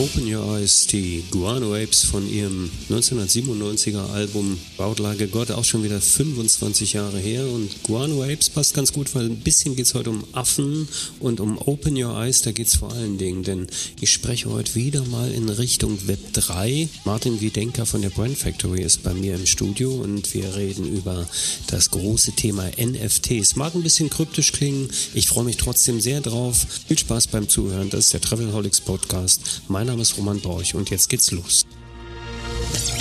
Open 0.00 0.34
Your 0.34 0.56
Eyes, 0.56 0.86
die 0.86 1.22
Guano 1.30 1.74
Apes 1.74 2.04
von 2.04 2.26
ihrem 2.26 2.70
1997er 2.88 4.10
Album 4.14 4.58
Baut 4.78 4.98
Like 4.98 5.30
God, 5.30 5.50
auch 5.50 5.64
schon 5.64 5.84
wieder 5.84 6.00
25 6.00 6.94
Jahre 6.94 7.18
her. 7.18 7.46
Und 7.46 7.82
Guano 7.82 8.22
Apes 8.22 8.48
passt 8.48 8.72
ganz 8.72 8.94
gut, 8.94 9.14
weil 9.14 9.26
ein 9.26 9.40
bisschen 9.40 9.76
geht 9.76 9.84
es 9.84 9.92
heute 9.92 10.08
um 10.08 10.24
Affen 10.32 10.88
und 11.18 11.38
um 11.38 11.58
Open 11.58 12.02
Your 12.02 12.16
Eyes, 12.18 12.40
da 12.40 12.50
geht 12.50 12.68
es 12.68 12.76
vor 12.76 12.90
allen 12.94 13.18
Dingen, 13.18 13.42
denn 13.42 13.66
ich 14.00 14.10
spreche 14.10 14.48
heute 14.48 14.74
wieder 14.74 15.04
mal 15.04 15.30
in 15.30 15.50
Richtung 15.50 15.98
Web 16.06 16.32
3. 16.32 16.88
Martin 17.04 17.42
Wiedenker 17.42 17.84
von 17.84 18.00
der 18.00 18.08
Brand 18.08 18.38
Factory 18.38 18.80
ist 18.80 19.02
bei 19.02 19.12
mir 19.12 19.34
im 19.34 19.44
Studio 19.44 19.92
und 19.92 20.32
wir 20.32 20.56
reden 20.56 20.90
über 20.90 21.28
das 21.66 21.90
große 21.90 22.32
Thema 22.32 22.70
NFTs. 22.78 23.56
Mag 23.56 23.74
ein 23.74 23.82
bisschen 23.82 24.08
kryptisch 24.08 24.52
klingen, 24.52 24.88
ich 25.12 25.28
freue 25.28 25.44
mich 25.44 25.58
trotzdem 25.58 26.00
sehr 26.00 26.22
drauf. 26.22 26.64
Viel 26.88 26.98
Spaß 26.98 27.26
beim 27.26 27.50
Zuhören, 27.50 27.90
das 27.90 28.06
ist 28.06 28.14
der 28.14 28.22
Travelholics 28.22 28.80
Podcast. 28.80 29.60
Mein 29.68 29.89
Name 29.90 30.02
ist 30.02 30.16
Roman 30.16 30.38
Borch 30.38 30.76
und 30.76 30.88
jetzt 30.90 31.08
geht's 31.08 31.32
los. 31.32 31.66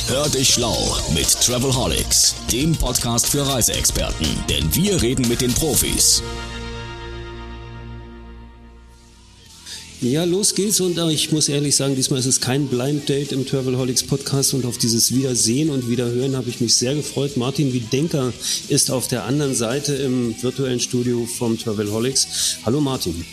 Hör 0.07 0.27
dich 0.29 0.55
schlau 0.55 0.97
mit 1.13 1.29
Travelholics, 1.39 2.33
dem 2.51 2.75
Podcast 2.75 3.27
für 3.27 3.45
Reiseexperten, 3.47 4.25
denn 4.49 4.73
wir 4.73 4.99
reden 4.99 5.27
mit 5.27 5.41
den 5.41 5.53
Profis. 5.53 6.23
Ja, 10.01 10.23
los 10.23 10.55
geht's 10.55 10.79
und 10.79 10.97
äh, 10.97 11.11
ich 11.11 11.31
muss 11.31 11.47
ehrlich 11.47 11.75
sagen, 11.75 11.95
diesmal 11.95 12.19
ist 12.21 12.25
es 12.25 12.41
kein 12.41 12.67
Blind 12.67 13.07
Date 13.07 13.33
im 13.33 13.45
Travelholics 13.45 14.03
Podcast 14.03 14.55
und 14.55 14.65
auf 14.65 14.79
dieses 14.79 15.13
Wiedersehen 15.13 15.69
und 15.69 15.89
Wiederhören 15.89 16.35
habe 16.35 16.49
ich 16.49 16.59
mich 16.59 16.73
sehr 16.73 16.95
gefreut. 16.95 17.37
Martin 17.37 17.71
Wiedenker 17.71 18.33
ist 18.67 18.89
auf 18.89 19.07
der 19.07 19.25
anderen 19.25 19.53
Seite 19.53 19.93
im 19.93 20.41
virtuellen 20.41 20.79
Studio 20.79 21.27
vom 21.27 21.59
Travelholics. 21.59 22.57
Hallo 22.65 22.81
Martin. 22.81 23.25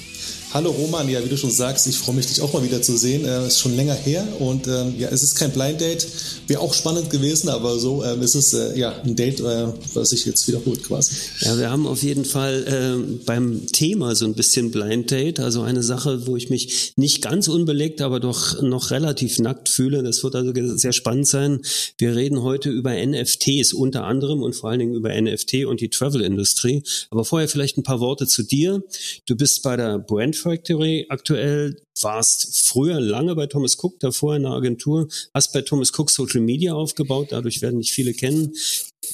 Hallo 0.54 0.70
Roman, 0.70 1.08
ja, 1.08 1.22
wie 1.24 1.28
du 1.28 1.36
schon 1.36 1.50
sagst, 1.50 1.88
ich 1.88 1.96
freue 1.96 2.14
mich, 2.14 2.26
dich 2.28 2.40
auch 2.40 2.52
mal 2.52 2.62
wieder 2.62 2.80
zu 2.80 2.96
sehen. 2.96 3.24
Äh, 3.24 3.48
ist 3.48 3.58
schon 3.58 3.74
länger 3.74 3.94
her 3.94 4.26
und 4.38 4.68
ähm, 4.68 4.94
ja, 4.96 5.08
es 5.08 5.24
ist 5.24 5.34
kein 5.34 5.50
Blind 5.50 5.80
Date. 5.80 6.06
Wäre 6.46 6.60
auch 6.60 6.72
spannend 6.72 7.10
gewesen, 7.10 7.48
aber 7.48 7.78
so 7.78 8.04
ähm, 8.04 8.22
ist 8.22 8.36
es 8.36 8.54
äh, 8.54 8.78
ja 8.78 8.92
ein 9.02 9.16
Date, 9.16 9.40
äh, 9.40 9.66
was 9.92 10.10
sich 10.10 10.24
jetzt 10.24 10.46
wiederholt 10.46 10.84
quasi. 10.84 11.14
Ja, 11.40 11.58
wir 11.58 11.70
haben 11.70 11.86
auf 11.86 12.02
jeden 12.02 12.24
Fall 12.24 12.64
äh, 12.64 13.16
beim 13.26 13.66
Thema 13.66 14.14
so 14.14 14.24
ein 14.24 14.34
bisschen 14.34 14.70
Blind 14.70 15.10
Date, 15.10 15.40
also 15.40 15.62
eine 15.62 15.82
Sache, 15.82 16.28
wo 16.28 16.36
ich 16.36 16.48
mich 16.48 16.92
nicht 16.94 17.22
ganz 17.22 17.48
unbelegt, 17.48 18.00
aber 18.00 18.20
doch 18.20 18.62
noch 18.62 18.92
relativ 18.92 19.40
nackt 19.40 19.68
fühle. 19.68 20.04
Das 20.04 20.22
wird 20.22 20.36
also 20.36 20.52
sehr 20.76 20.92
spannend 20.92 21.26
sein. 21.26 21.60
Wir 21.98 22.14
reden 22.14 22.42
heute 22.42 22.70
über 22.70 22.94
NFTs 22.94 23.72
unter 23.72 24.04
anderem 24.04 24.42
und 24.42 24.54
vor 24.54 24.70
allen 24.70 24.78
Dingen 24.78 24.94
über 24.94 25.20
NFT 25.20 25.66
und 25.66 25.80
die 25.80 25.90
Travel-Industrie. 25.90 26.84
Aber 27.10 27.24
vorher 27.24 27.48
vielleicht 27.48 27.78
ein 27.78 27.82
paar 27.82 28.00
Worte 28.00 28.28
zu 28.28 28.44
dir. 28.44 28.82
Du 29.26 29.34
bist 29.34 29.62
bei 29.64 29.76
der 29.76 29.98
Brand 29.98 30.35
Factory 30.36 31.06
aktuell, 31.08 31.80
warst 32.02 32.66
früher 32.66 33.00
lange 33.00 33.34
bei 33.34 33.46
Thomas 33.46 33.76
Cook, 33.82 33.98
davor 34.00 34.36
in 34.36 34.42
der 34.42 34.52
Agentur, 34.52 35.08
hast 35.34 35.52
bei 35.52 35.62
Thomas 35.62 35.92
Cook 35.96 36.10
Social 36.10 36.40
Media 36.40 36.74
aufgebaut, 36.74 37.28
dadurch 37.30 37.62
werden 37.62 37.80
dich 37.80 37.92
viele 37.92 38.14
kennen. 38.14 38.54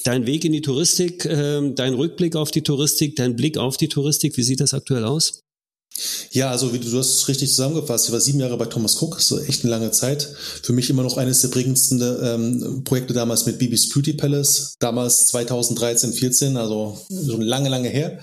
Dein 0.03 0.25
Weg 0.25 0.45
in 0.45 0.51
die 0.51 0.61
Touristik, 0.61 1.25
äh, 1.25 1.71
dein 1.73 1.93
Rückblick 1.93 2.35
auf 2.35 2.51
die 2.51 2.63
Touristik, 2.63 3.15
dein 3.15 3.35
Blick 3.35 3.57
auf 3.57 3.77
die 3.77 3.89
Touristik, 3.89 4.37
wie 4.37 4.43
sieht 4.43 4.59
das 4.59 4.73
aktuell 4.73 5.05
aus? 5.05 5.43
Ja, 6.31 6.49
also 6.49 6.73
wie 6.73 6.79
du, 6.79 6.89
du 6.89 6.97
hast 6.97 7.13
es 7.13 7.27
richtig 7.27 7.49
zusammengefasst. 7.49 8.07
Ich 8.07 8.11
war 8.11 8.19
sieben 8.19 8.39
Jahre 8.39 8.57
bei 8.57 8.65
Thomas 8.65 8.99
Cook, 8.99 9.21
so 9.21 9.39
echt 9.39 9.63
eine 9.63 9.71
lange 9.71 9.91
Zeit. 9.91 10.27
Für 10.63 10.73
mich 10.73 10.89
immer 10.89 11.03
noch 11.03 11.17
eines 11.17 11.41
der 11.41 11.49
prägendsten 11.49 12.01
ähm, 12.01 12.83
Projekte 12.83 13.13
damals 13.13 13.45
mit 13.45 13.59
Bibis 13.59 13.89
Beauty 13.89 14.13
Palace, 14.13 14.73
damals 14.79 15.27
2013, 15.27 16.13
14, 16.13 16.57
also 16.57 16.97
schon 17.09 17.41
lange, 17.41 17.69
lange 17.69 17.89
her. 17.89 18.19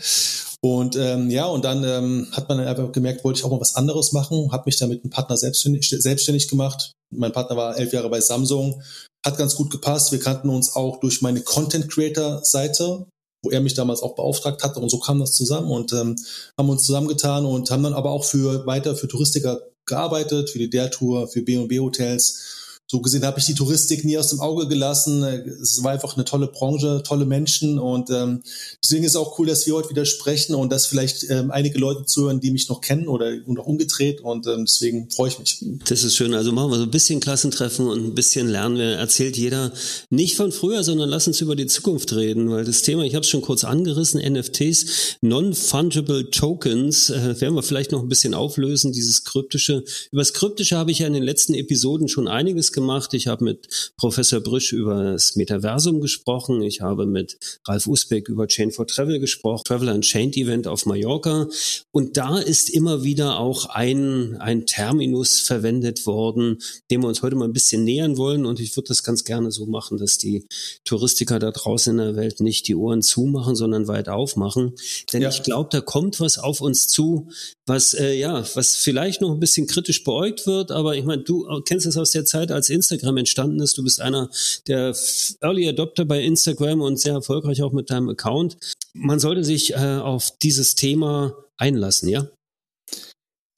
Und 0.62 0.94
ähm, 0.96 1.30
ja, 1.30 1.46
und 1.46 1.64
dann 1.64 1.84
ähm, 1.84 2.28
hat 2.32 2.48
man 2.48 2.60
einfach 2.60 2.92
gemerkt, 2.92 3.24
wollte 3.24 3.38
ich 3.38 3.44
auch 3.44 3.50
mal 3.50 3.60
was 3.60 3.76
anderes 3.76 4.12
machen, 4.12 4.52
habe 4.52 4.64
mich 4.66 4.78
dann 4.78 4.90
mit 4.90 5.02
einem 5.02 5.10
Partner 5.10 5.36
selbstständig, 5.36 5.88
selbstständig 5.88 6.48
gemacht. 6.48 6.92
Mein 7.10 7.32
Partner 7.32 7.56
war 7.56 7.78
elf 7.78 7.92
Jahre 7.92 8.10
bei 8.10 8.20
Samsung, 8.20 8.82
hat 9.24 9.38
ganz 9.38 9.54
gut 9.54 9.70
gepasst. 9.70 10.12
Wir 10.12 10.20
kannten 10.20 10.50
uns 10.50 10.76
auch 10.76 11.00
durch 11.00 11.22
meine 11.22 11.40
Content 11.40 11.90
Creator 11.90 12.44
Seite, 12.44 13.06
wo 13.42 13.50
er 13.50 13.62
mich 13.62 13.72
damals 13.72 14.02
auch 14.02 14.14
beauftragt 14.14 14.62
hatte 14.62 14.80
und 14.80 14.90
so 14.90 14.98
kam 14.98 15.18
das 15.18 15.32
zusammen 15.32 15.70
und 15.70 15.94
ähm, 15.94 16.16
haben 16.58 16.68
uns 16.68 16.84
zusammengetan 16.84 17.46
und 17.46 17.70
haben 17.70 17.82
dann 17.82 17.94
aber 17.94 18.10
auch 18.10 18.24
für 18.24 18.66
weiter 18.66 18.96
für 18.96 19.08
Touristiker 19.08 19.62
gearbeitet, 19.86 20.50
für 20.50 20.58
die 20.58 20.68
Der 20.68 20.90
Tour, 20.90 21.26
für 21.26 21.40
B&B 21.40 21.80
Hotels 21.80 22.69
so 22.90 23.00
gesehen 23.00 23.22
habe 23.22 23.38
ich 23.38 23.46
die 23.46 23.54
Touristik 23.54 24.04
nie 24.04 24.18
aus 24.18 24.30
dem 24.30 24.40
Auge 24.40 24.66
gelassen. 24.66 25.22
Es 25.22 25.80
war 25.84 25.92
einfach 25.92 26.16
eine 26.16 26.24
tolle 26.24 26.48
Branche, 26.48 27.04
tolle 27.06 27.24
Menschen 27.24 27.78
und 27.78 28.10
ähm, 28.10 28.42
deswegen 28.82 29.04
ist 29.04 29.12
es 29.12 29.16
auch 29.16 29.38
cool, 29.38 29.46
dass 29.46 29.64
wir 29.64 29.74
heute 29.74 29.90
wieder 29.90 30.04
sprechen 30.04 30.56
und 30.56 30.72
dass 30.72 30.86
vielleicht 30.86 31.24
ähm, 31.30 31.52
einige 31.52 31.78
Leute 31.78 32.04
zuhören, 32.04 32.40
die 32.40 32.50
mich 32.50 32.68
noch 32.68 32.80
kennen 32.80 33.06
oder 33.06 33.30
noch 33.46 33.66
umgedreht 33.66 34.22
und 34.22 34.48
ähm, 34.48 34.64
deswegen 34.64 35.08
freue 35.08 35.28
ich 35.28 35.38
mich. 35.38 35.64
Das 35.88 36.02
ist 36.02 36.16
schön. 36.16 36.34
Also 36.34 36.50
machen 36.50 36.72
wir 36.72 36.78
so 36.78 36.82
ein 36.82 36.90
bisschen 36.90 37.20
Klassentreffen 37.20 37.86
und 37.86 38.04
ein 38.06 38.14
bisschen 38.16 38.48
lernen. 38.48 38.76
Wir 38.76 38.96
erzählt 38.96 39.36
jeder 39.36 39.72
nicht 40.08 40.34
von 40.34 40.50
früher, 40.50 40.82
sondern 40.82 41.08
lass 41.08 41.28
uns 41.28 41.40
über 41.40 41.54
die 41.54 41.66
Zukunft 41.66 42.12
reden, 42.16 42.50
weil 42.50 42.64
das 42.64 42.82
Thema, 42.82 43.04
ich 43.04 43.14
habe 43.14 43.22
es 43.22 43.30
schon 43.30 43.42
kurz 43.42 43.62
angerissen, 43.62 44.20
NFTs, 44.20 45.18
Non-Fungible 45.20 46.30
Tokens, 46.30 47.08
äh, 47.10 47.40
werden 47.40 47.54
wir 47.54 47.62
vielleicht 47.62 47.92
noch 47.92 48.02
ein 48.02 48.08
bisschen 48.08 48.34
auflösen, 48.34 48.92
dieses 48.92 49.22
kryptische. 49.22 49.84
Über 50.10 50.22
das 50.22 50.32
Kryptische 50.32 50.76
habe 50.76 50.90
ich 50.90 50.98
ja 50.98 51.06
in 51.06 51.12
den 51.12 51.22
letzten 51.22 51.54
Episoden 51.54 52.08
schon 52.08 52.26
einiges 52.26 52.72
gemacht 52.72 52.79
gemacht. 52.80 53.14
Ich 53.14 53.26
habe 53.26 53.44
mit 53.44 53.92
Professor 53.96 54.40
Brüsch 54.40 54.72
über 54.72 55.12
das 55.12 55.36
Metaversum 55.36 56.00
gesprochen. 56.00 56.62
Ich 56.62 56.80
habe 56.80 57.06
mit 57.06 57.38
Ralf 57.66 57.86
Usbeck 57.86 58.28
über 58.28 58.46
Chain 58.48 58.70
for 58.70 58.86
Travel 58.86 59.20
gesprochen, 59.20 59.62
Travel 59.64 59.88
Unchained 59.90 60.36
Event 60.36 60.66
auf 60.66 60.86
Mallorca. 60.86 61.48
Und 61.92 62.16
da 62.16 62.38
ist 62.38 62.70
immer 62.70 63.04
wieder 63.04 63.38
auch 63.38 63.66
ein, 63.66 64.36
ein 64.38 64.66
Terminus 64.66 65.40
verwendet 65.40 66.06
worden, 66.06 66.58
dem 66.90 67.02
wir 67.02 67.08
uns 67.08 67.22
heute 67.22 67.36
mal 67.36 67.44
ein 67.44 67.52
bisschen 67.52 67.84
nähern 67.84 68.16
wollen. 68.16 68.46
Und 68.46 68.60
ich 68.60 68.76
würde 68.76 68.88
das 68.88 69.02
ganz 69.02 69.24
gerne 69.24 69.52
so 69.52 69.66
machen, 69.66 69.98
dass 69.98 70.18
die 70.18 70.46
Touristiker 70.84 71.38
da 71.38 71.50
draußen 71.50 71.98
in 71.98 72.04
der 72.04 72.16
Welt 72.16 72.40
nicht 72.40 72.66
die 72.68 72.74
Ohren 72.74 73.02
zumachen, 73.02 73.54
sondern 73.54 73.88
weit 73.88 74.08
aufmachen. 74.08 74.74
Denn 75.12 75.22
ja. 75.22 75.28
ich 75.28 75.42
glaube, 75.42 75.68
da 75.70 75.80
kommt 75.80 76.20
was 76.20 76.38
auf 76.38 76.60
uns 76.60 76.88
zu, 76.88 77.28
was 77.66 77.94
äh, 77.94 78.14
ja, 78.14 78.44
was 78.54 78.76
vielleicht 78.76 79.20
noch 79.20 79.30
ein 79.30 79.40
bisschen 79.40 79.66
kritisch 79.66 80.02
beäugt 80.02 80.46
wird, 80.46 80.72
aber 80.72 80.96
ich 80.96 81.04
meine, 81.04 81.22
du 81.22 81.46
kennst 81.62 81.86
es 81.86 81.96
aus 81.96 82.10
der 82.12 82.24
Zeit, 82.24 82.50
als 82.50 82.69
Instagram 82.70 83.18
entstanden 83.18 83.60
ist. 83.60 83.76
Du 83.76 83.84
bist 83.84 84.00
einer 84.00 84.30
der 84.66 84.94
Early 85.40 85.68
Adopter 85.68 86.04
bei 86.04 86.22
Instagram 86.22 86.80
und 86.80 86.98
sehr 86.98 87.14
erfolgreich 87.14 87.62
auch 87.62 87.72
mit 87.72 87.90
deinem 87.90 88.08
Account. 88.08 88.56
Man 88.92 89.20
sollte 89.20 89.44
sich 89.44 89.72
äh, 89.74 89.76
auf 89.76 90.30
dieses 90.42 90.74
Thema 90.74 91.34
einlassen, 91.56 92.08
ja? 92.08 92.26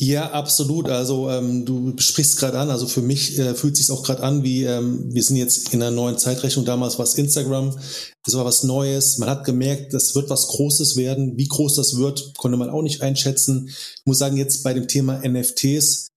Ja, 0.05 0.33
absolut. 0.33 0.89
Also 0.89 1.31
ähm, 1.31 1.65
du 1.65 1.95
sprichst 1.97 2.37
gerade 2.37 2.59
an. 2.59 2.71
Also 2.71 2.89
für 2.89 3.03
mich 3.03 3.39
äh, 3.39 3.55
fühlt 3.55 3.77
sich 3.77 3.89
auch 3.93 4.03
gerade 4.03 4.25
an, 4.25 4.43
wie 4.43 4.65
ähm, 4.65 5.15
wir 5.15 5.23
sind 5.23 5.37
jetzt 5.37 5.73
in 5.73 5.81
einer 5.81 5.93
neuen 5.93 6.19
Zeitrechnung. 6.19 6.65
Damals 6.65 6.99
war 6.99 7.05
es 7.05 7.15
Instagram, 7.15 7.79
das 8.25 8.35
war 8.35 8.45
was 8.45 8.65
Neues. 8.65 9.19
Man 9.19 9.31
hat 9.31 9.45
gemerkt, 9.45 9.95
das 9.95 10.17
wird 10.17 10.29
was 10.29 10.49
Großes 10.49 10.97
werden. 10.97 11.37
Wie 11.37 11.47
groß 11.47 11.77
das 11.77 11.99
wird, 11.99 12.37
konnte 12.37 12.59
man 12.59 12.69
auch 12.69 12.83
nicht 12.83 13.01
einschätzen. 13.01 13.69
Ich 13.69 14.03
muss 14.05 14.19
sagen, 14.19 14.37
jetzt 14.37 14.65
bei 14.65 14.75
dem 14.75 14.89
Thema 14.89 15.21
NFTs 15.25 16.09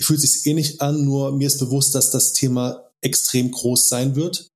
fühlt 0.00 0.20
sich 0.20 0.46
ähnlich 0.46 0.80
an. 0.80 1.04
Nur 1.04 1.32
mir 1.32 1.46
ist 1.46 1.58
bewusst, 1.58 1.94
dass 1.94 2.10
das 2.10 2.32
Thema 2.32 2.90
extrem 3.02 3.50
groß 3.50 3.88
sein 3.88 4.16
wird 4.16 4.48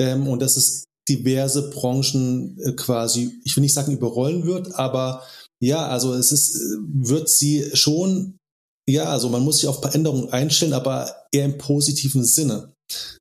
ähm, 0.00 0.28
und 0.28 0.40
dass 0.40 0.56
es 0.56 0.84
diverse 1.08 1.70
Branchen 1.70 2.58
äh, 2.60 2.72
quasi, 2.72 3.40
ich 3.44 3.56
will 3.56 3.62
nicht 3.62 3.74
sagen 3.74 3.92
überrollen 3.92 4.46
wird, 4.46 4.74
aber 4.74 5.22
ja, 5.62 5.88
also 5.88 6.14
es 6.14 6.32
ist, 6.32 6.58
wird 6.92 7.28
sie 7.28 7.70
schon, 7.74 8.38
ja, 8.88 9.04
also 9.04 9.28
man 9.28 9.42
muss 9.42 9.58
sich 9.58 9.68
auf 9.68 9.80
Veränderungen 9.80 10.30
einstellen, 10.30 10.72
aber 10.72 11.14
eher 11.32 11.44
im 11.44 11.58
positiven 11.58 12.24
Sinne. 12.24 12.72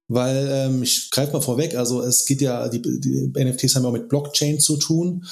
Weil 0.08 0.48
ähm, 0.52 0.84
ich 0.84 1.12
greife 1.12 1.34
mal 1.34 1.42
vorweg, 1.42 1.76
also 1.76 2.02
es 2.02 2.26
geht 2.26 2.42
ja, 2.42 2.70
die, 2.70 2.82
die 2.82 3.32
NFTs 3.36 3.76
haben 3.76 3.84
ja 3.84 3.90
auch 3.90 3.94
mit 3.94 4.10
Blockchain 4.10 4.60
zu 4.60 4.78
tun. 4.78 5.28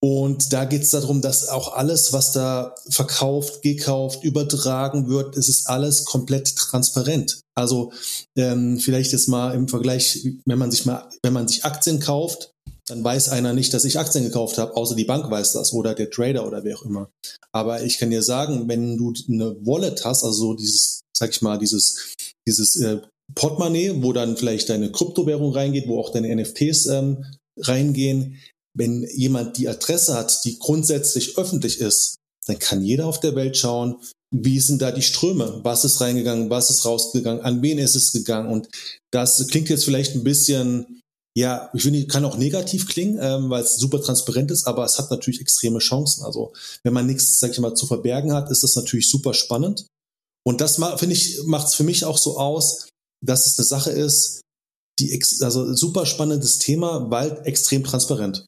Und 0.00 0.52
da 0.52 0.64
geht 0.64 0.82
es 0.82 0.90
darum, 0.90 1.20
dass 1.22 1.48
auch 1.48 1.74
alles, 1.74 2.12
was 2.12 2.30
da 2.30 2.74
verkauft, 2.88 3.62
gekauft, 3.62 4.22
übertragen 4.22 5.08
wird, 5.08 5.36
es 5.36 5.48
ist 5.48 5.68
alles 5.68 6.04
komplett 6.04 6.54
transparent. 6.54 7.40
Also 7.56 7.92
ähm, 8.36 8.78
vielleicht 8.78 9.10
jetzt 9.10 9.28
mal 9.28 9.54
im 9.54 9.66
Vergleich, 9.66 10.24
wenn 10.44 10.58
man 10.58 10.70
sich 10.70 10.86
mal, 10.86 11.08
wenn 11.24 11.32
man 11.32 11.48
sich 11.48 11.64
Aktien 11.64 11.98
kauft, 11.98 12.52
dann 12.86 13.02
weiß 13.02 13.30
einer 13.30 13.52
nicht, 13.52 13.74
dass 13.74 13.84
ich 13.84 13.98
Aktien 13.98 14.24
gekauft 14.24 14.58
habe, 14.58 14.76
außer 14.76 14.94
die 14.94 15.04
Bank 15.04 15.30
weiß 15.30 15.52
das 15.52 15.72
oder 15.72 15.94
der 15.94 16.10
Trader 16.10 16.46
oder 16.46 16.62
wer 16.62 16.76
auch 16.76 16.84
immer. 16.84 17.10
Aber 17.52 17.82
ich 17.82 17.98
kann 17.98 18.10
dir 18.10 18.22
sagen, 18.22 18.68
wenn 18.68 18.96
du 18.96 19.12
eine 19.28 19.56
Wallet 19.66 20.04
hast, 20.04 20.22
also 20.22 20.32
so 20.32 20.54
dieses, 20.54 21.00
sag 21.12 21.30
ich 21.30 21.42
mal, 21.42 21.58
dieses, 21.58 22.14
dieses 22.46 22.76
äh, 22.76 23.00
Portemonnaie, 23.34 24.00
wo 24.02 24.12
dann 24.12 24.36
vielleicht 24.36 24.68
deine 24.68 24.92
Kryptowährung 24.92 25.52
reingeht, 25.52 25.88
wo 25.88 25.98
auch 25.98 26.10
deine 26.10 26.34
NFTs 26.34 26.86
ähm, 26.86 27.24
reingehen, 27.58 28.38
wenn 28.78 29.06
jemand 29.14 29.58
die 29.58 29.68
Adresse 29.68 30.14
hat, 30.14 30.44
die 30.44 30.58
grundsätzlich 30.58 31.36
öffentlich 31.36 31.80
ist, 31.80 32.16
dann 32.46 32.58
kann 32.58 32.82
jeder 32.82 33.06
auf 33.06 33.20
der 33.20 33.34
Welt 33.34 33.56
schauen, 33.56 33.96
wie 34.30 34.60
sind 34.60 34.82
da 34.82 34.92
die 34.92 35.02
Ströme? 35.02 35.60
Was 35.64 35.84
ist 35.84 36.00
reingegangen? 36.00 36.50
Was 36.50 36.70
ist 36.70 36.84
rausgegangen? 36.84 37.42
An 37.42 37.62
wen 37.62 37.78
ist 37.78 37.96
es 37.96 38.12
gegangen? 38.12 38.50
Und 38.50 38.68
das 39.10 39.46
klingt 39.48 39.68
jetzt 39.68 39.84
vielleicht 39.84 40.14
ein 40.14 40.24
bisschen 40.24 40.98
ja, 41.38 41.70
ich 41.72 41.84
finde, 41.84 42.04
kann 42.08 42.24
auch 42.24 42.36
negativ 42.36 42.88
klingen, 42.88 43.16
ähm, 43.20 43.48
weil 43.48 43.62
es 43.62 43.76
super 43.76 44.02
transparent 44.02 44.50
ist, 44.50 44.66
aber 44.66 44.84
es 44.84 44.98
hat 44.98 45.12
natürlich 45.12 45.40
extreme 45.40 45.78
Chancen. 45.78 46.24
Also 46.24 46.52
wenn 46.82 46.92
man 46.92 47.06
nichts, 47.06 47.38
sag 47.38 47.52
ich 47.52 47.60
mal, 47.60 47.74
zu 47.74 47.86
verbergen 47.86 48.32
hat, 48.32 48.50
ist 48.50 48.64
das 48.64 48.74
natürlich 48.74 49.08
super 49.08 49.34
spannend. 49.34 49.86
Und 50.44 50.60
das 50.60 50.80
finde 50.96 51.14
ich, 51.14 51.44
macht 51.44 51.68
es 51.68 51.74
für 51.74 51.84
mich 51.84 52.04
auch 52.04 52.18
so 52.18 52.38
aus, 52.38 52.88
dass 53.24 53.46
es 53.46 53.56
eine 53.56 53.66
Sache 53.66 53.90
ist, 53.90 54.40
die, 54.98 55.16
also 55.42 55.72
super 55.74 56.06
spannendes 56.06 56.58
Thema, 56.58 57.08
weil 57.08 57.40
extrem 57.44 57.84
transparent 57.84 58.44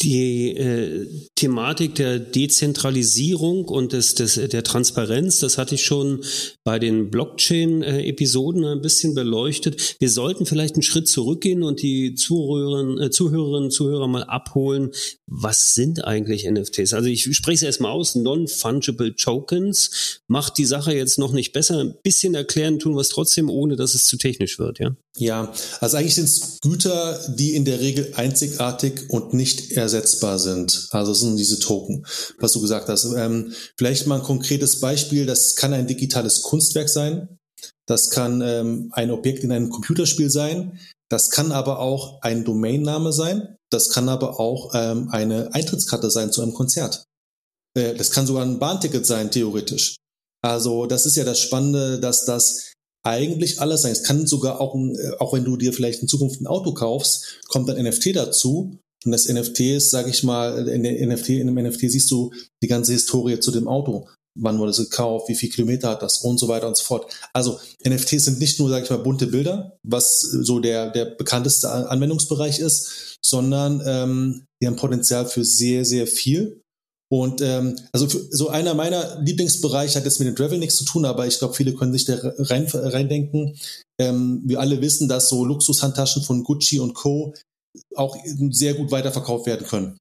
die 0.00 0.56
äh, 0.56 1.08
Thematik 1.34 1.96
der 1.96 2.20
Dezentralisierung 2.20 3.64
und 3.64 3.92
des, 3.92 4.14
des, 4.14 4.34
der 4.34 4.62
Transparenz, 4.62 5.40
das 5.40 5.58
hatte 5.58 5.74
ich 5.74 5.84
schon 5.84 6.22
bei 6.62 6.78
den 6.78 7.10
Blockchain-Episoden 7.10 8.64
ein 8.64 8.80
bisschen 8.80 9.14
beleuchtet. 9.14 9.96
Wir 9.98 10.10
sollten 10.10 10.46
vielleicht 10.46 10.74
einen 10.74 10.82
Schritt 10.82 11.08
zurückgehen 11.08 11.64
und 11.64 11.82
die 11.82 12.14
Zuhörerinnen, 12.14 13.00
äh, 13.00 13.10
Zuhörerinnen 13.10 13.72
Zuhörer 13.72 14.06
mal 14.06 14.22
abholen. 14.22 14.90
Was 15.26 15.74
sind 15.74 16.04
eigentlich 16.04 16.48
NFTs? 16.48 16.94
Also 16.94 17.08
ich 17.08 17.34
spreche 17.36 17.56
es 17.56 17.62
erstmal 17.62 17.90
aus. 17.90 18.14
Non-Fungible 18.14 19.16
Tokens 19.16 20.20
macht 20.28 20.58
die 20.58 20.64
Sache 20.64 20.94
jetzt 20.94 21.18
noch 21.18 21.32
nicht 21.32 21.52
besser. 21.52 21.80
Ein 21.80 21.94
bisschen 22.04 22.34
erklären 22.34 22.78
tun 22.78 22.94
wir 22.94 23.00
es 23.00 23.08
trotzdem, 23.08 23.50
ohne 23.50 23.74
dass 23.74 23.94
es 23.94 24.04
zu 24.04 24.16
technisch 24.16 24.60
wird, 24.60 24.78
ja? 24.78 24.96
Ja, 25.18 25.52
also 25.80 25.96
eigentlich 25.96 26.14
sind 26.14 26.26
es 26.26 26.58
Güter, 26.60 27.20
die 27.36 27.54
in 27.54 27.64
der 27.64 27.80
Regel 27.80 28.12
einzigartig 28.14 29.08
und 29.08 29.34
nicht 29.34 29.76
ersetzbar 29.88 30.38
sind. 30.38 30.88
Also 30.90 31.12
es 31.12 31.20
sind 31.20 31.36
diese 31.36 31.58
Token, 31.58 32.06
was 32.38 32.52
du 32.52 32.60
gesagt 32.60 32.88
hast. 32.88 33.04
Ähm, 33.04 33.52
vielleicht 33.76 34.06
mal 34.06 34.16
ein 34.16 34.22
konkretes 34.22 34.80
Beispiel. 34.80 35.26
Das 35.26 35.56
kann 35.56 35.72
ein 35.72 35.86
digitales 35.86 36.42
Kunstwerk 36.42 36.88
sein. 36.88 37.38
Das 37.86 38.10
kann 38.10 38.42
ähm, 38.42 38.90
ein 38.92 39.10
Objekt 39.10 39.44
in 39.44 39.52
einem 39.52 39.70
Computerspiel 39.70 40.30
sein. 40.30 40.78
Das 41.08 41.30
kann 41.30 41.52
aber 41.52 41.78
auch 41.80 42.20
ein 42.22 42.44
Domainname 42.44 43.12
sein. 43.12 43.56
Das 43.70 43.90
kann 43.90 44.08
aber 44.08 44.38
auch 44.38 44.72
ähm, 44.74 45.08
eine 45.10 45.54
Eintrittskarte 45.54 46.10
sein 46.10 46.32
zu 46.32 46.42
einem 46.42 46.54
Konzert. 46.54 47.04
Äh, 47.74 47.94
das 47.94 48.10
kann 48.10 48.26
sogar 48.26 48.44
ein 48.44 48.58
Bahnticket 48.58 49.06
sein, 49.06 49.30
theoretisch. 49.30 49.96
Also 50.42 50.86
das 50.86 51.06
ist 51.06 51.16
ja 51.16 51.24
das 51.24 51.40
Spannende, 51.40 51.98
dass 51.98 52.24
das 52.24 52.72
eigentlich 53.02 53.60
alles 53.60 53.82
sein. 53.82 53.92
Es 53.92 54.02
kann 54.02 54.26
sogar 54.26 54.60
auch, 54.60 54.74
äh, 54.74 55.16
auch 55.18 55.32
wenn 55.32 55.44
du 55.44 55.56
dir 55.56 55.72
vielleicht 55.72 56.02
in 56.02 56.08
Zukunft 56.08 56.40
ein 56.40 56.46
Auto 56.46 56.74
kaufst, 56.74 57.40
kommt 57.48 57.70
ein 57.70 57.82
NFT 57.82 58.14
dazu. 58.14 58.78
Und 59.04 59.12
das 59.12 59.28
NFT 59.28 59.60
ist, 59.60 59.90
sage 59.90 60.10
ich 60.10 60.22
mal, 60.22 60.68
in 60.68 60.82
der 60.82 61.06
NFT, 61.06 61.30
in 61.30 61.46
dem 61.46 61.54
NFT 61.54 61.80
siehst 61.90 62.10
du 62.10 62.32
die 62.62 62.68
ganze 62.68 62.92
Historie 62.92 63.38
zu 63.40 63.50
dem 63.50 63.68
Auto. 63.68 64.08
Wann 64.40 64.58
wurde 64.58 64.70
es 64.70 64.78
gekauft, 64.78 65.28
wie 65.28 65.34
viel 65.34 65.50
Kilometer 65.50 65.90
hat 65.90 66.02
das 66.02 66.18
und 66.18 66.38
so 66.38 66.48
weiter 66.48 66.68
und 66.68 66.76
so 66.76 66.84
fort. 66.84 67.12
Also 67.32 67.58
NFTs 67.86 68.24
sind 68.24 68.38
nicht 68.38 68.58
nur, 68.58 68.68
sage 68.68 68.84
ich 68.84 68.90
mal, 68.90 68.98
bunte 68.98 69.26
Bilder, 69.26 69.76
was 69.82 70.20
so 70.20 70.60
der, 70.60 70.90
der 70.90 71.06
bekannteste 71.06 71.68
Anwendungsbereich 71.68 72.60
ist, 72.60 73.18
sondern 73.24 73.82
ähm, 73.84 74.44
die 74.62 74.66
haben 74.66 74.76
Potenzial 74.76 75.26
für 75.26 75.44
sehr, 75.44 75.84
sehr 75.84 76.06
viel. 76.06 76.60
Und 77.10 77.40
ähm, 77.40 77.76
also 77.92 78.06
so 78.30 78.48
einer 78.48 78.74
meiner 78.74 79.20
Lieblingsbereiche 79.22 79.96
hat 79.96 80.04
jetzt 80.04 80.18
mit 80.18 80.28
dem 80.28 80.36
Travel 80.36 80.58
nichts 80.58 80.76
zu 80.76 80.84
tun, 80.84 81.06
aber 81.06 81.26
ich 81.26 81.38
glaube, 81.38 81.54
viele 81.54 81.72
können 81.72 81.92
sich 81.92 82.04
da 82.04 82.18
rein, 82.20 82.66
reindenken. 82.70 83.56
Ähm, 83.98 84.42
wir 84.44 84.60
alle 84.60 84.82
wissen, 84.82 85.08
dass 85.08 85.30
so 85.30 85.44
Luxushandtaschen 85.44 86.22
von 86.22 86.44
Gucci 86.44 86.78
und 86.78 86.94
Co. 86.94 87.34
auch 87.94 88.16
sehr 88.50 88.74
gut 88.74 88.90
weiterverkauft 88.90 89.46
werden 89.46 89.66
können. 89.66 89.98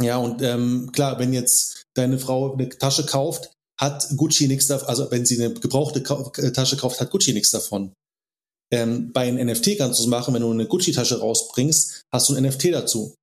Ja, 0.00 0.16
und 0.16 0.42
ähm, 0.42 0.90
klar, 0.92 1.18
wenn 1.18 1.32
jetzt 1.32 1.84
deine 1.94 2.18
Frau 2.18 2.52
eine 2.52 2.68
Tasche 2.68 3.04
kauft, 3.04 3.52
hat 3.78 4.08
Gucci 4.16 4.46
nichts 4.46 4.66
davon, 4.66 4.88
also 4.88 5.10
wenn 5.10 5.26
sie 5.26 5.42
eine 5.42 5.54
gebrauchte 5.54 6.00
äh, 6.42 6.52
Tasche 6.52 6.76
kauft, 6.76 7.00
hat 7.00 7.10
Gucci 7.10 7.32
nichts 7.32 7.50
davon. 7.50 7.92
Ähm, 8.72 9.12
bei 9.12 9.26
einem 9.26 9.46
NFT 9.48 9.78
kannst 9.78 9.98
du 9.98 10.04
es 10.04 10.08
machen, 10.08 10.34
wenn 10.34 10.42
du 10.42 10.50
eine 10.50 10.66
Gucci-Tasche 10.66 11.18
rausbringst, 11.18 12.02
hast 12.12 12.28
du 12.28 12.34
ein 12.34 12.44
NFT 12.44 12.72
dazu. 12.72 13.14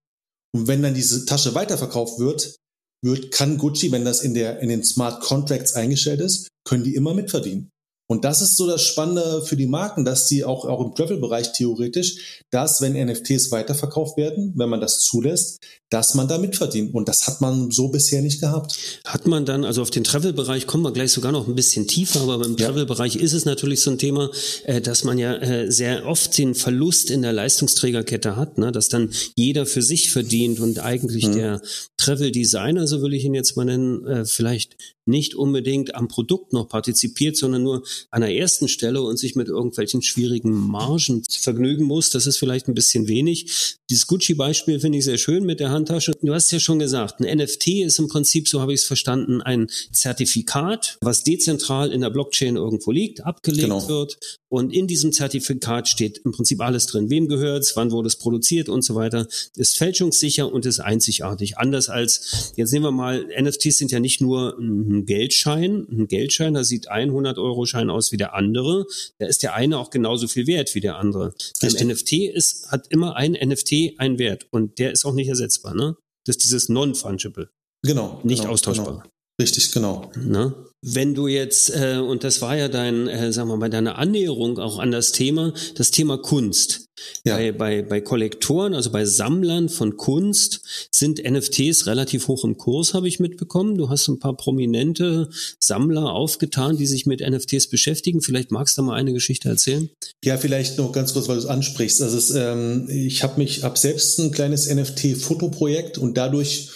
Und 0.53 0.68
wenn 0.68 0.81
dann 0.81 0.94
diese 0.94 1.25
Tasche 1.25 1.56
weiterverkauft 1.56 2.19
wird, 2.19 2.57
wird, 3.03 3.31
kann 3.31 3.57
Gucci, 3.57 3.91
wenn 3.91 4.06
das 4.06 4.21
in, 4.21 4.33
der, 4.33 4.59
in 4.59 4.69
den 4.69 4.83
Smart 4.83 5.21
Contracts 5.21 5.74
eingestellt 5.74 6.19
ist, 6.19 6.50
können 6.65 6.83
die 6.83 6.95
immer 6.95 7.13
mitverdienen. 7.13 7.69
Und 8.07 8.24
das 8.24 8.42
ist 8.42 8.56
so 8.56 8.68
das 8.68 8.83
Spannende 8.83 9.42
für 9.42 9.57
die 9.57 9.68
Marken, 9.68 10.06
dass 10.06 10.30
sie 10.30 10.45
auch, 10.45 10.65
auch 10.65 10.83
im 10.83 10.95
Travel-Bereich 10.95 11.51
theoretisch, 11.51 12.42
dass 12.50 12.81
wenn 12.81 12.94
NFTs 12.94 13.51
weiterverkauft 13.51 14.15
werden, 14.15 14.54
wenn 14.56 14.69
man 14.69 14.80
das 14.80 15.01
zulässt, 15.01 15.59
dass 15.89 16.16
man 16.16 16.28
da 16.28 16.38
mitverdient. 16.38 16.94
Und 16.94 17.07
das 17.07 17.28
hat 17.28 17.39
man 17.39 17.72
so 17.72 17.88
bisher 17.88 18.22
nicht 18.22 18.42
gehabt. 18.42 18.78
Hat 19.06 19.25
man 19.25 19.45
dann, 19.45 19.63
also 19.63 19.81
auf 19.81 19.89
den 19.89 20.04
Travel-Bereich 20.04 20.68
kommen 20.68 20.84
wir 20.84 20.92
gleich 20.92 21.12
sogar 21.12 21.31
noch 21.31 21.48
ein 21.48 21.56
bisschen 21.56 21.88
tiefer, 21.88 22.22
aber 22.22 22.39
beim 22.39 22.57
ja. 22.57 22.68
Travel-Bereich 22.68 23.16
ist 23.16 23.34
es 23.34 23.45
natürlich 23.45 23.81
so 23.81 23.92
ein 23.92 23.98
Thema, 23.98 24.30
äh, 24.66 24.81
dass 24.81 25.04
man 25.04 25.18
ja 25.18 25.36
äh, 25.36 25.72
sehr 25.72 26.06
oft 26.06 26.38
den 26.38 26.56
Verlust 26.56 27.10
in 27.10 27.22
der 27.22 27.34
Leistungsträgerkette 27.34 28.36
hat, 28.36 28.57
ne? 28.57 28.72
dass 28.72 28.89
dann 28.89 29.12
jeder 29.36 29.66
für 29.66 29.81
sich 29.81 30.12
verdient 30.12 30.60
und 30.60 30.80
eigentlich 30.80 31.28
mhm. 31.28 31.34
der 31.34 31.62
Travel-Designer, 31.98 32.88
so 32.88 33.01
will 33.01 33.13
ich 33.13 33.24
ihn 33.24 33.34
jetzt 33.34 33.56
mal 33.56 33.66
nennen, 33.66 34.06
äh, 34.06 34.25
vielleicht 34.25 34.75
nicht 35.07 35.36
unbedingt 35.36 35.95
am 35.95 36.07
Produkt 36.07 36.54
noch 36.54 36.68
partizipiert, 36.68 37.38
sondern 37.38 37.63
nur 37.63 37.84
an 38.12 38.22
der 38.22 38.36
ersten 38.36 38.68
Stelle 38.68 39.01
und 39.01 39.18
sich 39.18 39.36
mit 39.36 39.48
irgendwelchen 39.48 40.01
schwierigen 40.01 40.51
Margen 40.51 41.24
vergnügen 41.30 41.86
muss. 41.86 42.10
Das 42.10 42.28
ist 42.28 42.38
vielleicht 42.38 42.68
ein 42.68 42.74
bisschen 42.74 43.07
wenig. 43.07 43.78
Dieses 43.89 44.07
Gucci-Beispiel 44.07 44.80
finde 44.80 44.98
ich 44.98 45.06
sehr 45.06 45.18
schön 45.18 45.45
mit 45.45 45.60
der 45.60 45.72
Handtasche. 45.77 46.13
Du 46.21 46.33
hast 46.33 46.51
ja 46.51 46.59
schon 46.59 46.79
gesagt, 46.79 47.21
ein 47.21 47.38
NFT 47.38 47.68
ist 47.85 48.00
im 48.00 48.07
Prinzip, 48.07 48.47
so 48.47 48.62
habe 48.62 48.74
ich 48.74 48.81
es 48.81 48.85
verstanden, 48.85 49.41
ein 49.41 49.68
Zertifikat, 49.91 50.97
was 51.01 51.24
dezentral 51.24 51.91
in 51.91 52.01
der 52.01 52.09
Blockchain 52.09 52.56
irgendwo 52.56 52.91
liegt, 52.91 53.25
abgelegt 53.25 53.63
genau. 53.63 53.88
wird. 53.88 54.19
Und 54.50 54.74
in 54.74 54.88
diesem 54.88 55.12
Zertifikat 55.12 55.89
steht 55.89 56.21
im 56.24 56.31
Prinzip 56.31 56.62
alles 56.62 56.85
drin. 56.85 57.09
Wem 57.09 57.27
gehört's, 57.27 57.75
wann 57.75 57.91
wurde 57.91 58.07
es 58.07 58.15
produziert 58.15 58.69
und 58.69 58.81
so 58.81 58.95
weiter. 58.95 59.27
Ist 59.56 59.77
fälschungssicher 59.77 60.51
und 60.51 60.65
ist 60.65 60.79
einzigartig. 60.79 61.57
Anders 61.57 61.89
als, 61.89 62.53
jetzt 62.56 62.71
nehmen 62.71 62.85
wir 62.85 62.91
mal, 62.91 63.25
NFTs 63.39 63.77
sind 63.77 63.91
ja 63.91 64.00
nicht 64.00 64.21
nur 64.21 64.57
ein 64.57 65.06
Geldschein. 65.06 65.85
Ein 65.91 66.07
Geldschein, 66.07 66.53
da 66.53 66.63
sieht 66.63 66.88
ein 66.88 67.12
100-Euro-Schein 67.12 67.89
aus 67.89 68.13
wie 68.13 68.18
der 68.18 68.35
andere. 68.35 68.85
Da 69.19 69.27
ist 69.27 69.44
der 69.44 69.53
eine 69.53 69.77
auch 69.77 69.89
genauso 69.89 70.27
viel 70.27 70.47
wert 70.47 70.75
wie 70.75 70.81
der 70.81 70.95
andere. 70.95 71.33
Ein 71.62 71.88
NFT 71.88 72.13
ist, 72.13 72.71
hat 72.71 72.88
immer 72.89 73.18
ein 73.18 73.33
NFT 73.33 73.97
einen 73.97 74.18
Wert 74.18 74.47
und 74.51 74.79
der 74.79 74.94
ist 74.94 75.03
auch 75.03 75.13
nicht 75.13 75.27
ersetzbar. 75.27 75.66
Ne? 75.73 75.95
Das 76.25 76.35
ist 76.35 76.43
dieses 76.43 76.69
Non-Fungible. 76.69 77.49
Genau. 77.83 78.19
Nicht 78.23 78.41
genau, 78.41 78.53
austauschbar. 78.53 79.03
Genau. 79.03 79.03
Richtig, 79.39 79.72
genau. 79.72 80.12
Ne? 80.16 80.54
Wenn 80.81 81.13
du 81.13 81.28
jetzt, 81.28 81.69
äh, 81.69 81.98
und 81.98 82.24
das 82.24 82.42
war 82.42 82.56
ja 82.56 82.69
dein, 82.69 83.07
äh, 83.07 83.31
sagen 83.31 83.50
wir 83.50 83.57
mal, 83.57 83.69
deine 83.69 83.95
Annäherung 83.95 84.57
auch 84.57 84.80
an 84.80 84.92
das 84.92 85.12
Thema, 85.12 85.54
das 85.75 85.92
Thema 85.92 86.18
Kunst. 86.18 86.88
Ja. 87.24 87.36
Bei, 87.36 87.51
bei, 87.51 87.81
bei 87.84 88.01
Kollektoren, 88.01 88.74
also 88.74 88.92
bei 88.92 89.06
Sammlern 89.06 89.69
von 89.69 89.98
Kunst, 89.98 90.62
sind 90.91 91.24
NFTs 91.24 91.86
relativ 91.86 92.27
hoch 92.27 92.44
im 92.44 92.58
Kurs, 92.58 92.96
habe 92.96 93.08
ich 93.08 93.20
mitbekommen. 93.20 93.77
Du 93.77 93.89
hast 93.89 94.08
ein 94.08 94.17
paar 94.17 94.36
prominente 94.36 95.29
Sammler 95.60 96.12
aufgetan, 96.13 96.77
die 96.77 96.88
sich 96.88 97.06
mit 97.06 97.22
NFTs 97.22 97.67
beschäftigen. 97.67 98.22
Vielleicht 98.22 98.51
magst 98.51 98.77
du 98.77 98.82
mal 98.82 98.96
eine 98.96 99.13
Geschichte 99.13 99.50
erzählen? 99.50 99.89
Ja, 100.24 100.38
vielleicht 100.38 100.79
noch 100.79 100.91
ganz 100.91 101.13
kurz, 101.13 101.27
weil 101.27 101.36
du 101.36 101.44
es 101.44 101.48
ansprichst. 101.48 102.01
Also 102.01 102.17
es, 102.17 102.32
ähm, 102.32 102.89
ich 102.89 103.22
habe 103.22 103.39
mich, 103.39 103.63
ab 103.63 103.77
selbst 103.77 104.20
ein 104.20 104.32
kleines 104.32 104.67
NFT-Fotoprojekt 104.67 106.00
und 106.00 106.17
dadurch 106.17 106.70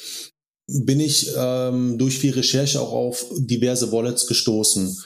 bin 0.85 0.99
ich 0.99 1.31
ähm, 1.37 1.97
durch 1.97 2.19
viel 2.19 2.33
Recherche 2.33 2.81
auch 2.81 2.91
auf 2.91 3.25
diverse 3.37 3.91
Wallets 3.91 4.27
gestoßen. 4.27 4.97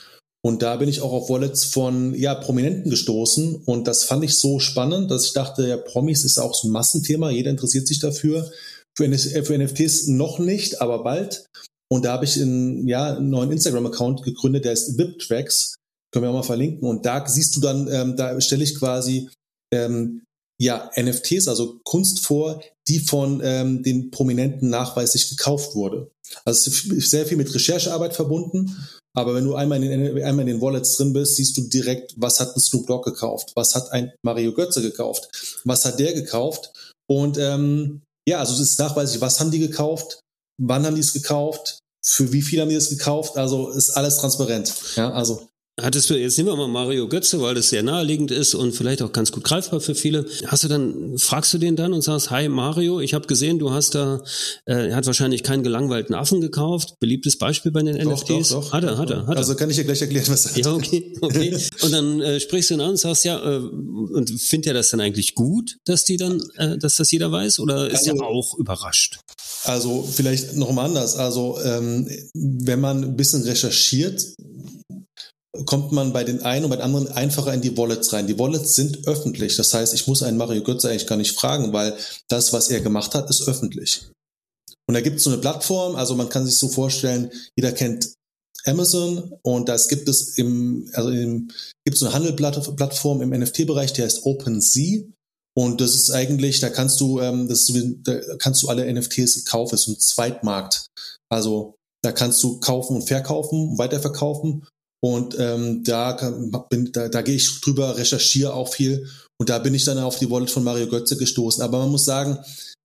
Und 0.45 0.61
da 0.61 0.75
bin 0.75 0.87
ich 0.87 1.01
auch 1.01 1.11
auf 1.11 1.29
Wallets 1.29 1.65
von 1.65 2.13
ja, 2.13 2.35
Prominenten 2.35 2.91
gestoßen. 2.91 3.55
Und 3.65 3.87
das 3.87 4.03
fand 4.03 4.23
ich 4.23 4.35
so 4.35 4.59
spannend, 4.59 5.09
dass 5.09 5.25
ich 5.25 5.33
dachte, 5.33 5.67
ja, 5.67 5.75
Promis 5.75 6.23
ist 6.23 6.37
auch 6.37 6.53
so 6.53 6.67
ein 6.67 6.71
Massenthema. 6.71 7.31
Jeder 7.31 7.49
interessiert 7.49 7.87
sich 7.87 7.99
dafür. 7.99 8.51
Für, 8.95 9.11
für 9.17 9.57
NFTs 9.57 10.07
noch 10.07 10.37
nicht, 10.37 10.81
aber 10.81 11.03
bald. 11.03 11.47
Und 11.91 12.05
da 12.05 12.13
habe 12.13 12.25
ich 12.25 12.39
in, 12.39 12.87
ja, 12.87 13.15
einen 13.15 13.31
neuen 13.31 13.51
Instagram-Account 13.51 14.21
gegründet, 14.21 14.65
der 14.65 14.73
ist 14.73 14.97
VipTracks. 14.97 15.75
Können 16.13 16.25
wir 16.25 16.29
auch 16.29 16.35
mal 16.35 16.43
verlinken. 16.43 16.87
Und 16.87 17.05
da 17.05 17.27
siehst 17.27 17.55
du 17.55 17.59
dann, 17.59 17.87
ähm, 17.91 18.15
da 18.15 18.39
stelle 18.39 18.63
ich 18.63 18.77
quasi 18.77 19.29
ähm, 19.73 20.21
ja, 20.61 20.91
NFTs, 20.95 21.47
also 21.47 21.79
Kunst 21.83 22.19
vor, 22.19 22.61
die 22.87 22.99
von 22.99 23.41
ähm, 23.43 23.83
den 23.83 24.11
Prominenten 24.11 24.69
nachweislich 24.69 25.29
gekauft 25.29 25.75
wurde. 25.75 26.11
Also 26.43 26.71
sehr 26.99 27.25
viel 27.25 27.37
mit 27.37 27.53
Recherchearbeit 27.53 28.15
verbunden, 28.15 28.75
aber 29.15 29.33
wenn 29.33 29.45
du 29.45 29.55
einmal 29.55 29.81
in, 29.81 29.89
den, 29.89 30.23
einmal 30.23 30.47
in 30.47 30.55
den 30.55 30.61
Wallets 30.61 30.97
drin 30.97 31.13
bist, 31.13 31.37
siehst 31.37 31.55
du 31.57 31.61
direkt, 31.61 32.13
was 32.17 32.39
hat 32.39 32.55
ein 32.55 32.59
Snoop 32.59 32.87
Dogg 32.87 33.09
gekauft, 33.09 33.51
was 33.55 33.73
hat 33.73 33.91
ein 33.91 34.11
Mario 34.23 34.53
Götze 34.53 34.81
gekauft, 34.81 35.29
was 35.63 35.85
hat 35.85 35.99
der 35.99 36.13
gekauft? 36.13 36.71
Und 37.07 37.37
ähm, 37.37 38.01
ja, 38.27 38.39
also 38.39 38.53
es 38.53 38.59
ist 38.59 38.79
nachweislich, 38.79 39.21
was 39.21 39.39
haben 39.39 39.51
die 39.51 39.59
gekauft, 39.59 40.19
wann 40.61 40.85
haben 40.85 40.95
die 40.95 41.01
es 41.01 41.13
gekauft, 41.13 41.79
für 42.05 42.31
wie 42.33 42.41
viel 42.41 42.61
haben 42.61 42.69
die 42.69 42.75
es 42.75 42.89
gekauft, 42.89 43.37
also 43.37 43.69
ist 43.69 43.91
alles 43.91 44.17
transparent. 44.17 44.73
Ja, 44.95 45.11
also 45.11 45.47
Hattest 45.81 46.09
du, 46.09 46.17
jetzt 46.17 46.37
nehmen 46.37 46.47
wir 46.47 46.55
mal 46.55 46.69
Mario 46.69 47.09
Götze, 47.09 47.41
weil 47.41 47.53
das 47.53 47.69
sehr 47.69 47.83
naheliegend 47.83 48.31
ist 48.31 48.55
und 48.55 48.71
vielleicht 48.71 49.01
auch 49.01 49.11
ganz 49.11 49.33
gut 49.33 49.43
greifbar 49.43 49.81
für 49.81 49.93
viele. 49.93 50.25
Hast 50.47 50.63
du 50.63 50.69
dann, 50.69 51.17
fragst 51.17 51.53
du 51.53 51.57
den 51.57 51.75
dann 51.75 51.91
und 51.91 52.01
sagst, 52.01 52.31
hi 52.31 52.47
Mario, 52.47 53.01
ich 53.01 53.13
habe 53.13 53.27
gesehen, 53.27 53.59
du 53.59 53.71
hast 53.71 53.93
da, 53.93 54.23
äh, 54.65 54.87
er 54.87 54.95
hat 54.95 55.05
wahrscheinlich 55.05 55.43
keinen 55.43 55.63
gelangweilten 55.63 56.15
Affen 56.15 56.39
gekauft. 56.39 56.97
Beliebtes 57.01 57.37
Beispiel 57.37 57.73
bei 57.73 57.83
den 57.83 57.99
doch, 57.99 58.13
NFTs. 58.13 58.49
Doch, 58.49 58.63
doch, 58.63 58.71
hat 58.71 58.85
er, 58.85 58.97
hat 58.97 59.09
er, 59.09 59.27
hat 59.27 59.35
er. 59.35 59.37
Also 59.37 59.55
kann 59.55 59.69
ich 59.69 59.75
dir 59.75 59.83
gleich 59.83 60.01
erklären, 60.01 60.25
was 60.29 60.45
er 60.45 60.51
hat. 60.51 60.57
Ja, 60.59 60.71
okay, 60.71 61.13
okay. 61.19 61.57
Und 61.81 61.91
dann 61.91 62.21
äh, 62.21 62.39
sprichst 62.39 62.69
du 62.69 62.75
ihn 62.75 62.81
an 62.81 62.91
und 62.91 62.97
sagst, 62.97 63.25
ja, 63.25 63.37
äh, 63.37 63.57
und 63.57 64.29
findet 64.39 64.67
er 64.67 64.73
das 64.75 64.91
dann 64.91 65.01
eigentlich 65.01 65.35
gut, 65.35 65.75
dass 65.83 66.05
die 66.05 66.15
dann, 66.15 66.41
äh, 66.55 66.77
dass 66.77 66.95
das 66.95 67.11
jeder 67.11 67.33
weiß 67.33 67.59
oder 67.59 67.89
ist 67.89 68.07
also, 68.07 68.23
er 68.23 68.27
auch 68.27 68.57
überrascht? 68.57 69.19
Also 69.65 70.07
vielleicht 70.09 70.55
noch 70.55 70.71
mal 70.71 70.85
anders. 70.85 71.17
Also 71.17 71.59
ähm, 71.65 72.07
wenn 72.33 72.79
man 72.79 73.03
ein 73.03 73.17
bisschen 73.17 73.43
recherchiert, 73.43 74.21
kommt 75.65 75.91
man 75.91 76.13
bei 76.13 76.23
den 76.23 76.43
einen 76.43 76.65
und 76.65 76.69
bei 76.69 76.77
den 76.77 76.83
anderen 76.83 77.07
einfacher 77.07 77.53
in 77.53 77.61
die 77.61 77.77
Wallets 77.77 78.11
rein. 78.13 78.27
Die 78.27 78.37
Wallets 78.37 78.75
sind 78.75 79.07
öffentlich. 79.07 79.55
Das 79.55 79.73
heißt, 79.73 79.93
ich 79.93 80.07
muss 80.07 80.23
einen 80.23 80.37
Mario 80.37 80.63
Götze 80.63 80.89
eigentlich 80.89 81.07
gar 81.07 81.17
nicht 81.17 81.37
fragen, 81.37 81.73
weil 81.73 81.95
das, 82.27 82.53
was 82.53 82.69
er 82.69 82.81
gemacht 82.81 83.15
hat, 83.15 83.29
ist 83.29 83.47
öffentlich. 83.47 84.09
Und 84.87 84.93
da 84.93 85.01
gibt 85.01 85.17
es 85.17 85.23
so 85.23 85.31
eine 85.31 85.39
Plattform, 85.39 85.95
also 85.95 86.15
man 86.15 86.29
kann 86.29 86.45
sich 86.45 86.57
so 86.57 86.67
vorstellen, 86.67 87.31
jeder 87.55 87.71
kennt 87.71 88.13
Amazon 88.65 89.33
und 89.43 89.69
das 89.69 89.87
gibt 89.87 90.09
es 90.09 90.37
im, 90.37 90.89
also 90.93 91.09
im, 91.09 91.49
gibt 91.85 91.97
es 91.97 92.03
eine 92.03 92.13
Handelplattform 92.13 93.21
im 93.21 93.29
NFT-Bereich, 93.29 93.93
die 93.93 94.03
heißt 94.03 94.25
OpenSea. 94.25 95.03
Und 95.57 95.79
das 95.79 95.95
ist 95.95 96.11
eigentlich, 96.11 96.59
da 96.59 96.69
kannst 96.69 96.99
du, 96.99 97.19
ähm, 97.21 97.47
das 97.47 97.69
ist, 97.69 97.97
da 98.03 98.19
kannst 98.37 98.61
du 98.61 98.67
alle 98.67 98.91
NFTs 98.91 99.45
kaufen, 99.45 99.71
das 99.71 99.81
ist 99.81 99.87
ein 99.87 99.99
Zweitmarkt. 99.99 100.87
Also 101.31 101.75
da 102.03 102.11
kannst 102.11 102.43
du 102.43 102.59
kaufen 102.59 102.97
und 102.97 103.07
verkaufen, 103.07 103.77
weiterverkaufen. 103.77 104.67
Und 105.05 105.35
ähm, 105.37 105.83
da, 105.83 106.13
kann, 106.13 106.51
da, 106.91 107.09
da 107.09 107.21
gehe 107.21 107.35
ich 107.35 107.61
drüber, 107.61 107.95
recherchiere 107.95 108.55
auch 108.55 108.73
viel. 108.73 109.07
Und 109.39 109.49
da 109.49 109.59
bin 109.59 109.75
ich 109.75 109.85
dann 109.85 109.99
auf 109.99 110.17
die 110.17 110.31
Wallet 110.31 110.49
von 110.49 110.63
Mario 110.63 110.87
Götze 110.87 111.15
gestoßen. 111.15 111.61
Aber 111.61 111.77
man 111.77 111.91
muss 111.91 112.05
sagen, 112.05 112.39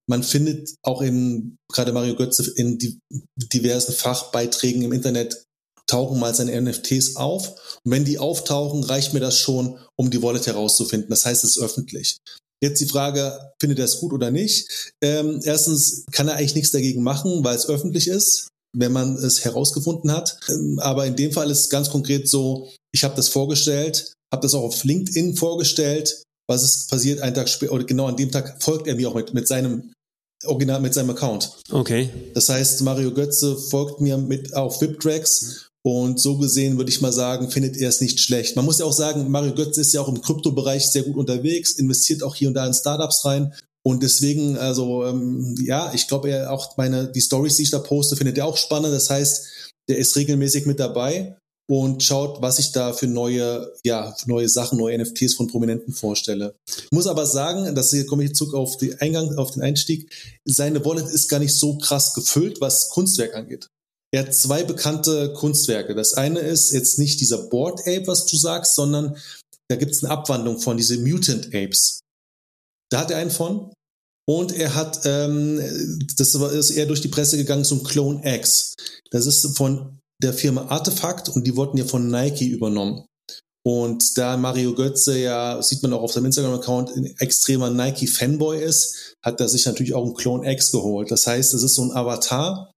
man 0.07 0.21
findet 0.21 0.69
auch 0.83 1.01
in, 1.01 1.57
gerade 1.73 1.93
Mario 1.93 2.15
Götze, 2.15 2.51
in 2.57 2.77
die, 2.77 2.99
diversen 3.35 3.93
Fachbeiträgen 3.93 4.83
im 4.83 4.91
Internet 4.91 5.45
tauchen 5.87 6.19
mal 6.19 6.35
seine 6.35 6.61
NFTs 6.61 7.15
auf. 7.15 7.79
Und 7.83 7.91
wenn 7.91 8.05
die 8.05 8.19
auftauchen, 8.19 8.83
reicht 8.83 9.13
mir 9.13 9.19
das 9.19 9.39
schon, 9.39 9.79
um 9.97 10.11
die 10.11 10.21
Wallet 10.21 10.45
herauszufinden. 10.45 11.09
Das 11.09 11.25
heißt, 11.25 11.43
es 11.43 11.57
ist 11.57 11.63
öffentlich. 11.63 12.17
Jetzt 12.63 12.81
die 12.81 12.87
Frage, 12.87 13.51
findet 13.59 13.79
er 13.79 13.85
es 13.85 13.99
gut 13.99 14.13
oder 14.13 14.29
nicht? 14.29 14.93
Ähm, 15.03 15.39
erstens 15.43 16.05
kann 16.11 16.27
er 16.27 16.35
eigentlich 16.35 16.53
nichts 16.53 16.69
dagegen 16.69 17.01
machen, 17.01 17.43
weil 17.43 17.55
es 17.55 17.67
öffentlich 17.67 18.07
ist, 18.07 18.50
wenn 18.73 18.91
man 18.91 19.15
es 19.15 19.43
herausgefunden 19.43 20.11
hat. 20.11 20.37
Ähm, 20.49 20.79
aber 20.79 21.05
in 21.05 21.15
dem 21.15 21.31
Fall 21.31 21.49
ist 21.51 21.59
es 21.59 21.69
ganz 21.69 21.89
konkret 21.89 22.29
so, 22.29 22.69
ich 22.93 23.03
habe 23.03 23.15
das 23.15 23.29
vorgestellt, 23.29 24.13
habe 24.31 24.43
das 24.43 24.53
auch 24.53 24.63
auf 24.63 24.83
LinkedIn 24.83 25.35
vorgestellt. 25.35 26.23
Was 26.47 26.63
ist 26.63 26.89
passiert 26.89 27.21
einen 27.21 27.35
Tag 27.35 27.49
später, 27.49 27.73
oder 27.73 27.83
genau 27.83 28.07
an 28.07 28.17
dem 28.17 28.31
Tag 28.31 28.61
folgt 28.61 28.87
er 28.87 28.95
mir 28.95 29.09
auch 29.09 29.15
mit, 29.15 29.33
mit 29.33 29.47
seinem 29.47 29.93
Original, 30.45 30.81
mit 30.81 30.93
seinem 30.93 31.11
Account. 31.11 31.51
Okay. 31.69 32.09
Das 32.33 32.49
heißt, 32.49 32.81
Mario 32.81 33.13
Götze 33.13 33.55
folgt 33.55 34.01
mir 34.01 34.17
mit 34.17 34.53
auf 34.55 34.81
VIPTRACks 34.81 35.69
und 35.83 36.19
so 36.19 36.37
gesehen 36.37 36.77
würde 36.77 36.91
ich 36.91 37.01
mal 37.01 37.13
sagen, 37.13 37.49
findet 37.49 37.77
er 37.77 37.89
es 37.89 38.01
nicht 38.01 38.19
schlecht. 38.19 38.55
Man 38.55 38.65
muss 38.65 38.79
ja 38.79 38.85
auch 38.85 38.93
sagen, 38.93 39.29
Mario 39.29 39.53
Götze 39.53 39.81
ist 39.81 39.93
ja 39.93 40.01
auch 40.01 40.07
im 40.07 40.21
Kryptobereich 40.21 40.87
sehr 40.87 41.03
gut 41.03 41.15
unterwegs, 41.15 41.73
investiert 41.73 42.23
auch 42.23 42.35
hier 42.35 42.47
und 42.47 42.53
da 42.53 42.65
in 42.65 42.73
Startups 42.73 43.25
rein. 43.25 43.53
Und 43.83 44.03
deswegen, 44.03 44.57
also 44.57 45.05
ähm, 45.05 45.55
ja, 45.59 45.91
ich 45.93 46.07
glaube, 46.07 46.29
er 46.29 46.51
auch 46.51 46.77
meine, 46.77 47.11
die 47.11 47.21
Stories, 47.21 47.55
die 47.55 47.63
ich 47.63 47.71
da 47.71 47.79
poste, 47.79 48.15
findet 48.15 48.37
er 48.37 48.45
auch 48.45 48.57
spannend. 48.57 48.93
Das 48.93 49.09
heißt, 49.09 49.71
der 49.89 49.97
ist 49.97 50.15
regelmäßig 50.15 50.65
mit 50.65 50.79
dabei 50.79 51.37
und 51.67 52.03
schaut, 52.03 52.41
was 52.41 52.59
ich 52.59 52.73
da 52.73 52.93
für 52.93 53.07
neue, 53.07 53.73
ja, 53.85 54.15
neue 54.25 54.49
Sachen, 54.49 54.77
neue 54.77 54.97
NFTs 54.97 55.35
von 55.35 55.47
Prominenten 55.47 55.93
vorstelle. 55.93 56.55
Ich 56.67 56.91
muss 56.91 57.07
aber 57.07 57.25
sagen, 57.25 57.73
dass 57.73 57.91
hier 57.91 58.05
komme 58.05 58.25
ich 58.25 58.35
zurück 58.35 58.53
auf 58.53 58.77
den 58.77 58.99
Eingang, 58.99 59.37
auf 59.37 59.51
den 59.51 59.63
Einstieg. 59.63 60.11
Seine 60.45 60.83
Wallet 60.85 61.07
ist 61.07 61.29
gar 61.29 61.39
nicht 61.39 61.55
so 61.55 61.77
krass 61.77 62.13
gefüllt, 62.13 62.61
was 62.61 62.89
Kunstwerk 62.89 63.35
angeht. 63.35 63.67
Er 64.13 64.23
hat 64.23 64.35
zwei 64.35 64.63
bekannte 64.63 65.31
Kunstwerke. 65.33 65.95
Das 65.95 66.13
eine 66.13 66.39
ist 66.39 66.71
jetzt 66.71 66.99
nicht 66.99 67.21
dieser 67.21 67.47
Board 67.47 67.79
Ape, 67.81 68.07
was 68.07 68.25
du 68.25 68.35
sagst, 68.35 68.75
sondern 68.75 69.15
da 69.69 69.77
gibt 69.77 69.93
es 69.93 70.03
eine 70.03 70.11
Abwandlung 70.11 70.59
von, 70.59 70.75
diese 70.75 70.97
Mutant 70.97 71.55
Apes. 71.55 72.01
Da 72.91 72.99
hat 72.99 73.11
er 73.11 73.17
einen 73.17 73.31
von. 73.31 73.73
Und 74.27 74.55
er 74.55 74.75
hat, 74.75 75.01
ähm, 75.05 75.59
das 76.17 76.35
ist 76.35 76.71
eher 76.71 76.85
durch 76.85 77.01
die 77.01 77.07
Presse 77.07 77.37
gegangen, 77.37 77.63
so 77.63 77.75
ein 77.75 77.83
Clone 77.83 78.21
X. 78.23 78.75
Das 79.09 79.25
ist 79.25 79.57
von 79.57 79.99
der 80.21 80.33
Firma 80.33 80.67
Artefakt 80.67 81.29
und 81.29 81.47
die 81.47 81.55
wurden 81.55 81.77
ja 81.77 81.85
von 81.85 82.07
Nike 82.07 82.47
übernommen. 82.47 83.05
Und 83.63 84.17
da 84.17 84.37
Mario 84.37 84.73
Götze 84.73 85.19
ja, 85.19 85.61
sieht 85.61 85.83
man 85.83 85.93
auch 85.93 86.01
auf 86.01 86.13
seinem 86.13 86.27
Instagram-Account, 86.27 86.95
ein 86.95 87.05
extremer 87.17 87.69
Nike-Fanboy 87.69 88.63
ist, 88.63 89.15
hat 89.23 89.39
er 89.39 89.49
sich 89.49 89.65
natürlich 89.65 89.93
auch 89.93 90.03
einen 90.03 90.15
Clone 90.15 90.51
X 90.51 90.71
geholt. 90.71 91.11
Das 91.11 91.27
heißt, 91.27 91.53
es 91.53 91.61
ist 91.61 91.75
so 91.75 91.83
ein 91.83 91.91
Avatar, 91.91 92.71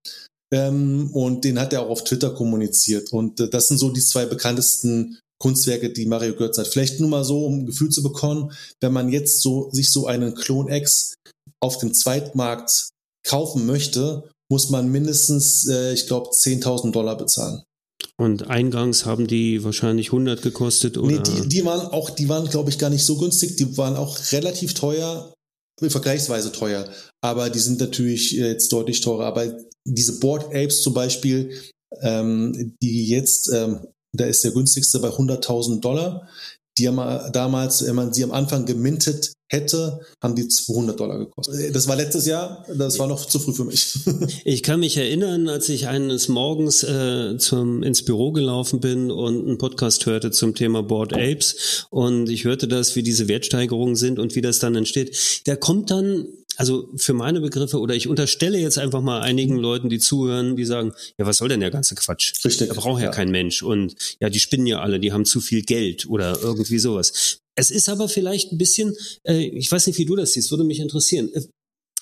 ähm, 0.55 1.11
und 1.13 1.45
den 1.45 1.59
hat 1.59 1.73
er 1.73 1.83
auch 1.83 1.91
auf 1.91 2.05
Twitter 2.05 2.31
kommuniziert. 2.31 3.13
Und 3.13 3.41
äh, 3.41 3.49
das 3.49 3.69
sind 3.69 3.79
so 3.79 3.91
die 3.91 4.01
zwei 4.01 4.27
bekanntesten 4.27 5.19
Kunstwerke, 5.41 5.93
die 5.93 6.07
Mario 6.07 6.35
Götze 6.35 6.63
hat. 6.63 6.69
Vielleicht 6.69 7.01
nur 7.01 7.09
mal 7.09 7.25
so, 7.25 7.45
um 7.45 7.61
ein 7.61 7.67
Gefühl 7.67 7.91
zu 7.91 8.03
bekommen, 8.03 8.53
wenn 8.81 8.93
man 8.93 9.11
jetzt 9.11 9.43
so 9.43 9.71
sich 9.73 9.91
so 9.91 10.07
einen 10.07 10.35
Clone 10.35 10.75
X 10.77 11.15
auf 11.61 11.79
dem 11.79 11.93
Zweitmarkt 11.95 12.91
kaufen 13.27 13.67
möchte, 13.67 14.31
muss 14.51 14.71
man 14.71 14.91
mindestens, 14.91 15.67
äh, 15.69 15.93
ich 15.93 16.07
glaube, 16.07 16.31
10.000 16.31 16.93
Dollar 16.93 17.17
bezahlen. 17.17 17.63
Und 18.17 18.49
eingangs 18.49 19.07
haben 19.07 19.27
die 19.27 19.65
wahrscheinlich 19.65 20.09
100 20.09 20.43
gekostet 20.43 20.99
oder? 20.99 21.17
Nee, 21.17 21.23
die, 21.23 21.49
die 21.49 21.65
waren 21.65 21.89
auch, 21.89 22.11
die 22.11 22.29
waren, 22.29 22.49
glaube 22.49 22.71
ich, 22.71 22.79
gar 22.79 22.91
nicht 22.91 23.05
so 23.05 23.17
günstig. 23.17 23.57
Die 23.57 23.77
waren 23.77 23.97
auch 23.97 24.19
relativ 24.33 24.75
teuer, 24.75 25.33
vergleichsweise 25.81 26.53
teuer. 26.53 26.89
Aber 27.23 27.51
die 27.51 27.59
sind 27.59 27.81
natürlich 27.81 28.39
äh, 28.39 28.49
jetzt 28.49 28.73
deutlich 28.73 29.01
teurer. 29.01 29.27
Aber 29.27 29.59
diese 29.85 30.21
Board 30.21 30.55
Apes 30.55 30.83
zum 30.83 30.95
Beispiel, 30.95 31.61
ähm, 32.03 32.77
die 32.83 33.09
jetzt, 33.09 33.51
ähm, 33.53 33.87
da 34.15 34.27
ist 34.27 34.45
der 34.45 34.53
günstigste 34.53 35.01
bei 35.01 35.09
100.000 35.09 35.81
Dollar. 35.81 36.29
Die 36.79 36.89
haben 36.89 37.33
damals, 37.33 37.87
wenn 37.87 37.95
man 37.95 38.13
sie 38.13 38.25
am 38.25 38.33
Anfang 38.33 38.67
gemintet 38.67 39.33
hätte, 39.49 40.01
haben 40.21 40.35
die 40.35 40.49
200 40.49 40.99
Dollar 40.99 41.19
gekostet. 41.19 41.75
Das 41.75 41.87
war 41.87 41.95
letztes 41.95 42.27
Jahr, 42.27 42.67
das 42.77 42.99
war 42.99 43.07
noch 43.07 43.25
zu 43.27 43.39
früh 43.39 43.53
für 43.53 43.65
mich. 43.65 43.95
ich 44.45 44.65
kann 44.65 44.81
mich 44.81 44.97
erinnern, 44.97 45.49
als 45.49 45.69
ich 45.69 45.87
eines 45.87 46.29
Morgens 46.29 46.83
äh, 46.83 47.37
zum, 47.39 47.85
ins 47.85 48.05
Büro 48.05 48.33
gelaufen 48.33 48.81
bin 48.81 49.13
und 49.13 49.47
einen 49.47 49.59
Podcast 49.59 50.07
hörte 50.07 50.33
zum 50.33 50.57
Thema 50.57 50.83
Board 50.83 51.13
Apes 51.13 51.87
und 51.91 52.29
ich 52.29 52.45
hörte 52.45 52.67
das, 52.67 52.97
wie 52.97 53.05
diese 53.05 53.29
Wertsteigerungen 53.29 53.95
sind 53.95 54.19
und 54.19 54.35
wie 54.35 54.43
das 54.43 54.59
dann 54.59 54.75
entsteht. 54.75 55.43
Da 55.45 55.55
kommt 55.55 55.93
dann 55.93 56.27
also 56.57 56.89
für 56.97 57.13
meine 57.15 57.41
Begriffe, 57.41 57.79
oder 57.81 57.95
ich 57.95 58.09
unterstelle 58.09 58.59
jetzt 58.59 58.79
einfach 58.79 59.01
mal 59.01 59.21
einigen 59.21 59.57
Leuten, 59.57 59.89
die 59.89 59.99
zuhören, 59.99 60.57
die 60.57 60.65
sagen, 60.65 60.93
ja, 61.19 61.27
was 61.27 61.39
soll 61.39 61.49
denn 61.49 61.61
der 61.61 61.71
ganze 61.71 61.95
Quatsch? 61.95 62.33
Richtig. 62.45 62.69
Da 62.69 62.75
braucht 62.75 63.01
ja, 63.01 63.07
ja 63.07 63.11
kein 63.11 63.31
Mensch. 63.31 63.63
Und 63.63 63.95
ja, 64.21 64.31
die 64.31 64.41
spinnen 64.41 64.67
ja 64.67 64.81
alle, 64.81 65.01
die 65.01 65.13
haben 65.13 65.25
zu 65.25 65.41
viel 65.41 65.63
Geld 65.63 66.07
oder 66.07 66.39
irgendwie 66.43 66.79
sowas. 66.79 67.39
Es 67.57 67.71
ist 67.71 67.89
aber 67.89 68.09
vielleicht 68.09 68.53
ein 68.53 68.59
bisschen, 68.59 68.97
äh, 69.27 69.47
ich 69.47 69.71
weiß 69.71 69.87
nicht, 69.87 69.99
wie 69.99 70.07
du 70.07 70.17
das 70.17 70.33
siehst, 70.33 70.51
würde 70.51 70.65
mich 70.65 70.81
interessieren. 70.81 71.31
Äh, 71.33 71.43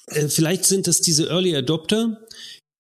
äh, 0.07 0.29
vielleicht 0.29 0.65
sind 0.65 0.87
das 0.87 1.01
diese 1.01 1.29
Early 1.29 1.55
Adopter, 1.57 2.27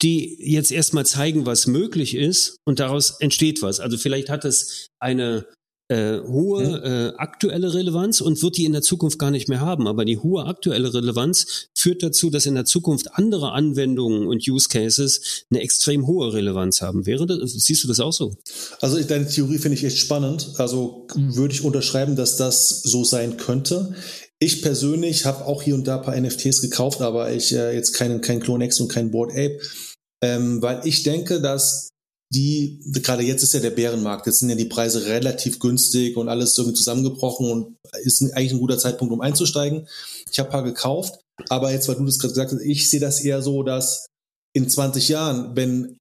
die 0.02 0.36
jetzt 0.40 0.72
erstmal 0.72 1.06
zeigen, 1.06 1.46
was 1.46 1.66
möglich 1.66 2.14
ist 2.14 2.56
und 2.66 2.80
daraus 2.80 3.20
entsteht 3.20 3.62
was. 3.62 3.78
Also 3.78 3.98
vielleicht 3.98 4.30
hat 4.30 4.44
es 4.44 4.88
eine 5.00 5.46
äh, 5.92 6.20
hohe 6.26 6.64
mhm. 6.64 6.84
äh, 6.84 7.12
aktuelle 7.18 7.74
Relevanz 7.74 8.22
und 8.22 8.42
wird 8.42 8.56
die 8.56 8.64
in 8.64 8.72
der 8.72 8.80
Zukunft 8.80 9.18
gar 9.18 9.30
nicht 9.30 9.48
mehr 9.48 9.60
haben. 9.60 9.86
Aber 9.86 10.06
die 10.06 10.16
hohe 10.16 10.46
aktuelle 10.46 10.94
Relevanz 10.94 11.68
führt 11.74 12.02
dazu, 12.02 12.30
dass 12.30 12.46
in 12.46 12.54
der 12.54 12.64
Zukunft 12.64 13.14
andere 13.14 13.52
Anwendungen 13.52 14.26
und 14.26 14.48
Use 14.48 14.68
Cases 14.70 15.44
eine 15.50 15.60
extrem 15.60 16.06
hohe 16.06 16.32
Relevanz 16.32 16.80
haben. 16.80 17.04
Wäre 17.04 17.26
das, 17.26 17.52
siehst 17.52 17.84
du 17.84 17.88
das 17.88 18.00
auch 18.00 18.12
so? 18.12 18.34
Also 18.80 19.02
deine 19.02 19.28
Theorie 19.28 19.58
finde 19.58 19.76
ich 19.76 19.84
echt 19.84 19.98
spannend. 19.98 20.54
Also 20.56 21.06
würde 21.14 21.52
ich 21.52 21.62
unterschreiben, 21.62 22.16
dass 22.16 22.36
das 22.36 22.82
so 22.82 23.04
sein 23.04 23.36
könnte. 23.36 23.94
Ich 24.38 24.62
persönlich 24.62 25.26
habe 25.26 25.44
auch 25.44 25.62
hier 25.62 25.74
und 25.74 25.86
da 25.86 25.98
ein 25.98 26.02
paar 26.02 26.18
NFTs 26.18 26.62
gekauft, 26.62 27.02
aber 27.02 27.32
ich 27.32 27.52
äh, 27.52 27.74
jetzt 27.74 27.92
keinen 27.92 28.22
kein 28.22 28.40
Clonex 28.40 28.80
und 28.80 28.88
kein 28.88 29.10
Board 29.10 29.32
Ape, 29.32 29.60
ähm, 30.22 30.62
weil 30.62 30.80
ich 30.84 31.02
denke, 31.02 31.40
dass 31.40 31.91
die, 32.34 32.80
gerade 33.02 33.22
jetzt 33.22 33.42
ist 33.42 33.52
ja 33.52 33.60
der 33.60 33.70
Bärenmarkt, 33.70 34.26
jetzt 34.26 34.38
sind 34.38 34.48
ja 34.48 34.56
die 34.56 34.64
Preise 34.64 35.04
relativ 35.06 35.58
günstig 35.58 36.16
und 36.16 36.30
alles 36.30 36.56
irgendwie 36.56 36.76
zusammengebrochen 36.76 37.50
und 37.50 37.76
ist 38.04 38.22
eigentlich 38.22 38.52
ein 38.52 38.58
guter 38.58 38.78
Zeitpunkt, 38.78 39.12
um 39.12 39.20
einzusteigen. 39.20 39.86
Ich 40.30 40.38
habe 40.38 40.48
ein 40.48 40.52
paar 40.52 40.64
gekauft, 40.64 41.20
aber 41.50 41.72
jetzt, 41.72 41.88
weil 41.88 41.96
du 41.96 42.06
das 42.06 42.18
gerade 42.18 42.32
gesagt 42.32 42.52
hast, 42.52 42.62
ich 42.62 42.88
sehe 42.88 43.00
das 43.00 43.20
eher 43.20 43.42
so, 43.42 43.62
dass 43.62 44.06
in 44.54 44.68
20 44.68 45.08
Jahren, 45.08 45.56
wenn 45.56 45.98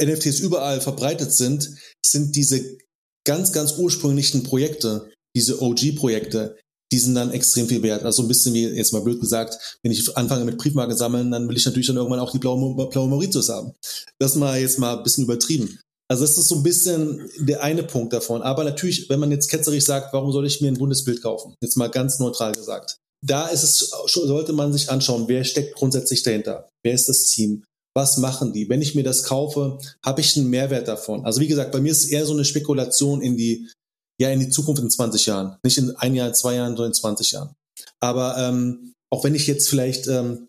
NFTs 0.00 0.38
überall 0.38 0.80
verbreitet 0.80 1.32
sind, 1.32 1.76
sind 2.04 2.36
diese 2.36 2.78
ganz, 3.26 3.52
ganz 3.52 3.76
ursprünglichen 3.76 4.44
Projekte, 4.44 5.10
diese 5.34 5.60
OG-Projekte, 5.60 6.56
die 6.96 7.00
sind 7.00 7.14
dann 7.14 7.30
extrem 7.30 7.68
viel 7.68 7.82
wert. 7.82 8.04
Also 8.04 8.22
ein 8.22 8.28
bisschen 8.28 8.54
wie, 8.54 8.64
jetzt 8.68 8.94
mal 8.94 9.02
blöd 9.02 9.20
gesagt, 9.20 9.78
wenn 9.82 9.92
ich 9.92 10.16
anfange 10.16 10.46
mit 10.46 10.56
Briefmarken 10.56 10.96
sammeln, 10.96 11.30
dann 11.30 11.46
will 11.46 11.54
ich 11.54 11.66
natürlich 11.66 11.88
dann 11.88 11.96
irgendwann 11.96 12.20
auch 12.20 12.32
die 12.32 12.38
blaue, 12.38 12.88
blaue 12.88 13.08
Mauritius 13.08 13.50
haben. 13.50 13.74
Das 14.18 14.34
mal 14.34 14.58
jetzt 14.58 14.78
mal 14.78 14.96
ein 14.96 15.02
bisschen 15.02 15.24
übertrieben. 15.24 15.78
Also 16.08 16.24
das 16.24 16.38
ist 16.38 16.48
so 16.48 16.54
ein 16.54 16.62
bisschen 16.62 17.28
der 17.36 17.62
eine 17.62 17.82
Punkt 17.82 18.14
davon. 18.14 18.40
Aber 18.40 18.64
natürlich, 18.64 19.10
wenn 19.10 19.20
man 19.20 19.30
jetzt 19.30 19.50
ketzerisch 19.50 19.84
sagt, 19.84 20.14
warum 20.14 20.32
soll 20.32 20.46
ich 20.46 20.62
mir 20.62 20.68
ein 20.68 20.78
Bundesbild 20.78 21.20
kaufen? 21.20 21.54
Jetzt 21.62 21.76
mal 21.76 21.90
ganz 21.90 22.18
neutral 22.18 22.52
gesagt. 22.52 22.96
Da 23.22 23.48
ist 23.48 23.62
es, 23.62 23.92
sollte 24.06 24.54
man 24.54 24.72
sich 24.72 24.90
anschauen, 24.90 25.24
wer 25.28 25.44
steckt 25.44 25.74
grundsätzlich 25.74 26.22
dahinter? 26.22 26.66
Wer 26.82 26.94
ist 26.94 27.10
das 27.10 27.26
Team? 27.26 27.62
Was 27.94 28.16
machen 28.16 28.54
die? 28.54 28.70
Wenn 28.70 28.80
ich 28.80 28.94
mir 28.94 29.04
das 29.04 29.24
kaufe, 29.24 29.78
habe 30.02 30.22
ich 30.22 30.34
einen 30.34 30.48
Mehrwert 30.48 30.88
davon. 30.88 31.26
Also 31.26 31.42
wie 31.42 31.46
gesagt, 31.46 31.72
bei 31.72 31.80
mir 31.80 31.92
ist 31.92 32.04
es 32.04 32.10
eher 32.10 32.24
so 32.24 32.32
eine 32.32 32.46
Spekulation 32.46 33.20
in 33.20 33.36
die 33.36 33.68
ja 34.18 34.30
in 34.30 34.40
die 34.40 34.50
Zukunft 34.50 34.82
in 34.82 34.90
20 34.90 35.26
Jahren. 35.26 35.56
Nicht 35.62 35.78
in 35.78 35.94
ein 35.96 36.14
Jahr, 36.14 36.32
zwei 36.32 36.54
Jahren, 36.54 36.76
sondern 36.76 36.90
in 36.90 36.94
20 36.94 37.32
Jahren. 37.32 37.54
Aber 38.00 38.36
ähm, 38.38 38.94
auch 39.10 39.24
wenn 39.24 39.34
ich 39.34 39.46
jetzt 39.46 39.68
vielleicht 39.68 40.06
ähm, 40.06 40.48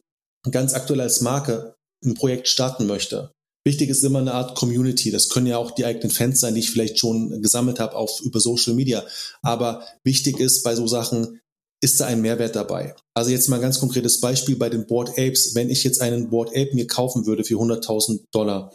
ganz 0.49 0.73
aktuell 0.73 1.01
als 1.01 1.21
Marke 1.21 1.75
ein 2.03 2.13
Projekt 2.13 2.47
starten 2.47 2.87
möchte, 2.87 3.31
Wichtig 3.67 3.89
ist 3.89 4.01
immer 4.05 4.19
eine 4.19 4.33
Art 4.33 4.55
Community. 4.55 5.11
Das 5.11 5.27
können 5.27 5.45
ja 5.45 5.57
auch 5.57 5.71
die 5.71 5.83
eigenen 5.83 6.09
Fans 6.09 6.39
sein, 6.39 6.53
die 6.53 6.61
ich 6.61 6.71
vielleicht 6.71 6.97
schon 6.99 7.41
gesammelt 7.41 7.81
habe 7.81 7.97
auf 7.97 8.21
über 8.21 8.39
Social 8.39 8.73
Media. 8.73 9.03
Aber 9.41 9.83
wichtig 10.05 10.39
ist 10.39 10.63
bei 10.63 10.73
so 10.73 10.87
Sachen, 10.87 11.41
ist 11.81 11.99
da 11.99 12.07
ein 12.07 12.21
Mehrwert 12.21 12.55
dabei? 12.55 12.95
Also 13.15 13.31
jetzt 13.31 13.49
mal 13.49 13.57
ein 13.57 13.61
ganz 13.61 13.79
konkretes 13.79 14.19
Beispiel 14.19 14.55
bei 14.55 14.69
den 14.69 14.87
Board 14.87 15.11
Apes. 15.11 15.53
Wenn 15.55 15.69
ich 15.69 15.83
jetzt 15.83 16.01
einen 16.01 16.29
Board 16.29 16.49
Ape 16.49 16.73
mir 16.73 16.87
kaufen 16.87 17.25
würde 17.25 17.43
für 17.43 17.55
100.000 17.55 18.21
Dollar, 18.31 18.71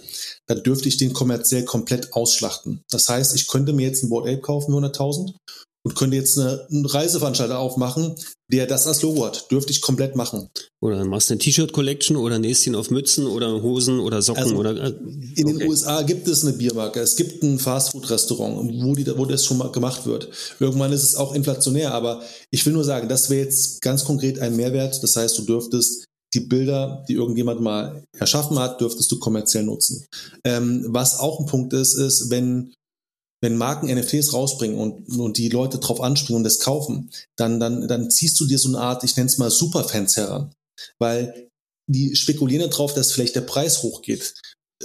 dann 0.47 0.63
dürfte 0.63 0.89
ich 0.89 0.97
den 0.97 1.13
kommerziell 1.13 1.65
komplett 1.65 2.13
ausschlachten. 2.13 2.83
Das 2.91 3.09
heißt, 3.09 3.35
ich 3.35 3.49
könnte 3.49 3.73
mir 3.73 3.87
jetzt 3.87 4.03
einen 4.03 4.11
Board 4.11 4.29
Ape 4.29 4.41
kaufen 4.41 4.73
für 4.73 4.79
100.000 4.79 5.35
und 5.85 5.97
könnte 5.97 6.17
jetzt 6.17 6.39
eine, 6.39 6.67
einen 6.71 6.87
Reiseveranstalter 6.87 7.59
aufmachen, 7.59 8.15
der 8.53 8.67
das 8.67 8.87
als 8.87 9.03
Logo 9.03 9.25
hat. 9.25 9.51
Dürfte 9.51 9.73
ich 9.73 9.81
komplett 9.81 10.15
machen. 10.15 10.49
Oder 10.81 11.05
machst 11.05 11.31
eine 11.31 11.39
T-Shirt-Collection 11.39 12.17
oder 12.17 12.39
nähst 12.39 12.67
ihn 12.67 12.75
auf 12.75 12.91
Mützen 12.91 13.27
oder 13.27 13.63
Hosen 13.63 13.99
oder 13.99 14.23
Socken 14.23 14.43
also 14.43 14.57
oder. 14.57 14.77
Äh, 14.77 14.95
in 15.37 15.47
den 15.47 15.63
USA 15.69 16.03
gibt 16.03 16.29
es 16.29 16.45
eine 16.45 16.53
Biermarke, 16.53 17.01
es 17.01 17.17
gibt 17.17 17.43
ein 17.43 17.59
Fastfood-Restaurant, 17.59 18.71
wo, 18.83 18.95
die, 18.95 19.07
wo 19.19 19.25
das 19.25 19.45
schon 19.45 19.59
mal 19.59 19.73
gemacht 19.73 20.07
wird. 20.07 20.29
Irgendwann 20.61 20.93
ist 20.93 21.03
es 21.03 21.17
auch 21.17 21.35
inflationär, 21.35 21.95
aber 21.95 22.23
ich 22.51 22.65
will 22.65 22.73
nur 22.73 22.85
sagen, 22.85 23.09
das 23.09 23.31
wäre 23.31 23.45
jetzt 23.45 23.81
ganz 23.83 24.05
konkret 24.05 24.39
ein 24.39 24.55
Mehrwert. 24.55 25.03
Das 25.03 25.17
heißt, 25.17 25.39
du 25.39 25.43
dürftest 25.43 26.05
die 26.35 26.41
Bilder, 26.41 27.05
die 27.09 27.15
irgendjemand 27.15 27.61
mal 27.61 28.05
erschaffen 28.17 28.59
hat, 28.59 28.81
dürftest 28.81 29.11
du 29.11 29.19
kommerziell 29.19 29.65
nutzen. 29.65 30.07
Ähm, 30.45 30.87
was 30.89 31.19
auch 31.19 31.41
ein 31.41 31.47
Punkt 31.47 31.73
ist, 31.73 31.95
ist, 31.95 32.31
wenn 32.31 32.73
wenn 33.43 33.57
Marken 33.57 33.93
NFTs 33.93 34.33
rausbringen 34.33 34.79
und, 34.79 35.09
und 35.19 35.37
die 35.37 35.49
Leute 35.49 35.79
drauf 35.79 36.01
anspringen 36.01 36.39
und 36.39 36.45
das 36.45 36.61
kaufen, 36.61 37.11
dann, 37.37 37.59
dann, 37.61 37.89
dann 37.89 38.11
ziehst 38.11 38.39
du 38.41 38.47
dir 38.47 38.59
so 38.59 38.69
eine 38.69 38.79
Art, 38.79 39.05
ich 39.05 39.17
nenne 39.17 39.29
es 39.29 39.37
mal 39.37 39.51
Superfans 39.51 40.17
heran. 40.17 40.53
Weil 40.99 41.49
die 41.91 42.15
spekulieren 42.15 42.71
darauf, 42.71 42.95
dass 42.95 43.13
vielleicht 43.13 43.35
der 43.35 43.43
Preis 43.43 43.83
hochgeht. 43.83 44.35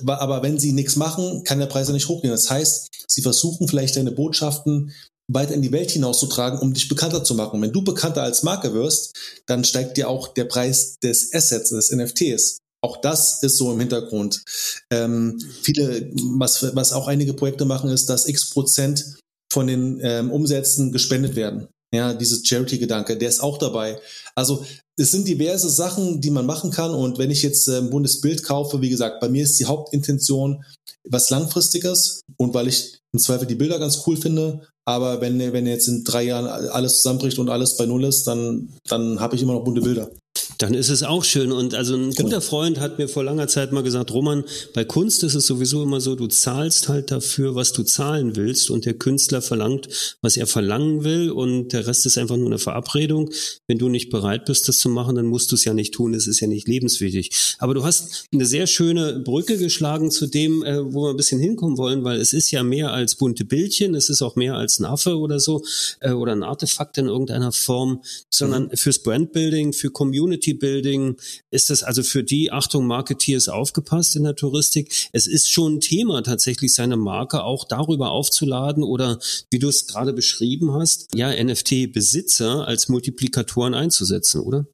Aber 0.05 0.41
wenn 0.43 0.59
sie 0.59 0.73
nichts 0.73 0.95
machen, 0.95 1.43
kann 1.43 1.59
der 1.59 1.67
Preis 1.67 1.87
ja 1.87 1.93
nicht 1.93 2.07
hochgehen. 2.07 2.31
Das 2.31 2.49
heißt, 2.49 3.05
sie 3.07 3.21
versuchen 3.21 3.67
vielleicht 3.67 3.95
deine 3.95 4.11
Botschaften 4.11 4.91
weiter 5.31 5.53
in 5.53 5.61
die 5.61 5.71
Welt 5.71 5.91
hinauszutragen, 5.91 6.59
um 6.59 6.73
dich 6.73 6.87
bekannter 6.87 7.23
zu 7.23 7.35
machen. 7.35 7.61
Wenn 7.61 7.73
du 7.73 7.83
bekannter 7.83 8.23
als 8.23 8.43
Marke 8.43 8.73
wirst, 8.73 9.15
dann 9.45 9.63
steigt 9.63 9.97
dir 9.97 10.09
auch 10.09 10.29
der 10.29 10.45
Preis 10.45 10.97
des 10.99 11.33
Assets, 11.33 11.69
des 11.69 11.91
NFTs. 11.91 12.59
Auch 12.81 13.01
das 13.01 13.43
ist 13.43 13.57
so 13.57 13.71
im 13.71 13.79
Hintergrund. 13.79 14.43
Ähm, 14.91 15.39
viele, 15.61 16.11
was, 16.37 16.75
was 16.75 16.93
auch 16.93 17.07
einige 17.07 17.33
Projekte 17.33 17.65
machen, 17.65 17.89
ist, 17.89 18.07
dass 18.07 18.27
x 18.27 18.49
Prozent 18.51 19.17
von 19.51 19.67
den 19.67 19.99
ähm, 20.01 20.31
Umsätzen 20.31 20.91
gespendet 20.91 21.35
werden. 21.35 21.67
Ja, 21.93 22.13
dieses 22.13 22.45
Charity-Gedanke, 22.45 23.17
der 23.17 23.29
ist 23.29 23.39
auch 23.39 23.57
dabei. 23.57 23.99
Also 24.35 24.65
es 24.97 25.11
sind 25.11 25.27
diverse 25.27 25.69
Sachen, 25.69 26.19
die 26.19 26.31
man 26.31 26.45
machen 26.45 26.69
kann. 26.69 26.93
Und 26.93 27.17
wenn 27.17 27.31
ich 27.31 27.43
jetzt 27.43 27.67
äh, 27.67 27.77
ein 27.77 27.89
buntes 27.89 28.19
Bild 28.19 28.43
kaufe, 28.43 28.81
wie 28.81 28.89
gesagt, 28.89 29.21
bei 29.21 29.29
mir 29.29 29.43
ist 29.43 29.59
die 29.59 29.65
Hauptintention 29.65 30.63
was 31.09 31.29
Langfristiges 31.29 32.21
und 32.35 32.53
weil 32.53 32.67
ich 32.67 32.99
im 33.13 33.19
Zweifel 33.19 33.47
die 33.47 33.55
Bilder 33.55 33.79
ganz 33.79 34.03
cool 34.05 34.17
finde. 34.17 34.67
Aber 34.85 35.21
wenn, 35.21 35.39
wenn 35.39 35.67
jetzt 35.67 35.87
in 35.87 36.03
drei 36.03 36.23
Jahren 36.23 36.47
alles 36.47 37.01
zusammenbricht 37.01 37.39
und 37.39 37.49
alles 37.49 37.77
bei 37.77 37.85
Null 37.85 38.05
ist, 38.05 38.25
dann, 38.25 38.73
dann 38.87 39.19
habe 39.19 39.35
ich 39.35 39.41
immer 39.41 39.53
noch 39.53 39.63
bunte 39.63 39.81
Bilder. 39.81 40.09
Dann 40.57 40.73
ist 40.73 40.89
es 40.89 41.03
auch 41.03 41.23
schön. 41.23 41.51
Und 41.51 41.75
also 41.75 41.95
ein 41.95 42.11
genau. 42.11 42.29
guter 42.29 42.41
Freund 42.41 42.79
hat 42.79 42.97
mir 42.97 43.07
vor 43.07 43.23
langer 43.23 43.47
Zeit 43.47 43.71
mal 43.71 43.83
gesagt, 43.83 44.11
Roman, 44.11 44.43
bei 44.73 44.83
Kunst 44.83 45.23
ist 45.23 45.35
es 45.35 45.45
sowieso 45.45 45.83
immer 45.83 46.01
so, 46.01 46.15
du 46.15 46.27
zahlst 46.27 46.89
halt 46.89 47.11
dafür, 47.11 47.55
was 47.55 47.73
du 47.73 47.83
zahlen 47.83 48.35
willst 48.35 48.69
und 48.69 48.85
der 48.85 48.95
Künstler 48.95 49.41
verlangt, 49.41 49.87
was 50.21 50.37
er 50.37 50.47
verlangen 50.47 51.03
will 51.03 51.29
und 51.29 51.73
der 51.73 51.85
Rest 51.85 52.05
ist 52.05 52.17
einfach 52.17 52.37
nur 52.37 52.47
eine 52.47 52.59
Verabredung. 52.59 53.29
Wenn 53.67 53.77
du 53.77 53.89
nicht 53.89 54.09
bereit 54.09 54.45
bist, 54.45 54.67
das 54.67 54.77
zu 54.77 54.89
machen, 54.89 55.15
dann 55.15 55.25
musst 55.27 55.51
du 55.51 55.55
es 55.55 55.63
ja 55.63 55.73
nicht 55.73 55.93
tun. 55.93 56.13
Es 56.13 56.27
ist 56.27 56.39
ja 56.39 56.47
nicht 56.47 56.67
lebenswichtig. 56.67 57.55
Aber 57.59 57.73
du 57.73 57.83
hast 57.83 58.25
eine 58.33 58.45
sehr 58.45 58.67
schöne 58.67 59.19
Brücke 59.19 59.57
geschlagen 59.57 60.11
zu 60.11 60.27
dem, 60.27 60.63
äh, 60.63 60.93
wo 60.93 61.03
wir 61.03 61.11
ein 61.11 61.17
bisschen 61.17 61.39
hinkommen 61.39 61.77
wollen, 61.77 62.03
weil 62.03 62.19
es 62.19 62.33
ist 62.33 62.51
ja 62.51 62.63
mehr 62.63 62.91
als 62.91 63.15
bunte 63.15 63.45
Bildchen, 63.45 63.95
es 63.95 64.09
ist 64.09 64.21
auch 64.21 64.35
mehr 64.35 64.55
als 64.55 64.79
ein 64.79 64.85
Affe 64.85 65.17
oder 65.17 65.39
so 65.39 65.63
äh, 65.99 66.11
oder 66.11 66.31
ein 66.31 66.43
Artefakt 66.43 66.97
in 66.97 67.07
irgendeiner 67.07 67.51
Form, 67.51 68.01
sondern 68.29 68.63
mhm. 68.63 68.77
fürs 68.77 68.99
Brandbuilding, 68.99 69.73
für 69.73 69.91
Community 69.91 70.46
Community 70.47 70.53
Building? 70.53 71.15
Ist 71.51 71.69
das 71.69 71.83
also 71.83 72.03
für 72.03 72.23
die, 72.23 72.51
Achtung, 72.51 72.87
Marketeers 72.87 73.49
aufgepasst 73.49 74.15
in 74.15 74.23
der 74.23 74.35
Touristik? 74.35 75.09
Es 75.11 75.27
ist 75.27 75.51
schon 75.51 75.75
ein 75.75 75.79
Thema, 75.79 76.21
tatsächlich 76.23 76.73
seine 76.73 76.97
Marke 76.97 77.43
auch 77.43 77.65
darüber 77.65 78.11
aufzuladen 78.11 78.83
oder, 78.83 79.19
wie 79.51 79.59
du 79.59 79.67
es 79.67 79.87
gerade 79.87 80.13
beschrieben 80.13 80.73
hast, 80.73 81.07
ja, 81.15 81.31
NFT-Besitzer 81.31 82.67
als 82.67 82.89
Multiplikatoren 82.89 83.73
einzusetzen, 83.73 84.41
oder? 84.41 84.65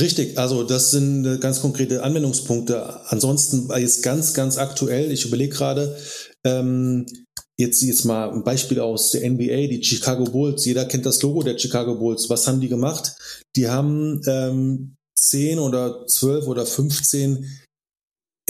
Richtig, 0.00 0.38
also 0.38 0.64
das 0.64 0.90
sind 0.90 1.26
äh, 1.26 1.38
ganz 1.38 1.60
konkrete 1.60 2.02
Anwendungspunkte. 2.02 3.00
Ansonsten 3.10 3.68
jetzt 3.78 4.02
ganz, 4.02 4.32
ganz 4.32 4.56
aktuell, 4.56 5.12
ich 5.12 5.26
überlege 5.26 5.54
gerade, 5.54 5.96
ähm, 6.44 7.06
jetzt, 7.58 7.82
jetzt 7.82 8.04
mal 8.04 8.30
ein 8.30 8.44
Beispiel 8.44 8.80
aus 8.80 9.10
der 9.10 9.28
NBA, 9.28 9.68
die 9.68 9.82
Chicago 9.82 10.24
Bulls. 10.24 10.64
Jeder 10.64 10.84
kennt 10.84 11.06
das 11.06 11.22
Logo 11.22 11.42
der 11.42 11.58
Chicago 11.58 11.94
Bulls. 11.94 12.28
Was 12.30 12.46
haben 12.46 12.60
die 12.60 12.68
gemacht? 12.68 13.14
Die 13.56 13.68
haben 13.68 14.20
ähm, 14.26 14.96
10 15.16 15.58
oder 15.58 16.06
12 16.06 16.46
oder 16.46 16.66
15 16.66 17.46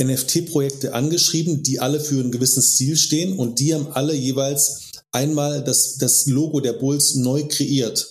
NFT-Projekte 0.00 0.94
angeschrieben, 0.94 1.62
die 1.62 1.80
alle 1.80 2.00
für 2.00 2.18
einen 2.20 2.32
gewissen 2.32 2.62
Stil 2.62 2.96
stehen 2.96 3.38
und 3.38 3.60
die 3.60 3.74
haben 3.74 3.88
alle 3.88 4.14
jeweils 4.14 4.90
einmal 5.12 5.62
das, 5.62 5.98
das 5.98 6.26
Logo 6.26 6.60
der 6.60 6.72
Bulls 6.72 7.14
neu 7.14 7.46
kreiert. 7.46 8.10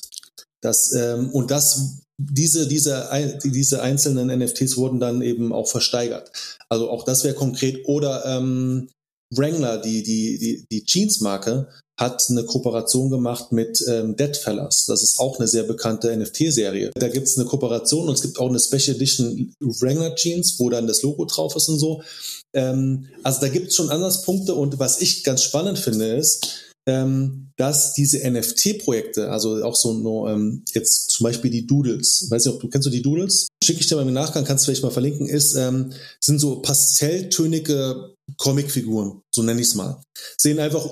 Das, 0.62 0.94
ähm, 0.94 1.32
und 1.32 1.50
das, 1.50 2.02
diese, 2.20 2.68
diese, 2.68 3.10
diese 3.44 3.82
einzelnen 3.82 4.28
NFTs 4.40 4.78
wurden 4.78 5.00
dann 5.00 5.24
eben 5.24 5.52
auch 5.52 5.68
versteigert. 5.68 6.32
Also 6.70 6.90
auch 6.90 7.04
das 7.04 7.24
wäre 7.24 7.34
konkret. 7.34 7.80
Oder 7.88 8.24
ähm, 8.26 8.90
Wrangler, 9.32 9.78
die, 9.80 10.04
die, 10.04 10.38
die, 10.38 10.66
die 10.72 10.86
Jeans-Marke, 10.86 11.68
hat 11.98 12.26
eine 12.30 12.44
Kooperation 12.44 13.12
gemacht 13.12 13.52
mit 13.52 13.84
ähm, 13.88 14.16
Deadfellas. 14.16 14.86
Das 14.88 15.04
ist 15.04 15.20
auch 15.20 15.38
eine 15.38 15.48
sehr 15.48 15.64
bekannte 15.64 16.16
NFT-Serie. 16.16 16.92
Da 16.96 17.10
gibt 17.10 17.28
es 17.28 17.38
eine 17.38 17.48
Kooperation 17.48 18.08
und 18.08 18.16
es 18.16 18.24
gibt 18.24 18.40
auch 18.40 18.50
eine 18.50 18.60
Special 18.60 18.96
Edition 18.96 19.54
Wrangler 19.60 20.16
Jeans, 20.16 20.60
wo 20.60 20.70
dann 20.70 20.88
das 20.88 21.04
Logo 21.04 21.26
drauf 21.26 21.56
ist 21.56 21.70
und 21.70 21.78
so. 21.78 22.02
Ähm, 22.54 23.08
also 23.22 23.42
da 23.42 23.50
gibt 23.50 23.68
es 23.68 23.76
schon 23.76 23.92
Ansatzpunkte 23.92 24.56
und 24.56 24.80
was 24.80 25.00
ich 25.00 25.24
ganz 25.24 25.44
spannend 25.44 25.78
finde 25.78 26.16
ist, 26.16 26.71
ähm, 26.88 27.52
dass 27.58 27.94
diese 27.94 28.20
NFT-Projekte, 28.30 29.30
also 29.30 29.64
auch 29.64 29.76
so 29.76 29.94
no, 29.94 30.28
ähm, 30.28 30.64
jetzt 30.74 31.12
zum 31.12 31.26
Beispiel 31.26 31.52
die 31.52 31.68
Doodles, 31.68 32.28
weiß 32.30 32.46
nicht, 32.46 32.56
ob 32.56 32.62
du 32.62 32.70
kennst 32.70 32.88
du 32.88 32.92
die 32.92 33.02
Doodles? 33.02 33.48
Schicke 33.64 33.82
ich 33.82 33.88
dir 33.88 33.96
mal 33.96 34.08
im 34.08 34.14
Nachgang, 34.14 34.46
kannst 34.46 34.64
du 34.64 34.66
vielleicht 34.68 34.84
mal 34.84 34.92
verlinken, 34.92 35.28
ist, 35.28 35.56
ähm, 35.56 35.94
sind 36.20 36.40
so 36.40 36.62
pastelltönige 36.62 38.16
Comicfiguren, 38.38 39.22
so 39.34 39.44
nenne 39.44 39.62
ich 39.62 39.68
es 39.68 39.76
mal. 39.76 40.02
Sehen 40.38 40.60
einfach 40.60 40.90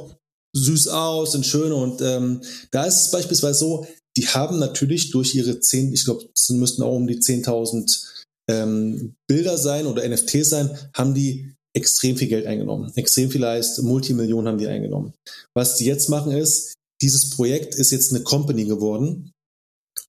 süß 0.56 0.89
aus, 0.89 1.32
sind 1.32 1.45
schön 1.45 1.71
und 1.71 2.02
ähm, 2.02 2.41
da 2.71 2.86
ist 2.86 3.02
es 3.02 3.12
beispielsweise 3.12 3.60
so, 3.60 3.88
die 4.17 4.28
haben 4.28 4.60
natürlich 4.60 5.12
durch 5.12 5.34
ihre 5.36 5.60
zehn, 5.60 5.93
ich 5.93 6.06
glaube, 6.06 6.25
es 6.36 6.49
müssten 6.49 6.84
auch 6.84 6.95
um 6.95 7.08
die 7.08 7.19
10.000 7.19 8.06
ähm, 8.49 9.15
Bilder 9.28 9.58
sein 9.58 9.86
oder 9.86 10.08
NFTs 10.08 10.49
sein, 10.49 10.78
haben 10.93 11.13
die 11.13 11.56
extrem 11.75 12.17
viel 12.17 12.27
Geld 12.27 12.45
eingenommen. 12.45 12.91
Extrem 12.95 13.29
viel 13.29 13.45
heißt, 13.45 13.82
Multimillionen 13.84 14.47
haben 14.47 14.58
die 14.58 14.67
eingenommen. 14.67 15.13
Was 15.55 15.75
die 15.75 15.86
jetzt 15.86 16.10
machen 16.10 16.32
ist, 16.32 16.73
dieses 17.01 17.29
Projekt 17.29 17.75
ist 17.75 17.91
jetzt 17.91 18.12
eine 18.12 18.23
Company 18.23 18.65
geworden 18.65 19.32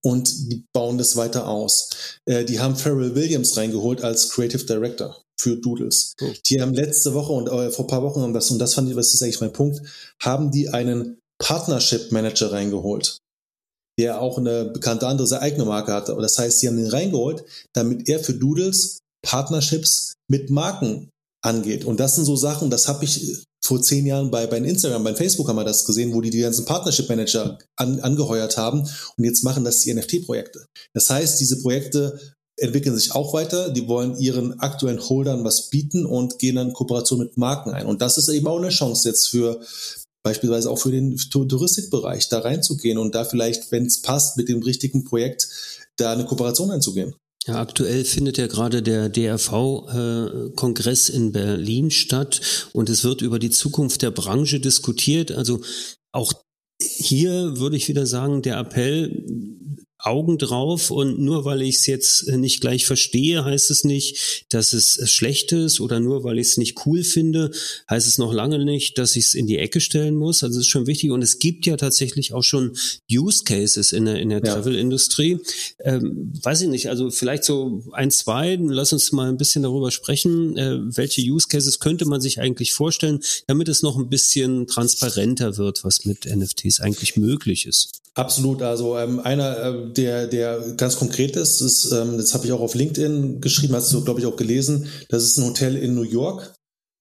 und 0.02 0.50
die 0.50 0.64
bauen 0.72 0.98
das 0.98 1.16
weiter 1.16 1.48
aus. 1.48 1.90
Äh, 2.26 2.44
die 2.44 2.60
haben 2.60 2.76
Pharrell 2.76 3.14
Williams 3.14 3.56
reingeholt 3.56 4.02
als 4.02 4.30
Creative 4.30 4.64
Director 4.64 5.22
für 5.40 5.56
Doodles. 5.56 6.14
Cool. 6.20 6.34
Die 6.46 6.60
haben 6.60 6.74
letzte 6.74 7.14
Woche 7.14 7.32
und 7.32 7.48
äh, 7.48 7.70
vor 7.70 7.84
ein 7.84 7.88
paar 7.88 8.02
Wochen, 8.02 8.22
und 8.22 8.34
das, 8.34 8.50
und 8.50 8.58
das 8.58 8.74
fand 8.74 8.88
ich, 8.88 8.96
das 8.96 9.14
ist 9.14 9.22
eigentlich 9.22 9.40
mein 9.40 9.52
Punkt, 9.52 9.80
haben 10.20 10.50
die 10.50 10.68
einen 10.68 11.18
Partnership 11.38 12.12
Manager 12.12 12.52
reingeholt, 12.52 13.18
der 13.98 14.20
auch 14.20 14.38
eine 14.38 14.66
bekannte 14.66 15.06
andere, 15.06 15.26
seine 15.26 15.42
eigene 15.42 15.64
Marke 15.64 15.92
hatte. 15.92 16.12
Aber 16.12 16.22
das 16.22 16.38
heißt, 16.38 16.60
sie 16.60 16.68
haben 16.68 16.76
den 16.76 16.90
reingeholt, 16.90 17.44
damit 17.74 18.08
er 18.08 18.20
für 18.20 18.34
Doodles 18.34 18.98
Partnerships 19.22 20.14
mit 20.28 20.50
Marken 20.50 21.09
angeht. 21.42 21.84
Und 21.84 22.00
das 22.00 22.16
sind 22.16 22.24
so 22.24 22.36
Sachen, 22.36 22.70
das 22.70 22.88
habe 22.88 23.04
ich 23.04 23.44
vor 23.62 23.80
zehn 23.82 24.06
Jahren 24.06 24.30
bei, 24.30 24.46
bei 24.46 24.58
Instagram, 24.58 25.04
bei 25.04 25.14
Facebook 25.14 25.48
haben 25.48 25.56
wir 25.56 25.64
das 25.64 25.84
gesehen, 25.84 26.12
wo 26.14 26.20
die 26.20 26.30
die 26.30 26.40
ganzen 26.40 26.64
Partnership 26.64 27.08
Manager 27.08 27.58
an, 27.76 28.00
angeheuert 28.00 28.56
haben 28.56 28.80
und 28.80 29.24
jetzt 29.24 29.44
machen 29.44 29.64
das 29.64 29.80
die 29.80 29.92
NFT-Projekte. 29.92 30.66
Das 30.94 31.10
heißt, 31.10 31.40
diese 31.40 31.60
Projekte 31.62 32.18
entwickeln 32.56 32.96
sich 32.96 33.14
auch 33.14 33.32
weiter. 33.32 33.70
Die 33.70 33.88
wollen 33.88 34.16
ihren 34.18 34.60
aktuellen 34.60 35.00
Holdern 35.00 35.44
was 35.44 35.70
bieten 35.70 36.06
und 36.06 36.38
gehen 36.38 36.56
dann 36.56 36.72
Kooperation 36.72 37.18
mit 37.18 37.36
Marken 37.36 37.72
ein. 37.72 37.86
Und 37.86 38.02
das 38.02 38.18
ist 38.18 38.28
eben 38.28 38.46
auch 38.46 38.58
eine 38.58 38.68
Chance 38.68 39.08
jetzt 39.08 39.28
für 39.28 39.60
beispielsweise 40.22 40.70
auch 40.70 40.78
für 40.78 40.90
den 40.90 41.16
Touristikbereich 41.16 42.28
da 42.28 42.40
reinzugehen 42.40 42.98
und 42.98 43.14
da 43.14 43.24
vielleicht, 43.24 43.72
wenn 43.72 43.86
es 43.86 44.02
passt, 44.02 44.36
mit 44.36 44.48
dem 44.48 44.62
richtigen 44.62 45.04
Projekt 45.04 45.48
da 45.96 46.12
eine 46.12 46.26
Kooperation 46.26 46.70
einzugehen. 46.70 47.14
Ja, 47.46 47.58
aktuell 47.58 48.04
findet 48.04 48.36
ja 48.36 48.48
gerade 48.48 48.82
der 48.82 49.08
DRV-Kongress 49.08 51.08
äh, 51.08 51.16
in 51.16 51.32
Berlin 51.32 51.90
statt 51.90 52.68
und 52.72 52.90
es 52.90 53.02
wird 53.02 53.22
über 53.22 53.38
die 53.38 53.50
Zukunft 53.50 54.02
der 54.02 54.10
Branche 54.10 54.60
diskutiert. 54.60 55.32
Also 55.32 55.62
auch 56.12 56.34
hier 56.80 57.58
würde 57.58 57.76
ich 57.76 57.88
wieder 57.88 58.06
sagen, 58.06 58.42
der 58.42 58.58
Appell, 58.58 59.24
Augen 60.02 60.38
drauf 60.38 60.90
und 60.90 61.18
nur 61.18 61.44
weil 61.44 61.62
ich 61.62 61.76
es 61.76 61.86
jetzt 61.86 62.28
nicht 62.28 62.60
gleich 62.60 62.86
verstehe, 62.86 63.44
heißt 63.44 63.70
es 63.70 63.84
nicht, 63.84 64.46
dass 64.50 64.72
es 64.72 65.10
schlecht 65.10 65.52
ist 65.52 65.80
oder 65.80 66.00
nur 66.00 66.24
weil 66.24 66.38
ich 66.38 66.48
es 66.48 66.56
nicht 66.56 66.86
cool 66.86 67.04
finde, 67.04 67.50
heißt 67.88 68.06
es 68.06 68.18
noch 68.18 68.32
lange 68.32 68.64
nicht, 68.64 68.98
dass 68.98 69.16
ich 69.16 69.26
es 69.26 69.34
in 69.34 69.46
die 69.46 69.58
Ecke 69.58 69.80
stellen 69.80 70.16
muss. 70.16 70.42
Also 70.42 70.58
es 70.58 70.66
ist 70.66 70.70
schon 70.70 70.86
wichtig 70.86 71.10
und 71.10 71.22
es 71.22 71.38
gibt 71.38 71.66
ja 71.66 71.76
tatsächlich 71.76 72.32
auch 72.32 72.42
schon 72.42 72.76
Use 73.10 73.44
Cases 73.44 73.92
in 73.92 74.06
der, 74.06 74.20
in 74.20 74.30
der 74.30 74.42
ja. 74.44 74.54
Travel-Industrie. 74.54 75.38
Ähm, 75.84 76.32
weiß 76.42 76.62
ich 76.62 76.68
nicht, 76.68 76.88
also 76.88 77.10
vielleicht 77.10 77.44
so 77.44 77.82
ein, 77.92 78.10
zwei, 78.10 78.58
lass 78.60 78.92
uns 78.92 79.12
mal 79.12 79.28
ein 79.28 79.36
bisschen 79.36 79.62
darüber 79.62 79.90
sprechen. 79.90 80.56
Äh, 80.56 80.78
welche 80.96 81.22
Use 81.22 81.48
Cases 81.48 81.78
könnte 81.78 82.06
man 82.06 82.20
sich 82.20 82.40
eigentlich 82.40 82.72
vorstellen, 82.72 83.20
damit 83.46 83.68
es 83.68 83.82
noch 83.82 83.98
ein 83.98 84.08
bisschen 84.08 84.66
transparenter 84.66 85.56
wird, 85.56 85.84
was 85.84 86.04
mit 86.04 86.24
NFTs 86.24 86.80
eigentlich 86.80 87.16
möglich 87.16 87.66
ist? 87.66 88.00
Absolut. 88.14 88.60
Also 88.62 88.98
ähm, 88.98 89.20
einer, 89.20 89.56
äh, 89.64 89.89
der, 89.96 90.26
der 90.26 90.74
ganz 90.76 90.96
konkret 90.96 91.36
ist, 91.36 91.60
ist 91.60 91.92
ähm, 91.92 92.16
das 92.16 92.34
habe 92.34 92.46
ich 92.46 92.52
auch 92.52 92.60
auf 92.60 92.74
LinkedIn 92.74 93.40
geschrieben, 93.40 93.74
hast 93.74 93.92
du, 93.92 94.04
glaube 94.04 94.20
ich, 94.20 94.26
auch 94.26 94.36
gelesen. 94.36 94.88
Das 95.08 95.24
ist 95.24 95.38
ein 95.38 95.44
Hotel 95.44 95.76
in 95.76 95.94
New 95.94 96.02
York. 96.02 96.54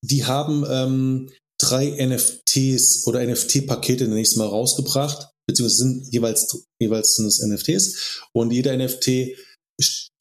Die 0.04 0.26
haben 0.26 0.66
ähm, 0.70 1.30
drei 1.60 1.90
NFTs 2.06 3.06
oder 3.08 3.26
NFT-Pakete 3.26 4.08
nächstes 4.08 4.38
Mal 4.38 4.48
rausgebracht, 4.48 5.30
beziehungsweise 5.48 5.78
sind 5.78 6.14
jeweils, 6.14 6.66
jeweils 6.82 7.16
sind 7.16 7.28
es 7.28 7.42
NFTs. 7.42 8.22
Und 8.34 8.52
jeder 8.52 8.76
NFT 8.78 9.36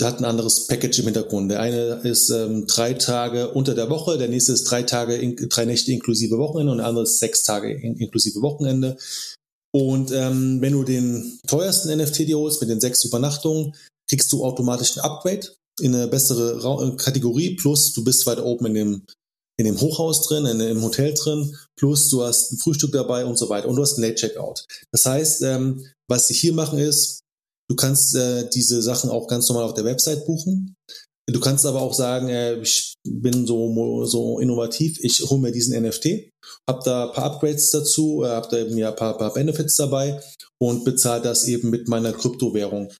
hat 0.03 0.21
ein 0.21 0.25
anderes 0.25 0.67
Package 0.67 1.01
im 1.01 1.07
Hintergrund. 1.07 1.51
Der 1.51 1.61
eine 1.61 2.01
ist 2.05 2.31
ähm, 2.31 2.67
drei 2.67 2.95
Tage 2.95 3.51
unter 3.51 3.75
der 3.75 3.91
Woche, 3.91 4.19
der 4.19 4.29
nächste 4.29 4.53
ist 4.53 4.65
drei 4.65 4.83
Tage, 4.83 5.17
in, 5.17 5.37
drei 5.49 5.65
Nächte 5.65 5.93
inklusive 5.93 6.39
Wochenende 6.39 6.73
und 6.73 6.79
der 6.79 6.87
andere 6.87 7.05
ist 7.05 7.19
sechs 7.19 7.43
Tage 7.43 7.73
in, 7.73 7.97
inklusive 7.97 8.41
Wochenende. 8.41 8.97
Und 9.73 10.11
ähm, 10.13 10.61
wenn 10.61 10.73
du 10.73 10.83
den 10.83 11.39
teuersten 11.47 11.95
NFT 11.97 12.21
dir 12.21 12.39
holst 12.39 12.61
mit 12.61 12.71
den 12.71 12.81
sechs 12.81 13.05
Übernachtungen, 13.05 13.75
kriegst 14.09 14.33
du 14.33 14.45
automatisch 14.45 14.97
ein 14.97 15.05
Upgrade 15.05 15.47
in 15.81 15.95
eine 15.95 16.09
bessere 16.09 16.63
Ra 16.65 16.83
äh, 16.83 16.97
Kategorie, 16.97 17.57
plus 17.57 17.93
du 17.93 18.03
bist 18.03 18.27
weiter 18.27 18.45
oben 18.45 18.67
in 18.67 18.75
dem, 18.75 19.07
in 19.59 19.67
dem 19.67 19.81
Hochhaus 19.81 20.27
drin, 20.27 20.47
in 20.47 20.59
dem 20.59 20.83
Hotel 20.83 21.15
drin, 21.15 21.57
plus 21.77 22.09
du 22.09 22.23
hast 22.23 22.53
ein 22.53 22.59
Frühstück 22.59 22.93
dabei 22.93 23.25
und 23.25 23.39
so 23.39 23.49
weiter 23.49 23.69
und 23.69 23.77
du 23.77 23.83
hast 23.83 23.99
ein 23.99 24.03
Late 24.03 24.15
Checkout. 24.15 24.65
Das 24.93 25.05
heißt, 25.05 25.43
ähm, 25.43 25.85
was 26.09 26.27
sie 26.27 26.35
hier 26.35 26.55
machen 26.55 26.79
ist, 26.79 27.21
du 27.69 27.77
kannst 27.77 28.15
äh, 28.15 28.49
diese 28.49 28.83
Sachen 28.83 29.11
auch 29.11 29.29
ganz 29.29 29.49
normal 29.49 29.65
auf 29.65 29.75
der 29.75 29.85
Website 29.85 30.25
buchen. 30.27 30.75
Du 31.31 31.41
kannst 31.41 31.67
aber 31.67 31.83
auch 31.83 31.93
sagen, 31.93 32.29
äh, 32.29 32.57
ich 32.61 32.95
bin 33.07 33.47
so, 33.47 34.05
so 34.07 34.39
innovativ, 34.39 34.99
ich 35.03 35.21
hole 35.29 35.41
mir 35.41 35.53
diesen 35.53 35.81
NFT, 35.81 36.31
habe 36.67 36.83
da 36.85 37.09
ein 37.09 37.13
paar 37.13 37.25
Upgrades 37.25 37.71
dazu, 37.71 38.25
äh, 38.25 38.29
habe 38.29 38.49
da 38.51 38.59
eben 38.59 38.79
ja 38.79 38.91
ein 38.91 38.97
paar, 38.97 39.19
paar 39.19 39.35
Benefits 39.35 39.77
dabei 39.77 40.21
und 40.59 40.85
bezahle 40.85 41.23
das 41.23 41.45
eben 41.45 41.69
mit 41.69 41.87
meiner 41.87 42.13
Kryptowährung. 42.13 42.91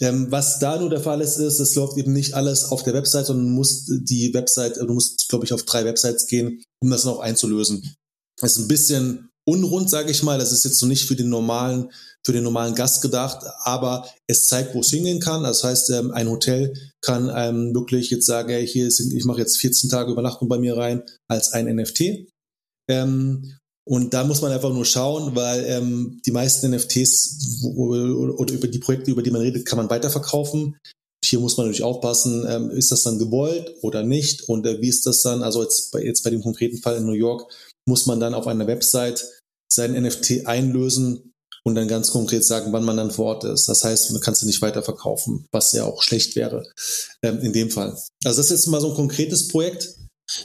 Ähm, 0.00 0.30
was 0.30 0.58
da 0.58 0.78
nur 0.78 0.90
der 0.90 1.00
Fall 1.00 1.20
ist, 1.20 1.36
ist, 1.36 1.60
es 1.60 1.74
läuft 1.74 1.98
eben 1.98 2.12
nicht 2.12 2.34
alles 2.34 2.64
auf 2.64 2.82
der 2.82 2.94
Website, 2.94 3.26
sondern 3.26 3.46
du 3.46 3.52
musst 3.52 3.90
die 3.90 4.32
Website, 4.32 4.76
du 4.76 4.92
musst, 4.92 5.28
glaube 5.28 5.44
ich, 5.44 5.52
auf 5.52 5.62
drei 5.64 5.84
Websites 5.84 6.26
gehen, 6.26 6.62
um 6.82 6.90
das 6.90 7.04
noch 7.04 7.20
einzulösen. 7.20 7.94
Das 8.40 8.52
ist 8.52 8.58
ein 8.58 8.68
bisschen 8.68 9.30
unrund, 9.46 9.88
sage 9.88 10.10
ich 10.10 10.22
mal. 10.22 10.38
Das 10.38 10.52
ist 10.52 10.64
jetzt 10.64 10.78
so 10.78 10.86
nicht 10.86 11.06
für 11.06 11.16
den 11.16 11.28
normalen, 11.28 11.90
für 12.24 12.32
den 12.32 12.44
normalen 12.44 12.74
Gast 12.74 13.00
gedacht, 13.02 13.46
aber 13.62 14.06
es 14.26 14.46
zeigt, 14.46 14.74
wo 14.74 14.80
es 14.80 14.90
hingehen 14.90 15.20
kann. 15.20 15.44
Das 15.44 15.64
heißt, 15.64 15.90
ähm, 15.90 16.10
ein 16.10 16.28
Hotel 16.28 16.74
kann 17.00 17.30
einem 17.30 17.74
wirklich 17.74 18.10
jetzt 18.10 18.26
sagen, 18.26 18.50
hey, 18.50 18.66
hier 18.66 18.86
ist, 18.88 19.00
ich 19.00 19.24
mache 19.24 19.40
jetzt 19.40 19.58
14 19.58 19.88
Tage 19.88 20.12
Übernachtung 20.12 20.48
bei 20.48 20.58
mir 20.58 20.76
rein 20.76 21.02
als 21.28 21.52
ein 21.52 21.66
NFT. 21.74 22.26
Ähm, 22.88 23.56
und 23.88 24.14
da 24.14 24.24
muss 24.24 24.42
man 24.42 24.50
einfach 24.50 24.72
nur 24.72 24.84
schauen, 24.84 25.36
weil 25.36 25.64
ähm, 25.64 26.20
die 26.26 26.32
meisten 26.32 26.70
NFTs 26.72 27.62
oder 27.76 28.52
über 28.52 28.66
die 28.66 28.80
Projekte, 28.80 29.12
über 29.12 29.22
die 29.22 29.30
man 29.30 29.42
redet, 29.42 29.64
kann 29.64 29.76
man 29.76 29.88
weiterverkaufen. 29.88 30.76
Hier 31.24 31.38
muss 31.38 31.56
man 31.56 31.66
natürlich 31.66 31.84
aufpassen, 31.84 32.44
ähm, 32.48 32.70
ist 32.70 32.90
das 32.90 33.04
dann 33.04 33.18
gewollt 33.18 33.74
oder 33.82 34.02
nicht 34.02 34.48
und 34.48 34.66
äh, 34.66 34.80
wie 34.80 34.88
ist 34.88 35.06
das 35.06 35.22
dann? 35.22 35.42
Also 35.42 35.62
jetzt 35.62 35.92
bei, 35.92 36.02
jetzt 36.02 36.22
bei 36.22 36.30
dem 36.30 36.42
konkreten 36.42 36.78
Fall 36.78 36.96
in 36.96 37.06
New 37.06 37.12
York 37.12 37.50
muss 37.88 38.06
man 38.06 38.20
dann 38.20 38.34
auf 38.34 38.46
einer 38.46 38.66
Website 38.66 39.24
sein 39.68 39.92
NFT 39.92 40.46
einlösen 40.46 41.34
und 41.66 41.74
dann 41.74 41.88
ganz 41.88 42.12
konkret 42.12 42.44
sagen, 42.44 42.72
wann 42.72 42.84
man 42.84 42.96
dann 42.96 43.10
vor 43.10 43.26
Ort 43.26 43.44
ist. 43.44 43.68
Das 43.68 43.82
heißt, 43.82 44.12
man 44.12 44.20
kann 44.20 44.34
es 44.34 44.42
nicht 44.42 44.62
weiterverkaufen, 44.62 45.46
was 45.50 45.72
ja 45.72 45.84
auch 45.84 46.00
schlecht 46.02 46.36
wäre 46.36 46.64
ähm, 47.22 47.40
in 47.40 47.52
dem 47.52 47.70
Fall. 47.70 47.90
Also 48.24 48.38
das 48.40 48.46
ist 48.46 48.50
jetzt 48.50 48.66
mal 48.68 48.80
so 48.80 48.90
ein 48.90 48.96
konkretes 48.96 49.48
Projekt. 49.48 49.96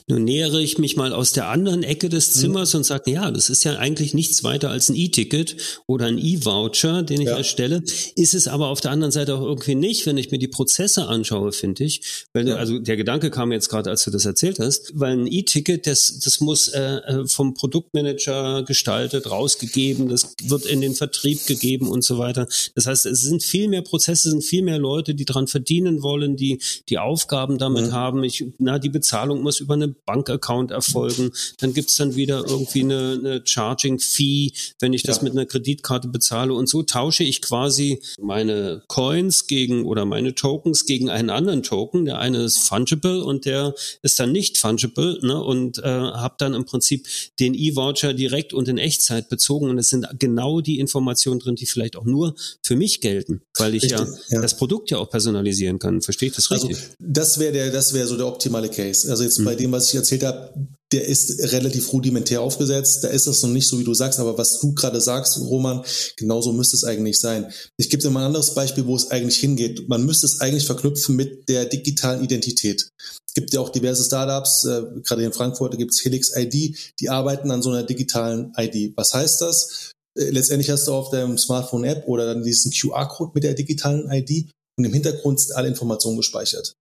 Nun 0.08 0.24
nähere 0.24 0.62
ich 0.62 0.78
mich 0.78 0.96
mal 0.96 1.14
aus 1.14 1.32
der 1.34 1.50
anderen 1.50 1.84
Ecke 1.84 2.10
des 2.10 2.36
mhm. 2.36 2.40
Zimmers 2.40 2.74
mhm. 2.74 2.80
und 2.80 2.84
sage, 2.84 3.12
ja, 3.12 3.32
das 3.32 3.50
ist 3.50 3.64
ja 3.64 3.78
eigentlich 3.78 4.14
nichts 4.14 4.44
weiter 4.44 4.70
als 4.70 4.90
ein 4.90 4.96
E-Ticket 4.96 5.56
oder 5.88 6.06
ein 6.06 6.18
E-Voucher, 6.18 7.04
den 7.04 7.22
ich 7.22 7.28
ja. 7.28 7.38
erstelle. 7.38 7.84
Ist 8.16 8.34
es 8.34 8.48
aber 8.48 8.68
auf 8.68 8.82
der 8.82 8.92
anderen 8.92 9.12
Seite 9.12 9.36
auch 9.36 9.42
irgendwie 9.42 9.76
nicht, 9.76 10.06
wenn 10.06 10.18
ich 10.18 10.32
mir 10.32 10.40
die 10.40 10.48
Prozesse 10.48 11.08
anschaue, 11.08 11.52
finde 11.52 11.84
ich. 11.84 12.26
Weil, 12.34 12.48
ja. 12.48 12.56
Also 12.56 12.80
der 12.80 12.98
Gedanke 12.98 13.32
kam 13.32 13.52
jetzt 13.52 13.70
gerade, 13.70 13.90
als 13.90 14.04
du 14.04 14.12
das 14.12 14.26
erzählt 14.26 14.60
hast, 14.60 14.92
weil 14.94 15.18
ein 15.18 15.28
E-Ticket, 15.28 15.88
das, 15.88 16.20
das 16.20 16.40
muss 16.40 16.68
äh, 16.70 16.82
äh, 16.82 17.28
vom 17.28 17.54
Produktmanager 17.54 18.64
gestaltet, 18.64 19.30
rausgegeben, 19.30 20.10
das 20.10 20.36
wird 20.44 20.66
in 20.66 20.82
den 20.82 20.96
Vertrieb 20.96 21.46
gegeben 21.46 21.88
und 21.88 22.04
so 22.04 22.18
weiter. 22.18 22.48
Das 22.76 22.88
heißt, 22.88 23.06
es 23.06 23.22
sind 23.22 23.44
viel 23.44 23.68
mehr 23.68 23.82
Prozesse, 23.82 24.30
sind 24.30 24.44
viel 24.44 24.64
mehr 24.64 24.80
Leute, 24.80 25.16
die 25.16 25.26
dran 25.26 25.48
verdienen 25.48 26.02
wollen, 26.04 26.36
die 26.36 26.60
die 26.90 26.98
Aufgaben 26.98 27.58
damit 27.58 27.88
mhm. 27.88 27.92
haben. 27.92 28.24
Ich, 28.24 28.46
na, 28.58 28.80
die 28.80 28.90
Bezahlung 28.90 29.42
muss 29.42 29.60
über 29.60 29.74
einen 29.82 29.96
Bankaccount 30.06 30.72
erfolgen. 30.72 31.32
Dann 31.60 31.74
gibt's 31.74 31.96
dann 31.96 32.16
wieder 32.16 32.44
irgendwie 32.48 32.82
eine, 32.82 33.18
eine 33.20 33.42
Charging-Fee, 33.44 34.52
wenn 34.80 34.94
ich 34.94 35.04
das 35.04 35.18
ja. 35.18 35.24
mit 35.24 35.34
einer 35.34 35.46
Kreditkarte 35.46 36.08
bezahle. 36.08 36.54
Und 36.54 36.70
so 36.70 36.84
tausche 36.84 37.24
ich 37.24 37.42
quasi 37.42 38.02
meine 38.20 38.84
Coins 38.88 39.48
gegen 39.48 39.86
oder 39.86 40.06
meine 40.06 40.36
Tokens 40.36 40.86
gegen 40.86 41.10
einen 41.10 41.30
anderen 41.30 41.64
Token. 41.64 42.06
Der 42.06 42.20
eine 42.20 42.44
ist 42.44 42.58
fungible 42.58 43.24
und 43.24 43.46
der 43.46 43.74
ist 44.02 44.20
dann 44.20 44.32
nicht 44.32 44.58
fungible 44.58 45.20
ne? 45.22 45.42
und 45.42 45.80
äh, 45.80 45.84
habe 45.84 46.36
dann 46.38 46.54
im 46.54 46.66
Prinzip 46.66 47.08
den 47.40 47.54
E-Voucher 47.54 48.14
direkt 48.14 48.54
und 48.54 48.68
in 48.68 48.78
Echtzeit 48.78 49.30
bezogen. 49.30 49.70
Und 49.70 49.78
es 49.78 49.90
sind 49.90 50.08
genau 50.20 50.62
die 50.62 50.80
Informationen 50.80 51.40
drin, 51.40 51.56
die 51.56 51.66
vielleicht 51.66 51.96
auch 51.96 52.06
nur 52.06 52.36
für 52.64 52.76
mich 52.76 53.02
gelten, 53.02 53.42
weil 53.58 53.76
ich 53.76 53.84
ja, 53.84 54.06
ja, 54.30 54.42
das 54.42 54.58
Produkt 54.58 54.92
ja 54.92 54.98
auch 54.98 55.10
personalisieren 55.10 55.80
kann. 55.80 56.02
Verstehe 56.02 56.30
ich 56.30 56.36
das 56.36 56.50
also 56.52 56.68
richtig? 56.68 56.84
Also, 56.84 56.96
das 57.00 57.40
wäre 57.40 57.54
der, 57.54 57.72
das 57.72 57.94
wäre 57.94 58.08
so 58.08 58.18
der 58.18 58.28
optimale 58.28 58.70
Case. 58.70 59.10
Also 59.10 59.24
jetzt 59.24 59.40
mhm. 59.40 59.46
bei 59.46 59.56
dem, 59.62 59.72
was 59.72 59.90
ich 59.90 59.96
erzählt 59.96 60.24
habe, 60.24 60.54
der 60.92 61.08
ist 61.08 61.40
relativ 61.54 61.94
rudimentär 61.94 62.42
aufgesetzt. 62.42 63.04
Da 63.04 63.08
ist 63.08 63.28
das 63.28 63.42
noch 63.44 63.50
nicht 63.50 63.68
so, 63.68 63.80
wie 63.80 63.84
du 63.84 63.94
sagst, 63.94 64.20
aber 64.20 64.38
was 64.38 64.60
du 64.60 64.74
gerade 64.74 65.00
sagst, 65.00 65.40
Roman, 65.40 65.84
genauso 66.18 66.52
müsste 66.52 66.76
es 66.76 66.84
eigentlich 66.84 67.20
sein. 67.20 67.52
Ich 67.78 67.90
gebe 67.90 68.04
dir 68.04 68.10
mal 68.10 68.22
ein 68.22 68.28
anderes 68.28 68.54
Beispiel, 68.54 68.86
wo 68.86 68.96
es 68.96 69.10
eigentlich 69.10 69.38
hingeht. 69.38 69.88
Man 69.88 70.06
müsste 70.06 70.26
es 70.26 70.42
eigentlich 70.42 70.66
verknüpfen 70.66 71.16
mit 71.16 71.48
der 71.48 71.66
digitalen 71.66 72.24
Identität. 72.24 72.90
Es 73.26 73.34
gibt 73.34 73.54
ja 73.54 73.62
auch 73.62 73.70
diverse 73.70 74.04
Startups, 74.04 74.66
äh, 74.66 74.84
gerade 75.04 75.24
in 75.24 75.32
Frankfurt 75.32 75.78
gibt 75.78 75.92
es 75.92 76.04
Helix 76.04 76.36
ID, 76.36 76.76
die 77.00 77.10
arbeiten 77.10 77.50
an 77.52 77.62
so 77.62 77.70
einer 77.70 77.84
digitalen 77.84 78.52
ID. 78.58 78.94
Was 78.98 79.14
heißt 79.14 79.40
das? 79.40 79.92
Äh, 80.18 80.32
letztendlich 80.32 80.70
hast 80.70 80.88
du 80.88 80.94
auf 80.94 81.10
deinem 81.12 81.38
Smartphone-App 81.38 82.08
oder 82.08 82.26
dann 82.26 82.44
diesen 82.44 82.72
QR-Code 82.72 83.32
mit 83.34 83.44
der 83.44 83.54
digitalen 83.54 84.12
ID 84.12 84.52
und 84.78 84.84
im 84.84 84.94
Hintergrund 84.94 85.40
sind 85.40 85.56
alle 85.56 85.70
Informationen 85.70 86.18
gespeichert. 86.18 86.74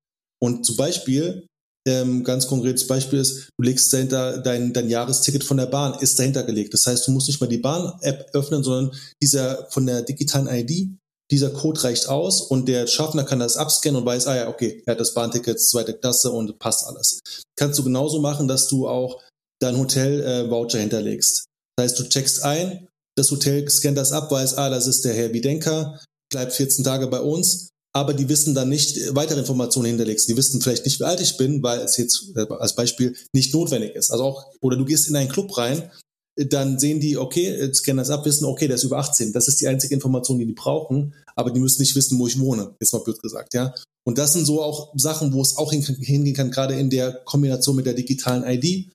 Und 0.43 0.65
zum 0.65 0.77
Beispiel 0.77 1.47
ähm, 1.87 2.25
ganz 2.25 2.47
konkretes 2.47 2.87
Beispiel 2.87 3.19
ist, 3.19 3.49
du 3.57 3.63
legst 3.63 3.93
dahinter 3.93 4.39
dein, 4.39 4.73
dein 4.73 4.89
Jahresticket 4.89 5.45
von 5.45 5.57
der 5.57 5.67
Bahn, 5.67 5.99
ist 6.01 6.19
dahinter 6.19 6.43
gelegt. 6.43 6.75
Das 6.75 6.87
heißt, 6.87 7.07
du 7.07 7.13
musst 7.13 7.29
nicht 7.29 7.41
mal 7.41 7.47
die 7.47 7.59
Bahn-App 7.59 8.31
öffnen, 8.35 8.63
sondern 8.63 8.97
dieser 9.23 9.67
von 9.71 9.87
der 9.87 10.03
digitalen 10.03 10.49
ID, 10.49 10.91
dieser 11.31 11.51
Code 11.51 11.83
reicht 11.85 12.09
aus 12.09 12.43
und 12.43 12.69
der 12.69 12.87
Schaffner 12.87 13.25
kann 13.25 13.39
das 13.39 13.57
abscannen 13.57 14.01
und 14.01 14.07
weiß, 14.07 14.27
ah 14.27 14.37
ja, 14.37 14.49
okay, 14.49 14.83
er 14.85 14.93
hat 14.93 15.01
das 15.01 15.15
Bahnticket, 15.15 15.61
zweite 15.61 15.95
Klasse 15.95 16.33
und 16.33 16.59
passt 16.59 16.87
alles. 16.87 17.21
Kannst 17.57 17.79
du 17.79 17.85
genauso 17.85 18.21
machen, 18.21 18.49
dass 18.49 18.67
du 18.67 18.89
auch 18.89 19.23
dein 19.61 19.79
Hotel-Voucher 19.79 20.79
äh, 20.79 20.81
hinterlegst. 20.81 21.45
Das 21.77 21.85
heißt, 21.85 21.99
du 22.01 22.09
checkst 22.09 22.43
ein, 22.43 22.89
das 23.17 23.31
Hotel 23.31 23.69
scannt 23.71 23.97
das 23.97 24.13
ab, 24.13 24.31
weiß, 24.31 24.55
ah, 24.55 24.71
das 24.71 24.87
ist 24.87 25.05
der 25.05 25.15
Herr 25.15 25.29
Bidenka, 25.29 26.01
bleibt 26.33 26.53
14 26.53 26.85
Tage 26.85 27.07
bei 27.07 27.21
uns 27.21 27.70
aber 27.93 28.15
die 28.15 28.29
wissen 28.29 28.55
dann 28.55 28.69
nicht 28.69 29.15
weitere 29.15 29.41
Informationen 29.41 29.87
hinterlegst. 29.87 30.29
Die 30.29 30.37
wissen 30.37 30.61
vielleicht 30.61 30.85
nicht, 30.85 31.01
wie 31.01 31.05
alt 31.05 31.21
ich 31.21 31.37
bin, 31.37 31.63
weil 31.63 31.81
es 31.81 31.97
jetzt 31.97 32.33
äh, 32.37 32.47
als 32.59 32.75
Beispiel 32.75 33.17
nicht 33.33 33.53
notwendig 33.53 33.95
ist. 33.95 34.11
Also 34.11 34.25
auch, 34.25 34.47
oder 34.61 34.77
du 34.77 34.85
gehst 34.85 35.09
in 35.09 35.17
einen 35.17 35.29
Club 35.29 35.57
rein, 35.57 35.91
dann 36.37 36.79
sehen 36.79 37.01
die, 37.01 37.17
okay, 37.17 37.73
scannen 37.75 37.99
das 37.99 38.11
ab, 38.11 38.25
wissen, 38.25 38.45
okay, 38.45 38.67
der 38.67 38.77
ist 38.77 38.85
über 38.85 38.99
18. 38.99 39.33
Das 39.33 39.49
ist 39.49 39.61
die 39.61 39.69
einzige 39.69 39.95
Information, 39.95 40.39
die 40.39 40.47
die 40.47 40.53
brauchen, 40.53 41.15
aber 41.35 41.51
die 41.51 41.61
müssen 41.61 41.83
nicht 41.83 41.97
wissen, 41.97 42.19
wo 42.19 42.27
ich 42.27 42.39
wohne, 42.39 42.75
jetzt 42.81 42.93
mal 42.93 43.03
blöd 43.03 43.21
gesagt, 43.21 43.55
ja. 43.55 43.75
Und 44.07 44.17
das 44.17 44.33
sind 44.33 44.47
so 44.47 44.63
auch 44.63 44.93
Sachen, 44.97 45.33
wo 45.33 45.43
es 45.43 45.57
auch 45.57 45.73
hingehen 45.73 46.35
kann, 46.35 46.51
gerade 46.51 46.79
in 46.79 46.89
der 46.89 47.13
Kombination 47.25 47.77
mit 47.77 47.87
der 47.87 47.95
digitalen 47.95 48.45
ID. 48.45 48.91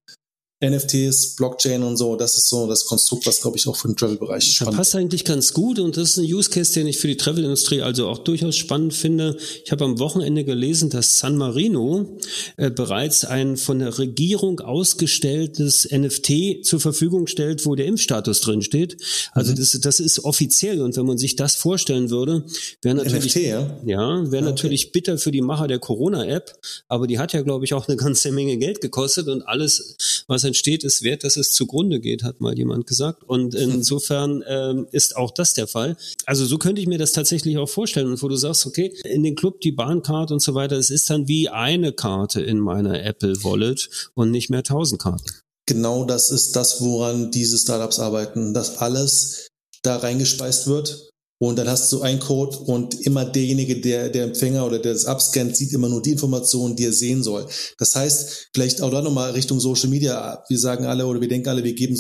NFTs, 0.64 1.36
Blockchain 1.36 1.84
und 1.84 1.98
so, 1.98 2.16
das 2.16 2.38
ist 2.38 2.48
so 2.48 2.66
das 2.66 2.86
Konstrukt, 2.86 3.28
was, 3.28 3.42
glaube 3.42 3.58
ich, 3.58 3.68
auch 3.68 3.76
für 3.76 3.90
den 3.90 3.98
Travel-Bereich 3.98 4.56
spannend 4.56 4.74
ist. 4.74 4.78
passt 4.78 4.96
eigentlich 4.96 5.26
ganz 5.26 5.52
gut 5.52 5.80
und 5.80 5.98
das 5.98 6.12
ist 6.12 6.18
ein 6.18 6.34
Use 6.34 6.50
Case, 6.50 6.74
den 6.74 6.88
ich 6.88 6.98
für 6.98 7.08
die 7.08 7.18
Travel-Industrie 7.18 7.82
also 7.82 8.08
auch 8.08 8.20
durchaus 8.20 8.56
spannend 8.56 8.94
finde. 8.94 9.36
Ich 9.66 9.72
habe 9.74 9.84
am 9.84 10.00
Wochenende 10.00 10.46
gelesen, 10.46 10.90
dass 10.90 11.20
San 11.20 11.36
Marino 11.36 12.18
äh, 12.56 12.72
bereits 12.72 13.26
ein 13.26 13.58
von 13.58 13.80
der 13.80 14.00
Regierung 14.00 14.62
ausgestelltes 14.62 15.90
NFT 15.92 16.64
zur 16.66 16.80
Verfügung 16.80 17.28
stellt, 17.28 17.66
wo 17.66 17.76
der 17.76 17.88
Impfstatus 17.88 18.40
drin 18.40 18.62
steht. 18.62 18.96
Also 19.34 19.52
mhm. 19.52 19.58
das, 19.58 19.78
das 19.82 20.00
ist 20.00 20.24
offiziell 20.24 20.82
und 20.82 20.96
wenn 20.96 21.06
man 21.06 21.18
sich 21.18 21.36
das 21.36 21.56
vorstellen 21.56 22.10
würde, 22.10 22.46
wäre 22.82 22.96
natürlich, 22.96 23.36
NFT, 23.36 23.44
ja, 23.44 23.78
ja 23.86 24.32
wäre 24.32 24.44
okay. 24.44 24.52
natürlich 24.52 24.94
bitter 24.94 25.18
für 25.18 25.32
die 25.32 25.42
Macher 25.42 25.68
der 25.68 25.80
Corona-App, 25.80 26.58
aber 26.88 27.08
die 27.08 27.20
hat 27.20 27.34
ja, 27.34 27.42
glaube 27.42 27.66
ich, 27.66 27.74
auch 27.74 27.90
eine 27.90 27.98
ganze 27.98 28.32
Menge 28.32 28.58
Geld 28.58 28.80
gekostet 28.80 29.28
und 29.28 29.42
alles, 29.42 30.24
was 30.30 30.45
entsteht, 30.46 30.84
ist 30.84 31.04
wert, 31.04 31.24
dass 31.24 31.36
es 31.36 31.52
zugrunde 31.52 32.00
geht, 32.00 32.24
hat 32.24 32.40
mal 32.40 32.58
jemand 32.58 32.88
gesagt. 32.88 33.24
Und 33.24 33.54
insofern 33.54 34.44
ähm, 34.48 34.88
ist 34.92 35.18
auch 35.18 35.32
das 35.32 35.54
der 35.54 35.68
Fall. 35.68 35.98
Also 36.26 36.46
so 36.46 36.58
könnte 36.58 36.82
ich 36.82 36.88
mir 36.88 36.98
das 36.98 37.12
tatsächlich 37.12 37.58
auch 37.58 37.70
vorstellen. 37.70 38.08
Und 38.08 38.22
wo 38.22 38.30
du 38.30 38.38
sagst, 38.38 38.66
okay, 38.66 38.94
in 39.04 39.24
den 39.24 39.36
Club 39.36 39.60
die 39.62 39.74
Bahncard 39.74 40.32
und 40.32 40.42
so 40.42 40.54
weiter, 40.54 40.78
es 40.78 40.90
ist 40.90 41.10
dann 41.10 41.28
wie 41.28 41.50
eine 41.50 41.92
Karte 41.92 42.42
in 42.42 42.60
meiner 42.60 43.04
Apple 43.04 43.44
Wallet 43.44 43.90
und 44.14 44.32
nicht 44.32 44.50
mehr 44.50 44.64
tausend 44.64 45.02
Karten. 45.02 45.26
Genau 45.68 46.06
das 46.06 46.32
ist 46.32 46.56
das, 46.56 46.82
woran 46.82 47.32
diese 47.32 47.58
Startups 47.58 48.00
arbeiten, 48.00 48.54
dass 48.54 48.78
alles 48.78 49.50
da 49.82 49.98
reingespeist 49.98 50.68
wird 50.68 51.10
und 51.48 51.58
dann 51.58 51.68
hast 51.70 51.92
du 51.92 52.02
einen 52.02 52.20
Code 52.20 52.58
und 52.58 53.06
immer 53.06 53.26
derjenige, 53.26 53.80
der, 53.80 54.10
der 54.10 54.24
Empfänger 54.26 54.66
oder 54.66 54.80
der 54.80 54.94
das 54.94 55.06
abscannt, 55.06 55.56
sieht 55.56 55.74
immer 55.74 55.90
nur 55.90 56.02
die 56.02 56.12
Informationen, 56.12 56.76
die 56.76 56.86
er 56.86 56.94
sehen 56.94 57.24
soll. 57.24 57.48
Das 57.78 57.96
heißt, 57.96 58.50
vielleicht 58.54 58.82
auch 58.82 58.90
da 58.90 59.02
nochmal 59.02 59.32
Richtung 59.32 59.60
Social 59.60 59.90
Media. 59.90 60.44
Wir 60.50 60.60
sagen 60.60 60.86
alle 60.86 61.06
oder 61.06 61.22
wir 61.22 61.28
denken 61.28 61.50
alle, 61.50 61.64
wir 61.64 61.74
geben 61.74 61.96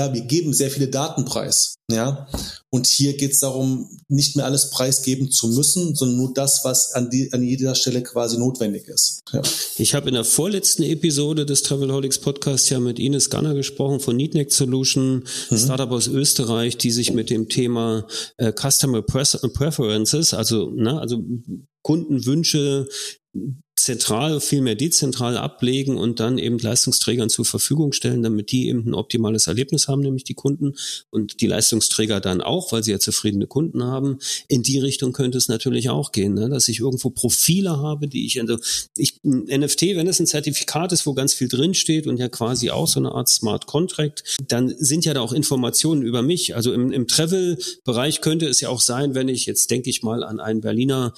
klar, 0.00 0.14
wir 0.14 0.22
geben 0.22 0.52
sehr 0.52 0.70
viele 0.70 0.88
Daten 0.88 1.24
preis. 1.24 1.74
Ja? 1.90 2.26
Und 2.70 2.86
hier 2.86 3.16
geht 3.16 3.32
es 3.32 3.40
darum, 3.40 3.88
nicht 4.08 4.36
mehr 4.36 4.44
alles 4.44 4.70
preisgeben 4.70 5.30
zu 5.30 5.48
müssen, 5.48 5.94
sondern 5.94 6.18
nur 6.18 6.32
das, 6.32 6.60
was 6.64 6.92
an, 6.92 7.10
die, 7.10 7.32
an 7.32 7.42
jeder 7.42 7.74
Stelle 7.74 8.02
quasi 8.02 8.38
notwendig 8.38 8.86
ist. 8.86 9.20
Ja. 9.32 9.42
Ich 9.76 9.94
habe 9.94 10.08
in 10.08 10.14
der 10.14 10.24
vorletzten 10.24 10.84
Episode 10.84 11.44
des 11.44 11.62
Travelholics 11.62 12.18
Podcast 12.18 12.70
ja 12.70 12.80
mit 12.80 12.98
Ines 12.98 13.28
Ganner 13.28 13.54
gesprochen 13.54 14.00
von 14.00 14.16
Neatneck 14.16 14.52
Solution, 14.52 15.24
mhm. 15.50 15.58
Startup 15.58 15.90
aus 15.90 16.06
Österreich, 16.06 16.78
die 16.78 16.92
sich 16.92 17.12
mit 17.12 17.28
dem 17.28 17.48
Thema 17.48 18.06
äh, 18.36 18.52
Customer 18.52 19.02
Preferences, 19.02 20.32
also, 20.32 20.70
ne, 20.70 20.98
also 20.98 21.22
Kundenwünsche 21.82 22.88
zentral, 23.80 24.40
vielmehr 24.40 24.74
dezentral 24.74 25.36
ablegen 25.36 25.96
und 25.96 26.20
dann 26.20 26.38
eben 26.38 26.58
Leistungsträgern 26.58 27.30
zur 27.30 27.44
Verfügung 27.44 27.92
stellen, 27.92 28.22
damit 28.22 28.52
die 28.52 28.68
eben 28.68 28.86
ein 28.86 28.94
optimales 28.94 29.46
Erlebnis 29.46 29.88
haben, 29.88 30.02
nämlich 30.02 30.24
die 30.24 30.34
Kunden 30.34 30.74
und 31.10 31.40
die 31.40 31.46
Leistungsträger 31.46 32.20
dann 32.20 32.40
auch, 32.40 32.72
weil 32.72 32.82
sie 32.82 32.90
ja 32.90 32.98
zufriedene 32.98 33.46
Kunden 33.46 33.82
haben. 33.82 34.18
In 34.48 34.62
die 34.62 34.78
Richtung 34.78 35.12
könnte 35.12 35.38
es 35.38 35.48
natürlich 35.48 35.88
auch 35.88 36.12
gehen, 36.12 36.34
ne? 36.34 36.48
dass 36.48 36.68
ich 36.68 36.80
irgendwo 36.80 37.10
Profile 37.10 37.78
habe, 37.78 38.06
die 38.06 38.26
ich, 38.26 38.40
also 38.40 38.58
ich, 38.96 39.20
ein 39.24 39.44
NFT, 39.60 39.82
wenn 39.96 40.06
es 40.06 40.20
ein 40.20 40.26
Zertifikat 40.26 40.92
ist, 40.92 41.06
wo 41.06 41.14
ganz 41.14 41.32
viel 41.32 41.48
drinsteht 41.48 42.06
und 42.06 42.18
ja 42.18 42.28
quasi 42.28 42.70
auch 42.70 42.86
so 42.86 43.00
eine 43.00 43.12
Art 43.12 43.28
Smart 43.28 43.66
Contract, 43.66 44.24
dann 44.46 44.74
sind 44.78 45.04
ja 45.04 45.14
da 45.14 45.20
auch 45.20 45.32
Informationen 45.32 46.02
über 46.02 46.22
mich. 46.22 46.54
Also 46.54 46.72
im, 46.72 46.92
im 46.92 47.06
Travel-Bereich 47.06 48.20
könnte 48.20 48.46
es 48.46 48.60
ja 48.60 48.68
auch 48.68 48.80
sein, 48.80 49.14
wenn 49.14 49.28
ich, 49.28 49.46
jetzt 49.46 49.70
denke 49.70 49.88
ich 49.88 50.02
mal 50.02 50.22
an 50.22 50.40
einen 50.40 50.60
Berliner 50.60 51.14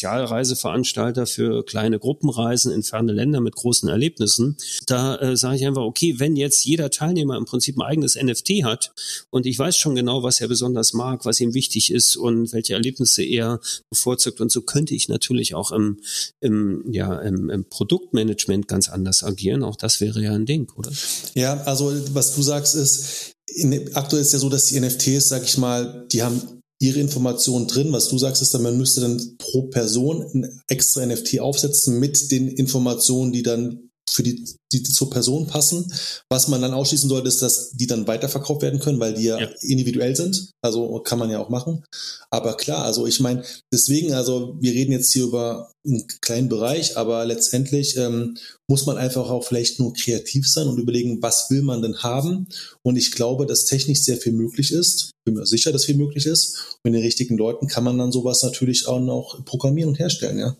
Spezialreiseveranstalter 0.00 1.26
für 1.26 1.62
kleine 1.64 1.98
Gruppenreisen 1.98 2.72
in 2.72 2.82
ferne 2.82 3.12
Länder 3.12 3.40
mit 3.40 3.54
großen 3.54 3.88
Erlebnissen. 3.88 4.56
Da 4.86 5.16
äh, 5.16 5.36
sage 5.36 5.56
ich 5.56 5.66
einfach, 5.66 5.82
okay, 5.82 6.14
wenn 6.18 6.36
jetzt 6.36 6.64
jeder 6.64 6.90
Teilnehmer 6.90 7.36
im 7.36 7.44
Prinzip 7.44 7.76
ein 7.76 7.82
eigenes 7.82 8.16
NFT 8.16 8.64
hat 8.64 8.94
und 9.28 9.44
ich 9.44 9.58
weiß 9.58 9.76
schon 9.76 9.94
genau, 9.94 10.22
was 10.22 10.40
er 10.40 10.48
besonders 10.48 10.94
mag, 10.94 11.26
was 11.26 11.40
ihm 11.40 11.52
wichtig 11.52 11.92
ist 11.92 12.16
und 12.16 12.52
welche 12.52 12.72
Erlebnisse 12.72 13.22
er 13.22 13.60
bevorzugt 13.90 14.40
und 14.40 14.50
so 14.50 14.62
könnte 14.62 14.94
ich 14.94 15.08
natürlich 15.08 15.54
auch 15.54 15.70
im, 15.70 16.00
im, 16.40 16.84
ja, 16.90 17.18
im, 17.20 17.50
im 17.50 17.68
Produktmanagement 17.68 18.68
ganz 18.68 18.88
anders 18.88 19.22
agieren. 19.22 19.62
Auch 19.62 19.76
das 19.76 20.00
wäre 20.00 20.22
ja 20.22 20.32
ein 20.32 20.46
Ding, 20.46 20.70
oder? 20.76 20.90
Ja, 21.34 21.60
also 21.64 21.92
was 22.14 22.34
du 22.34 22.42
sagst 22.42 22.74
ist, 22.74 23.34
in, 23.46 23.94
aktuell 23.94 24.22
ist 24.22 24.32
ja 24.32 24.38
so, 24.38 24.48
dass 24.48 24.66
die 24.66 24.80
NFTs, 24.80 25.28
sag 25.28 25.42
ich 25.42 25.58
mal, 25.58 26.06
die 26.10 26.22
haben 26.22 26.59
ihre 26.80 26.98
Informationen 26.98 27.68
drin. 27.68 27.92
Was 27.92 28.08
du 28.08 28.18
sagst, 28.18 28.42
ist 28.42 28.52
dann, 28.54 28.62
man 28.62 28.76
müsste 28.76 29.02
dann 29.02 29.36
pro 29.38 29.64
Person 29.64 30.22
ein 30.34 30.62
extra 30.66 31.06
NFT 31.06 31.38
aufsetzen 31.40 32.00
mit 32.00 32.32
den 32.32 32.48
Informationen, 32.48 33.32
die 33.32 33.42
dann 33.42 33.89
für 34.12 34.22
die, 34.22 34.44
die 34.72 34.82
zur 34.82 35.10
Person 35.10 35.46
passen. 35.46 35.92
Was 36.28 36.48
man 36.48 36.60
dann 36.60 36.74
ausschließen 36.74 37.08
sollte, 37.08 37.28
ist, 37.28 37.42
dass 37.42 37.70
die 37.70 37.86
dann 37.86 38.06
weiterverkauft 38.06 38.62
werden 38.62 38.80
können, 38.80 39.00
weil 39.00 39.14
die 39.14 39.24
ja, 39.24 39.40
ja. 39.40 39.48
individuell 39.60 40.16
sind. 40.16 40.50
Also 40.62 41.00
kann 41.00 41.18
man 41.18 41.30
ja 41.30 41.38
auch 41.38 41.48
machen. 41.48 41.84
Aber 42.30 42.56
klar, 42.56 42.84
also 42.84 43.06
ich 43.06 43.20
meine, 43.20 43.44
deswegen, 43.72 44.12
also 44.12 44.56
wir 44.60 44.72
reden 44.72 44.92
jetzt 44.92 45.12
hier 45.12 45.24
über 45.24 45.70
einen 45.86 46.06
kleinen 46.20 46.48
Bereich, 46.48 46.96
aber 46.96 47.24
letztendlich 47.24 47.96
ähm, 47.96 48.36
muss 48.68 48.86
man 48.86 48.98
einfach 48.98 49.30
auch 49.30 49.44
vielleicht 49.44 49.80
nur 49.80 49.94
kreativ 49.94 50.48
sein 50.48 50.68
und 50.68 50.78
überlegen, 50.78 51.22
was 51.22 51.50
will 51.50 51.62
man 51.62 51.82
denn 51.82 52.02
haben. 52.02 52.48
Und 52.82 52.96
ich 52.96 53.12
glaube, 53.12 53.46
dass 53.46 53.64
technisch 53.64 54.02
sehr 54.02 54.16
viel 54.16 54.32
möglich 54.32 54.72
ist. 54.72 55.12
Bin 55.24 55.34
mir 55.34 55.46
sicher, 55.46 55.72
dass 55.72 55.86
viel 55.86 55.96
möglich 55.96 56.26
ist. 56.26 56.76
Und 56.82 56.90
mit 56.90 56.94
den 56.94 57.02
richtigen 57.02 57.38
Leuten 57.38 57.66
kann 57.66 57.84
man 57.84 57.98
dann 57.98 58.12
sowas 58.12 58.42
natürlich 58.42 58.86
auch 58.86 59.00
noch 59.00 59.44
programmieren 59.44 59.90
und 59.90 59.98
herstellen, 59.98 60.38
ja. 60.38 60.56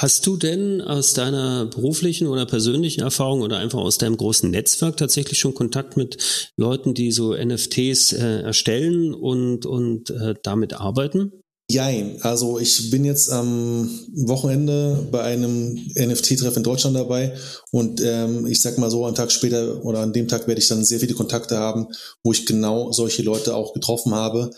Hast 0.00 0.24
du 0.28 0.36
denn 0.36 0.80
aus 0.80 1.12
deiner 1.12 1.66
beruflichen 1.66 2.28
oder 2.28 2.46
persönlichen 2.46 3.00
Erfahrung 3.00 3.40
oder 3.40 3.58
einfach 3.58 3.80
aus 3.80 3.98
deinem 3.98 4.16
großen 4.16 4.48
Netzwerk 4.48 4.96
tatsächlich 4.96 5.40
schon 5.40 5.54
Kontakt 5.54 5.96
mit 5.96 6.52
Leuten, 6.56 6.94
die 6.94 7.10
so 7.10 7.34
NFTs 7.34 8.12
äh, 8.12 8.42
erstellen 8.42 9.12
und, 9.12 9.66
und 9.66 10.10
äh, 10.10 10.36
damit 10.44 10.74
arbeiten? 10.74 11.32
Jein, 11.68 12.22
also 12.22 12.60
ich 12.60 12.92
bin 12.92 13.04
jetzt 13.04 13.28
am 13.32 13.90
Wochenende 14.14 15.04
bei 15.10 15.22
einem 15.22 15.74
NFT-Treff 15.96 16.56
in 16.56 16.62
Deutschland 16.62 16.94
dabei 16.94 17.36
und 17.72 18.00
ähm, 18.00 18.46
ich 18.46 18.62
sag 18.62 18.78
mal 18.78 18.92
so, 18.92 19.04
einen 19.04 19.16
Tag 19.16 19.32
später 19.32 19.84
oder 19.84 19.98
an 19.98 20.12
dem 20.12 20.28
Tag 20.28 20.46
werde 20.46 20.60
ich 20.60 20.68
dann 20.68 20.84
sehr 20.84 21.00
viele 21.00 21.14
Kontakte 21.14 21.58
haben, 21.58 21.88
wo 22.22 22.30
ich 22.30 22.46
genau 22.46 22.92
solche 22.92 23.24
Leute 23.24 23.56
auch 23.56 23.74
getroffen 23.74 24.14
habe, 24.14 24.52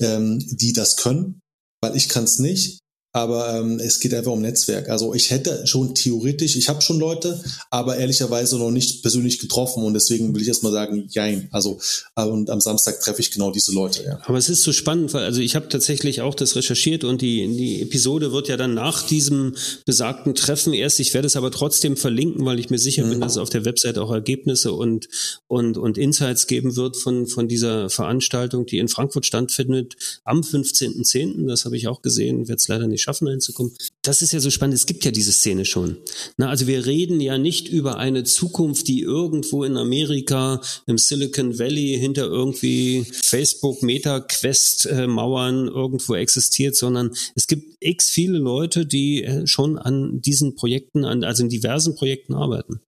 ähm, 0.00 0.38
die 0.52 0.72
das 0.72 0.96
können, 0.96 1.40
weil 1.82 1.96
ich 1.96 2.08
kann 2.08 2.22
es 2.22 2.38
nicht. 2.38 2.83
Aber 3.14 3.54
ähm, 3.54 3.78
es 3.78 4.00
geht 4.00 4.12
einfach 4.12 4.32
um 4.32 4.40
Netzwerk. 4.40 4.88
Also 4.88 5.14
ich 5.14 5.30
hätte 5.30 5.64
schon 5.68 5.94
theoretisch, 5.94 6.56
ich 6.56 6.68
habe 6.68 6.82
schon 6.82 6.98
Leute, 6.98 7.40
aber 7.70 7.96
ehrlicherweise 7.96 8.58
noch 8.58 8.72
nicht 8.72 9.02
persönlich 9.02 9.38
getroffen 9.38 9.84
und 9.84 9.94
deswegen 9.94 10.34
will 10.34 10.42
ich 10.42 10.48
erstmal 10.48 10.72
sagen, 10.72 11.06
jein. 11.08 11.48
Also 11.52 11.78
äh, 12.16 12.24
und 12.24 12.50
am 12.50 12.60
Samstag 12.60 12.98
treffe 13.00 13.20
ich 13.20 13.30
genau 13.30 13.52
diese 13.52 13.72
Leute. 13.72 14.02
Ja. 14.02 14.18
Aber 14.24 14.36
es 14.36 14.48
ist 14.48 14.64
so 14.64 14.72
spannend, 14.72 15.14
weil 15.14 15.22
also 15.22 15.40
ich 15.40 15.54
habe 15.54 15.68
tatsächlich 15.68 16.22
auch 16.22 16.34
das 16.34 16.56
recherchiert 16.56 17.04
und 17.04 17.22
die, 17.22 17.46
die 17.56 17.82
Episode 17.82 18.32
wird 18.32 18.48
ja 18.48 18.56
dann 18.56 18.74
nach 18.74 19.06
diesem 19.06 19.54
besagten 19.86 20.34
Treffen 20.34 20.72
erst. 20.74 20.98
Ich 20.98 21.14
werde 21.14 21.28
es 21.28 21.36
aber 21.36 21.52
trotzdem 21.52 21.96
verlinken, 21.96 22.44
weil 22.44 22.58
ich 22.58 22.68
mir 22.68 22.78
sicher 22.78 23.04
mhm. 23.04 23.10
bin, 23.10 23.20
dass 23.20 23.32
es 23.32 23.38
auf 23.38 23.48
der 23.48 23.64
Website 23.64 23.96
auch 23.98 24.10
Ergebnisse 24.10 24.72
und 24.72 25.08
und 25.46 25.78
und 25.78 25.98
Insights 25.98 26.48
geben 26.48 26.74
wird 26.74 26.96
von 26.96 27.28
von 27.28 27.46
dieser 27.46 27.90
Veranstaltung, 27.90 28.66
die 28.66 28.78
in 28.78 28.88
Frankfurt 28.88 29.24
stattfindet 29.24 29.94
am 30.24 30.40
15.10. 30.40 31.46
Das 31.46 31.64
habe 31.64 31.76
ich 31.76 31.86
auch 31.86 32.02
gesehen, 32.02 32.48
wird 32.48 32.58
es 32.58 32.66
leider 32.66 32.88
nicht 32.88 33.03
schaffen 33.04 33.28
reinzukommen. 33.28 33.72
Das 34.02 34.22
ist 34.22 34.32
ja 34.32 34.40
so 34.40 34.50
spannend. 34.50 34.74
Es 34.74 34.86
gibt 34.86 35.04
ja 35.04 35.10
diese 35.10 35.32
Szene 35.32 35.64
schon. 35.64 35.98
Na, 36.36 36.48
also 36.48 36.66
wir 36.66 36.86
reden 36.86 37.20
ja 37.20 37.38
nicht 37.38 37.68
über 37.68 37.98
eine 37.98 38.24
Zukunft, 38.24 38.88
die 38.88 39.00
irgendwo 39.00 39.64
in 39.64 39.76
Amerika 39.76 40.60
im 40.86 40.98
Silicon 40.98 41.58
Valley 41.58 41.98
hinter 41.98 42.24
irgendwie 42.24 43.06
Facebook, 43.12 43.82
Meta, 43.82 44.20
Quest 44.20 44.86
äh, 44.86 45.06
Mauern 45.06 45.68
irgendwo 45.68 46.14
existiert, 46.14 46.76
sondern 46.76 47.14
es 47.34 47.46
gibt 47.46 47.76
x 47.80 48.08
viele 48.08 48.38
Leute, 48.38 48.86
die 48.86 49.24
äh, 49.24 49.46
schon 49.46 49.78
an 49.78 50.20
diesen 50.20 50.54
Projekten, 50.54 51.04
an, 51.04 51.24
also 51.24 51.42
in 51.42 51.48
diversen 51.48 51.94
Projekten 51.94 52.34
arbeiten. 52.34 52.80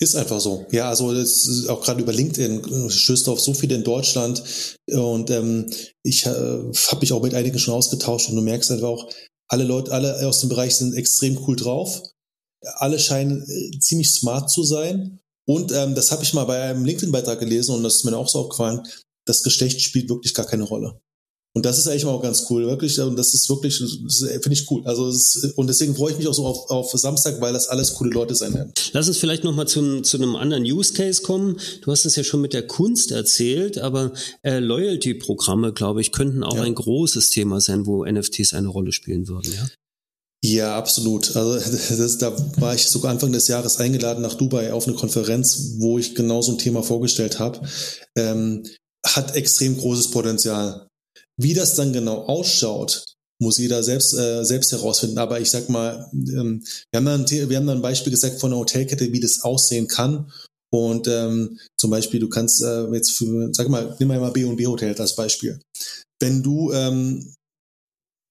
Ist 0.00 0.16
einfach 0.16 0.40
so. 0.40 0.66
Ja, 0.72 0.88
also 0.88 1.14
das 1.14 1.46
ist 1.46 1.68
auch 1.68 1.82
gerade 1.82 2.02
über 2.02 2.12
LinkedIn 2.12 2.90
stößt 2.90 3.28
auf 3.28 3.40
so 3.40 3.54
viele 3.54 3.76
in 3.76 3.84
Deutschland 3.84 4.42
und 4.90 5.30
ähm, 5.30 5.70
ich 6.02 6.26
äh, 6.26 6.28
habe 6.28 7.00
mich 7.00 7.12
auch 7.12 7.22
mit 7.22 7.34
einigen 7.34 7.58
schon 7.58 7.74
ausgetauscht 7.74 8.30
und 8.30 8.36
du 8.36 8.42
merkst 8.42 8.72
einfach 8.72 8.88
auch, 8.88 9.08
alle 9.50 9.64
Leute, 9.64 9.90
alle 9.92 10.26
aus 10.26 10.40
dem 10.40 10.48
Bereich 10.48 10.76
sind 10.76 10.94
extrem 10.94 11.36
cool 11.46 11.56
drauf. 11.56 12.02
Alle 12.76 12.98
scheinen 12.98 13.42
äh, 13.42 13.78
ziemlich 13.80 14.10
smart 14.12 14.48
zu 14.50 14.62
sein. 14.62 15.18
Und 15.44 15.72
ähm, 15.72 15.96
das 15.96 16.12
habe 16.12 16.22
ich 16.22 16.32
mal 16.34 16.44
bei 16.44 16.62
einem 16.62 16.84
LinkedIn-Beitrag 16.84 17.40
gelesen 17.40 17.74
und 17.74 17.82
das 17.82 17.96
ist 17.96 18.04
mir 18.04 18.16
auch 18.16 18.28
so 18.28 18.38
aufgefallen. 18.40 18.86
Das 19.24 19.42
Geschlecht 19.42 19.80
spielt 19.80 20.08
wirklich 20.08 20.34
gar 20.34 20.46
keine 20.46 20.62
Rolle. 20.62 21.00
Und 21.52 21.66
das 21.66 21.78
ist 21.78 21.88
eigentlich 21.88 22.04
auch 22.04 22.22
ganz 22.22 22.46
cool, 22.48 22.66
wirklich. 22.66 22.98
Und 23.00 23.16
das 23.16 23.34
ist 23.34 23.48
wirklich, 23.48 23.76
finde 23.78 24.52
ich 24.52 24.70
cool. 24.70 24.82
Also 24.84 25.08
ist, 25.08 25.52
und 25.56 25.66
deswegen 25.66 25.96
freue 25.96 26.12
ich 26.12 26.18
mich 26.18 26.28
auch 26.28 26.34
so 26.34 26.46
auf, 26.46 26.70
auf 26.70 26.92
Samstag, 26.92 27.40
weil 27.40 27.52
das 27.52 27.66
alles 27.66 27.94
coole 27.94 28.10
Leute 28.10 28.36
sein 28.36 28.54
werden. 28.54 28.72
Lass 28.92 29.08
uns 29.08 29.18
vielleicht 29.18 29.42
nochmal 29.42 29.66
zu, 29.66 30.00
zu 30.02 30.16
einem 30.16 30.36
anderen 30.36 30.62
Use 30.62 30.92
Case 30.92 31.22
kommen. 31.22 31.58
Du 31.82 31.90
hast 31.90 32.04
es 32.04 32.14
ja 32.14 32.22
schon 32.22 32.40
mit 32.40 32.52
der 32.52 32.68
Kunst 32.68 33.10
erzählt, 33.10 33.78
aber 33.78 34.12
äh, 34.42 34.60
Loyalty-Programme, 34.60 35.72
glaube 35.72 36.00
ich, 36.00 36.12
könnten 36.12 36.44
auch 36.44 36.54
ja. 36.54 36.62
ein 36.62 36.74
großes 36.74 37.30
Thema 37.30 37.60
sein, 37.60 37.84
wo 37.84 38.04
NFTs 38.04 38.52
eine 38.54 38.68
Rolle 38.68 38.92
spielen 38.92 39.26
würden, 39.26 39.52
ja? 39.52 39.66
Ja, 40.42 40.76
absolut. 40.76 41.36
Also 41.36 41.54
das, 41.96 42.18
da 42.18 42.34
war 42.58 42.74
ich 42.74 42.86
sogar 42.86 43.10
Anfang 43.10 43.32
des 43.32 43.48
Jahres 43.48 43.76
eingeladen 43.78 44.22
nach 44.22 44.34
Dubai 44.34 44.72
auf 44.72 44.86
eine 44.86 44.96
Konferenz, 44.96 45.74
wo 45.78 45.98
ich 45.98 46.14
genau 46.14 46.40
so 46.40 46.52
ein 46.52 46.58
Thema 46.58 46.82
vorgestellt 46.82 47.38
habe. 47.38 47.60
Ähm, 48.16 48.64
hat 49.04 49.36
extrem 49.36 49.76
großes 49.76 50.10
Potenzial. 50.10 50.89
Wie 51.42 51.54
das 51.54 51.74
dann 51.74 51.92
genau 51.92 52.24
ausschaut, 52.24 53.04
muss 53.40 53.58
jeder 53.58 53.82
selbst, 53.82 54.14
äh, 54.14 54.44
selbst 54.44 54.72
herausfinden. 54.72 55.18
Aber 55.18 55.40
ich 55.40 55.50
sag 55.50 55.68
mal, 55.68 56.10
ähm, 56.12 56.62
wir, 56.90 56.98
haben 56.98 57.06
dann, 57.06 57.30
wir 57.30 57.56
haben 57.56 57.66
dann 57.66 57.78
ein 57.78 57.82
Beispiel 57.82 58.12
gesagt 58.12 58.38
von 58.40 58.52
einer 58.52 58.60
Hotelkette, 58.60 59.12
wie 59.12 59.20
das 59.20 59.42
aussehen 59.42 59.88
kann. 59.88 60.30
Und 60.72 61.08
ähm, 61.08 61.58
zum 61.78 61.90
Beispiel, 61.90 62.20
du 62.20 62.28
kannst 62.28 62.62
äh, 62.62 62.84
jetzt 62.92 63.12
für, 63.12 63.48
sag 63.52 63.68
mal, 63.68 63.96
nimm 63.98 64.08
mal 64.08 64.30
B&B 64.30 64.66
Hotel 64.66 64.94
als 64.96 65.16
Beispiel. 65.16 65.58
Wenn 66.20 66.42
du 66.42 66.72
ähm, 66.72 67.34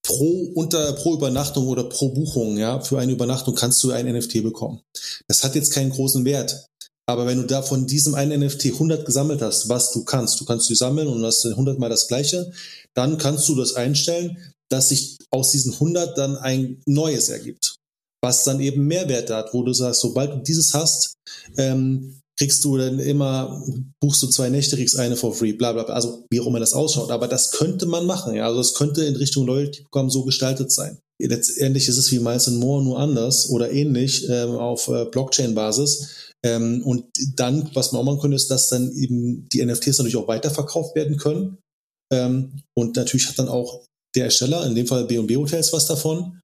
pro 0.03 0.51
unter 0.55 0.93
pro 0.93 1.15
Übernachtung 1.15 1.67
oder 1.67 1.83
pro 1.83 2.09
Buchung, 2.09 2.57
ja, 2.57 2.79
für 2.79 2.99
eine 2.99 3.11
Übernachtung 3.11 3.55
kannst 3.55 3.83
du 3.83 3.91
ein 3.91 4.07
NFT 4.07 4.43
bekommen. 4.43 4.81
Das 5.27 5.43
hat 5.43 5.55
jetzt 5.55 5.73
keinen 5.73 5.89
großen 5.89 6.23
Wert. 6.25 6.67
Aber 7.09 7.25
wenn 7.25 7.41
du 7.41 7.47
da 7.47 7.63
von 7.63 7.87
diesem 7.87 8.13
einen 8.13 8.39
NFT 8.39 8.65
100 8.65 9.03
gesammelt 9.03 9.41
hast, 9.41 9.67
was 9.67 9.91
du 9.93 10.03
kannst, 10.03 10.39
du 10.39 10.45
kannst 10.45 10.67
sie 10.67 10.75
sammeln 10.75 11.07
und 11.07 11.25
hast 11.25 11.43
100 11.43 11.79
mal 11.79 11.89
das 11.89 12.07
gleiche, 12.07 12.51
dann 12.93 13.17
kannst 13.17 13.49
du 13.49 13.55
das 13.55 13.73
einstellen, 13.73 14.37
dass 14.69 14.89
sich 14.89 15.17
aus 15.31 15.49
diesen 15.49 15.73
100 15.73 16.15
dann 16.15 16.37
ein 16.37 16.83
neues 16.85 17.29
ergibt, 17.29 17.77
was 18.23 18.43
dann 18.43 18.59
eben 18.59 18.85
Mehrwert 18.85 19.31
hat, 19.31 19.55
wo 19.55 19.63
du 19.63 19.73
sagst, 19.73 20.01
sobald 20.01 20.33
du 20.33 20.37
dieses 20.43 20.75
hast, 20.75 21.15
ähm, 21.57 22.19
kriegst 22.37 22.63
du 22.63 22.77
dann 22.77 22.99
immer, 22.99 23.59
buchst 23.99 24.21
du 24.21 24.27
zwei 24.27 24.49
Nächte, 24.49 24.75
kriegst 24.75 24.99
eine 24.99 25.15
for 25.15 25.33
free, 25.33 25.53
bla 25.53 25.73
bla 25.73 25.85
bla. 25.85 25.95
Also 25.95 26.27
wie 26.29 26.39
auch 26.39 26.45
immer 26.45 26.59
das 26.59 26.73
ausschaut. 26.73 27.09
Aber 27.09 27.27
das 27.27 27.53
könnte 27.53 27.87
man 27.87 28.05
machen, 28.05 28.35
ja. 28.35 28.45
Also 28.45 28.59
es 28.59 28.75
könnte 28.75 29.03
in 29.03 29.15
Richtung 29.15 29.47
Loyalty-Programm 29.47 30.11
so 30.11 30.25
gestaltet 30.25 30.71
sein. 30.71 30.99
Letztendlich 31.21 31.87
ist 31.87 31.97
es 31.97 32.11
wie 32.11 32.19
Miles 32.19 32.47
More 32.47 32.83
nur 32.83 32.99
anders 32.99 33.49
oder 33.49 33.71
ähnlich 33.71 34.27
ähm, 34.29 34.51
auf 34.51 34.87
äh, 34.87 35.05
Blockchain-Basis. 35.05 36.33
Ähm, 36.45 36.81
und 36.83 37.05
dann, 37.35 37.69
was 37.73 37.91
man 37.91 38.01
auch 38.01 38.05
machen 38.05 38.21
könnte, 38.21 38.35
ist, 38.35 38.49
dass 38.49 38.69
dann 38.69 38.91
eben 38.93 39.47
die 39.49 39.63
NFTs 39.63 39.97
natürlich 39.97 40.15
auch 40.15 40.27
weiterverkauft 40.27 40.95
werden 40.95 41.17
können. 41.17 41.57
Ähm, 42.11 42.61
und 42.77 42.95
natürlich 42.95 43.27
hat 43.27 43.37
dann 43.37 43.49
auch 43.49 43.85
der 44.15 44.25
Ersteller, 44.25 44.65
in 44.65 44.75
dem 44.75 44.87
Fall 44.87 45.05
B&B 45.05 45.35
Hotels, 45.35 45.73
was 45.73 45.85
davon, 45.85 46.39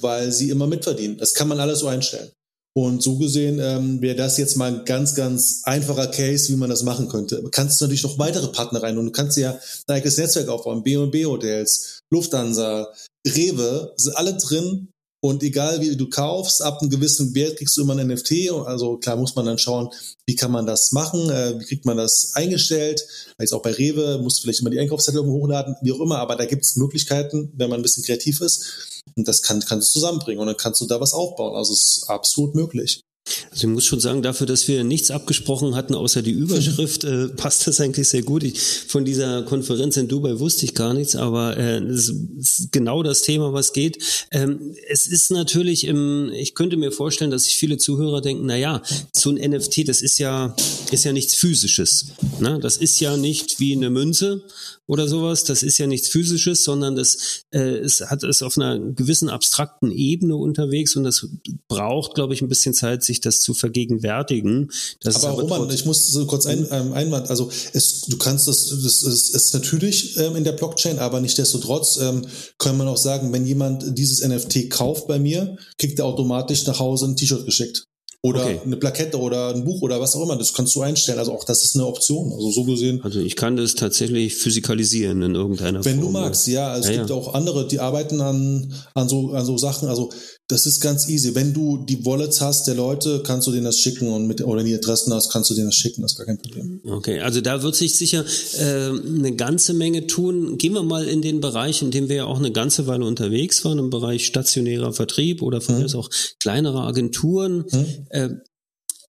weil 0.00 0.32
sie 0.32 0.50
immer 0.50 0.66
mitverdienen. 0.66 1.18
Das 1.18 1.34
kann 1.34 1.48
man 1.48 1.60
alles 1.60 1.80
so 1.80 1.86
einstellen. 1.86 2.30
Und 2.76 3.02
so 3.02 3.16
gesehen 3.16 3.58
ähm, 3.58 4.02
wäre 4.02 4.16
das 4.16 4.36
jetzt 4.36 4.56
mal 4.56 4.70
ein 4.70 4.84
ganz, 4.84 5.14
ganz 5.14 5.62
einfacher 5.64 6.08
Case, 6.08 6.52
wie 6.52 6.56
man 6.56 6.68
das 6.68 6.82
machen 6.82 7.08
könnte. 7.08 7.40
Du 7.40 7.48
kannst 7.48 7.80
natürlich 7.80 8.02
noch 8.02 8.18
weitere 8.18 8.48
Partner 8.48 8.82
rein 8.82 8.98
und 8.98 9.06
du 9.06 9.12
kannst 9.12 9.38
ja 9.38 9.52
ein 9.52 9.94
eigenes 9.94 10.18
Netzwerk 10.18 10.48
aufbauen. 10.48 10.82
B&B 10.82 11.24
Hotels, 11.24 11.95
Lufthansa, 12.12 12.92
Rewe, 13.26 13.92
sind 13.96 14.16
alle 14.16 14.36
drin. 14.36 14.88
Und 15.24 15.42
egal 15.42 15.80
wie 15.80 15.96
du 15.96 16.08
kaufst, 16.08 16.62
ab 16.62 16.80
einem 16.80 16.90
gewissen 16.90 17.34
Wert 17.34 17.56
kriegst 17.56 17.76
du 17.76 17.82
immer 17.82 17.96
ein 17.96 18.06
NFT. 18.06 18.50
Also 18.64 18.98
klar 18.98 19.16
muss 19.16 19.34
man 19.34 19.46
dann 19.46 19.58
schauen, 19.58 19.88
wie 20.26 20.36
kann 20.36 20.52
man 20.52 20.66
das 20.66 20.92
machen, 20.92 21.30
äh, 21.30 21.58
wie 21.58 21.64
kriegt 21.64 21.84
man 21.84 21.96
das 21.96 22.32
eingestellt. 22.34 23.04
Jetzt 23.40 23.52
auch 23.52 23.62
bei 23.62 23.72
Rewe, 23.72 24.18
muss 24.22 24.38
vielleicht 24.38 24.60
immer 24.60 24.70
die 24.70 24.78
Einkaufszettel 24.78 25.24
hochladen, 25.24 25.74
wie 25.82 25.92
auch 25.92 26.00
immer. 26.00 26.18
Aber 26.18 26.36
da 26.36 26.44
gibt 26.44 26.62
es 26.62 26.76
Möglichkeiten, 26.76 27.52
wenn 27.56 27.70
man 27.70 27.80
ein 27.80 27.82
bisschen 27.82 28.04
kreativ 28.04 28.40
ist 28.40 29.02
und 29.16 29.26
das 29.26 29.42
kann, 29.42 29.60
kannst 29.60 29.94
du 29.94 30.00
zusammenbringen 30.00 30.40
und 30.40 30.46
dann 30.46 30.56
kannst 30.56 30.80
du 30.80 30.86
da 30.86 31.00
was 31.00 31.14
aufbauen. 31.14 31.56
Also 31.56 31.72
es 31.72 31.98
ist 31.98 32.10
absolut 32.10 32.54
möglich. 32.54 33.02
Also 33.50 33.66
ich 33.66 33.72
muss 33.72 33.84
schon 33.84 34.00
sagen, 34.00 34.22
dafür, 34.22 34.46
dass 34.46 34.68
wir 34.68 34.84
nichts 34.84 35.10
abgesprochen 35.10 35.74
hatten, 35.74 35.94
außer 35.94 36.22
die 36.22 36.30
Überschrift, 36.30 37.04
äh, 37.04 37.28
passt 37.36 37.66
das 37.66 37.80
eigentlich 37.80 38.08
sehr 38.08 38.22
gut. 38.22 38.42
Ich, 38.42 38.58
von 38.60 39.04
dieser 39.04 39.42
Konferenz 39.42 39.96
in 39.96 40.08
Dubai 40.08 40.38
wusste 40.38 40.64
ich 40.64 40.74
gar 40.74 40.94
nichts, 40.94 41.16
aber 41.16 41.56
äh, 41.56 41.78
es 41.78 42.08
ist 42.38 42.68
genau 42.72 43.02
das 43.02 43.22
Thema, 43.22 43.52
was 43.52 43.72
geht. 43.72 44.26
Ähm, 44.30 44.74
es 44.88 45.06
ist 45.06 45.30
natürlich 45.30 45.86
im, 45.86 46.30
ich 46.32 46.54
könnte 46.54 46.76
mir 46.76 46.92
vorstellen, 46.92 47.30
dass 47.30 47.44
sich 47.44 47.56
viele 47.56 47.78
Zuhörer 47.78 48.20
denken, 48.20 48.46
na 48.46 48.56
ja, 48.56 48.82
so 49.12 49.30
ein 49.30 49.36
NFT, 49.36 49.88
das 49.88 50.02
ist 50.02 50.18
ja, 50.18 50.54
ist 50.90 51.04
ja 51.04 51.12
nichts 51.12 51.34
Physisches. 51.34 52.06
Ne? 52.40 52.58
Das 52.60 52.76
ist 52.76 53.00
ja 53.00 53.16
nicht 53.16 53.58
wie 53.60 53.74
eine 53.74 53.90
Münze 53.90 54.42
oder 54.86 55.08
sowas. 55.08 55.44
Das 55.44 55.62
ist 55.62 55.78
ja 55.78 55.86
nichts 55.86 56.08
Physisches, 56.08 56.64
sondern 56.64 56.96
das 56.96 57.42
äh, 57.50 57.58
es 57.78 58.00
hat 58.00 58.22
es 58.22 58.42
auf 58.42 58.56
einer 58.56 58.78
gewissen 58.78 59.28
abstrakten 59.28 59.90
Ebene 59.90 60.36
unterwegs 60.36 60.96
und 60.96 61.04
das 61.04 61.26
braucht, 61.68 62.14
glaube 62.14 62.34
ich, 62.34 62.42
ein 62.42 62.48
bisschen 62.48 62.74
Zeit, 62.74 63.02
sich 63.02 63.20
das 63.20 63.40
zu 63.40 63.54
vergegenwärtigen. 63.54 64.70
Das 65.00 65.24
aber, 65.24 65.42
aber 65.42 65.56
Roman, 65.56 65.74
ich 65.74 65.84
muss 65.84 66.06
so 66.08 66.26
kurz 66.26 66.46
ein, 66.46 66.66
ähm, 66.70 66.92
einwand, 66.92 67.30
also 67.30 67.50
es, 67.72 68.02
du 68.02 68.16
kannst 68.16 68.48
das, 68.48 68.68
das 68.68 69.02
ist, 69.02 69.34
ist 69.34 69.54
natürlich 69.54 70.16
ähm, 70.16 70.36
in 70.36 70.44
der 70.44 70.52
Blockchain, 70.52 70.98
aber 70.98 71.20
nichtdestotrotz 71.20 71.98
ähm, 71.98 72.26
kann 72.58 72.76
man 72.76 72.88
auch 72.88 72.96
sagen, 72.96 73.32
wenn 73.32 73.46
jemand 73.46 73.98
dieses 73.98 74.26
NFT 74.26 74.70
kauft 74.70 75.06
bei 75.06 75.18
mir, 75.18 75.56
kriegt 75.78 75.98
er 75.98 76.06
automatisch 76.06 76.66
nach 76.66 76.78
Hause 76.78 77.06
ein 77.06 77.16
T-Shirt 77.16 77.44
geschickt. 77.44 77.86
Oder 78.22 78.44
okay. 78.44 78.60
eine 78.64 78.76
Plakette 78.76 79.18
oder 79.18 79.54
ein 79.54 79.64
Buch 79.64 79.82
oder 79.82 80.00
was 80.00 80.16
auch 80.16 80.22
immer. 80.22 80.36
Das 80.36 80.52
kannst 80.52 80.74
du 80.74 80.82
einstellen. 80.82 81.18
Also 81.18 81.32
auch 81.32 81.44
das 81.44 81.62
ist 81.64 81.76
eine 81.76 81.86
Option. 81.86 82.32
Also 82.32 82.50
so 82.50 82.64
gesehen. 82.64 83.00
Also 83.02 83.20
ich 83.20 83.36
kann 83.36 83.56
das 83.56 83.74
tatsächlich 83.74 84.34
physikalisieren 84.34 85.22
in 85.22 85.34
irgendeiner 85.34 85.84
Wenn 85.84 86.00
Form. 86.00 86.06
Wenn 86.06 86.12
du 86.12 86.18
magst, 86.18 86.46
ja. 86.48 86.68
Also 86.68 86.88
ja, 86.88 86.94
es 86.94 86.98
gibt 86.98 87.10
ja. 87.10 87.16
auch 87.16 87.34
andere, 87.34 87.68
die 87.68 87.78
arbeiten 87.78 88.20
an, 88.20 88.72
an, 88.94 89.08
so, 89.08 89.30
an 89.30 89.44
so 89.44 89.58
Sachen. 89.58 89.88
Also 89.88 90.10
das 90.48 90.64
ist 90.64 90.80
ganz 90.80 91.08
easy. 91.08 91.34
Wenn 91.34 91.52
du 91.52 91.78
die 91.78 92.04
Wallets 92.04 92.40
hast 92.40 92.68
der 92.68 92.76
Leute, 92.76 93.22
kannst 93.24 93.48
du 93.48 93.52
denen 93.52 93.64
das 93.64 93.80
schicken 93.80 94.08
und 94.08 94.28
mit 94.28 94.40
oder 94.42 94.62
die 94.62 94.74
Adressen 94.74 95.12
hast, 95.12 95.30
kannst 95.30 95.50
du 95.50 95.54
denen 95.54 95.68
das 95.68 95.74
schicken. 95.74 96.02
Das 96.02 96.12
ist 96.12 96.18
gar 96.18 96.26
kein 96.26 96.38
Problem. 96.38 96.80
Okay, 96.86 97.20
also 97.20 97.40
da 97.40 97.62
wird 97.62 97.74
sich 97.74 97.96
sicher 97.96 98.24
äh, 98.58 98.90
eine 98.90 99.34
ganze 99.34 99.74
Menge 99.74 100.06
tun. 100.06 100.56
Gehen 100.56 100.74
wir 100.74 100.84
mal 100.84 101.08
in 101.08 101.20
den 101.20 101.40
Bereich, 101.40 101.82
in 101.82 101.90
dem 101.90 102.08
wir 102.08 102.16
ja 102.16 102.24
auch 102.26 102.38
eine 102.38 102.52
ganze 102.52 102.86
Weile 102.86 103.04
unterwegs 103.04 103.64
waren, 103.64 103.78
im 103.78 103.90
Bereich 103.90 104.24
stationärer 104.26 104.92
Vertrieb 104.92 105.42
oder 105.42 105.60
von 105.60 105.80
mhm. 105.80 105.94
auch 105.96 106.10
kleinere 106.38 106.82
Agenturen. 106.82 107.64
Mhm. 107.70 107.86
Äh, 108.10 108.28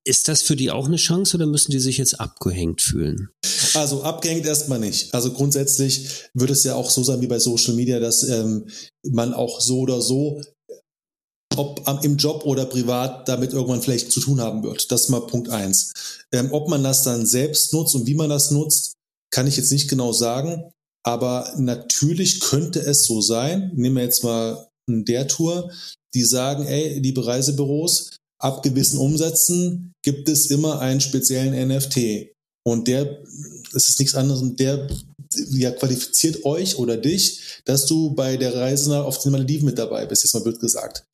ist 0.06 0.30
das 0.30 0.42
für 0.42 0.56
die 0.56 0.72
auch 0.72 0.88
eine 0.88 0.96
Chance 0.96 1.36
oder 1.36 1.46
müssen 1.46 1.72
die 1.72 1.80
sich 1.80 1.98
jetzt 1.98 2.20
abgehängt 2.20 2.82
fühlen? 2.82 3.30
Also 3.74 4.04
abgehängt 4.04 4.46
erstmal 4.46 4.80
nicht. 4.80 5.14
Also 5.14 5.34
grundsätzlich 5.34 6.08
wird 6.34 6.50
es 6.50 6.64
ja 6.64 6.76
auch 6.76 6.90
so 6.90 7.04
sein 7.04 7.22
wie 7.22 7.28
bei 7.28 7.40
Social 7.40 7.74
Media, 7.74 8.00
dass 8.00 8.24
ähm, 8.24 8.68
man 9.04 9.34
auch 9.34 9.60
so 9.60 9.80
oder 9.80 10.02
so 10.02 10.42
ob 11.58 11.88
im 12.04 12.18
Job 12.18 12.46
oder 12.46 12.66
privat 12.66 13.28
damit 13.28 13.54
irgendwann 13.54 13.82
vielleicht 13.82 14.12
zu 14.12 14.20
tun 14.20 14.42
haben 14.42 14.64
wird. 14.64 14.92
Das 14.92 15.04
ist 15.04 15.10
mal 15.10 15.22
Punkt 15.22 15.50
eins. 15.50 15.94
Ähm, 16.32 16.50
ob 16.52 16.70
man 16.70 16.84
das 16.84 17.04
dann 17.04 17.26
selbst 17.26 17.74
nutzt 17.74 17.96
und 17.96 18.08
wie 18.08 18.16
man 18.16 18.30
das 18.30 18.52
nutzt, 18.52 18.94
kann 19.32 19.48
ich 19.48 19.58
jetzt 19.58 19.72
nicht 19.72 19.90
genau 19.90 20.12
sagen. 20.14 20.72
Aber 21.06 21.54
natürlich 21.58 22.42
könnte 22.42 22.80
es 22.80 23.06
so 23.06 23.22
sein, 23.22 23.72
nehmen 23.76 23.96
wir 23.96 24.04
jetzt 24.04 24.24
mal 24.24 24.68
der 24.90 25.28
Tour, 25.28 25.72
die 26.14 26.24
sagen, 26.24 26.66
ey, 26.66 27.00
liebe 27.00 27.26
Reisebüros, 27.26 28.12
ab 28.42 28.64
gewissen 28.64 29.00
Umsätzen 29.00 29.94
gibt 30.04 30.30
es 30.30 30.48
immer 30.48 30.80
einen 30.80 31.02
speziellen 31.02 31.68
NFT. 31.70 32.32
Und 32.66 32.88
der, 32.88 33.24
es 33.74 33.90
ist 33.90 34.00
nichts 34.00 34.16
anderes, 34.16 34.42
der 34.56 34.88
ja, 35.52 35.72
qualifiziert 35.72 36.46
euch 36.46 36.78
oder 36.78 36.98
dich, 36.98 37.62
dass 37.66 37.86
du 37.86 38.14
bei 38.14 38.38
der 38.38 38.56
Reise 38.56 39.04
auf 39.04 39.20
den 39.20 39.32
Malediven 39.32 39.66
mit 39.66 39.78
dabei 39.78 40.06
bist, 40.06 40.24
jetzt 40.24 40.34
mal 40.34 40.44
blöd 40.44 40.60
gesagt 40.60 41.06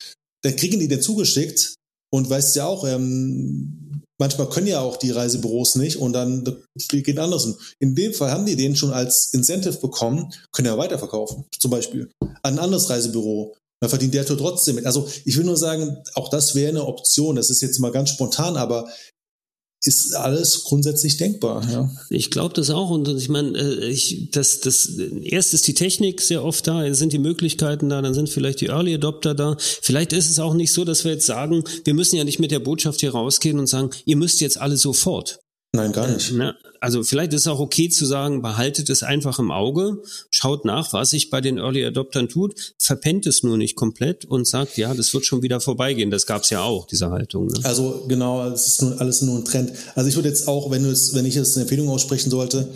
dann 0.44 0.56
kriegen 0.56 0.78
die 0.78 0.88
den 0.88 1.00
zugeschickt 1.00 1.74
und 2.12 2.28
weißt 2.28 2.54
ja 2.56 2.66
auch, 2.66 2.86
ähm, 2.86 4.02
manchmal 4.20 4.48
können 4.48 4.66
ja 4.66 4.80
auch 4.80 4.96
die 4.96 5.10
Reisebüros 5.10 5.76
nicht 5.76 5.96
und 5.96 6.12
dann 6.12 6.44
geht 6.88 7.18
anders. 7.18 7.74
In 7.80 7.94
dem 7.94 8.12
Fall 8.12 8.30
haben 8.30 8.46
die 8.46 8.56
den 8.56 8.76
schon 8.76 8.92
als 8.92 9.32
Incentive 9.32 9.78
bekommen, 9.78 10.32
können 10.52 10.66
ja 10.66 10.78
weiterverkaufen, 10.78 11.46
zum 11.58 11.70
Beispiel 11.70 12.10
an 12.20 12.54
ein 12.54 12.58
anderes 12.58 12.90
Reisebüro. 12.90 13.56
Dann 13.80 13.90
verdient 13.90 14.14
der 14.14 14.24
trotzdem 14.24 14.76
mit. 14.76 14.86
Also 14.86 15.08
ich 15.24 15.36
will 15.36 15.44
nur 15.44 15.56
sagen, 15.56 15.98
auch 16.14 16.28
das 16.28 16.54
wäre 16.54 16.70
eine 16.70 16.86
Option. 16.86 17.36
Das 17.36 17.50
ist 17.50 17.60
jetzt 17.60 17.80
mal 17.80 17.90
ganz 17.90 18.10
spontan, 18.10 18.56
aber 18.56 18.88
ist 19.84 20.14
alles 20.14 20.64
grundsätzlich 20.64 21.18
denkbar. 21.18 21.62
Ja. 21.70 21.90
Ich 22.08 22.30
glaube 22.30 22.54
das 22.54 22.70
auch 22.70 22.90
und 22.90 23.06
ich 23.08 23.28
meine, 23.28 23.58
äh, 23.58 23.88
ich, 23.88 24.30
das, 24.30 24.60
das 24.60 24.86
erst 25.22 25.52
ist 25.52 25.66
die 25.68 25.74
Technik 25.74 26.22
sehr 26.22 26.42
oft 26.42 26.66
da, 26.66 26.92
sind 26.94 27.12
die 27.12 27.18
Möglichkeiten 27.18 27.90
da, 27.90 28.00
dann 28.00 28.14
sind 28.14 28.30
vielleicht 28.30 28.62
die 28.62 28.68
Early 28.68 28.94
Adopter 28.94 29.34
da. 29.34 29.56
Vielleicht 29.58 30.14
ist 30.14 30.30
es 30.30 30.38
auch 30.38 30.54
nicht 30.54 30.72
so, 30.72 30.84
dass 30.84 31.04
wir 31.04 31.12
jetzt 31.12 31.26
sagen, 31.26 31.64
wir 31.84 31.94
müssen 31.94 32.16
ja 32.16 32.24
nicht 32.24 32.38
mit 32.38 32.50
der 32.50 32.60
Botschaft 32.60 33.00
hier 33.00 33.12
rausgehen 33.12 33.58
und 33.58 33.66
sagen, 33.66 33.90
ihr 34.06 34.16
müsst 34.16 34.40
jetzt 34.40 34.58
alle 34.58 34.78
sofort. 34.78 35.43
Nein, 35.74 35.90
gar 35.90 36.06
nicht. 36.06 36.30
Äh, 36.30 36.34
ne? 36.34 36.56
Also 36.80 37.02
vielleicht 37.02 37.32
ist 37.32 37.42
es 37.42 37.46
auch 37.48 37.58
okay 37.58 37.88
zu 37.88 38.06
sagen, 38.06 38.42
behaltet 38.42 38.90
es 38.90 39.02
einfach 39.02 39.38
im 39.40 39.50
Auge, 39.50 40.02
schaut 40.30 40.64
nach, 40.64 40.92
was 40.92 41.10
sich 41.10 41.30
bei 41.30 41.40
den 41.40 41.58
Early 41.58 41.84
Adoptern 41.84 42.28
tut, 42.28 42.74
verpennt 42.78 43.26
es 43.26 43.42
nur 43.42 43.56
nicht 43.56 43.74
komplett 43.74 44.24
und 44.24 44.46
sagt, 44.46 44.76
ja, 44.76 44.94
das 44.94 45.12
wird 45.14 45.26
schon 45.26 45.42
wieder 45.42 45.60
vorbeigehen. 45.60 46.10
Das 46.10 46.26
gab 46.26 46.42
es 46.42 46.50
ja 46.50 46.62
auch, 46.62 46.86
diese 46.86 47.10
Haltung. 47.10 47.46
Ne? 47.46 47.58
Also 47.64 48.04
genau, 48.06 48.48
es 48.48 48.68
ist 48.68 48.82
nur, 48.82 49.00
alles 49.00 49.22
nur 49.22 49.36
ein 49.36 49.44
Trend. 49.44 49.72
Also 49.96 50.08
ich 50.08 50.14
würde 50.14 50.28
jetzt 50.28 50.46
auch, 50.46 50.70
wenn 50.70 50.84
du 50.84 50.90
es, 50.90 51.14
wenn 51.14 51.26
ich 51.26 51.34
jetzt 51.34 51.56
eine 51.56 51.62
Empfehlung 51.62 51.88
aussprechen 51.88 52.30
sollte, 52.30 52.68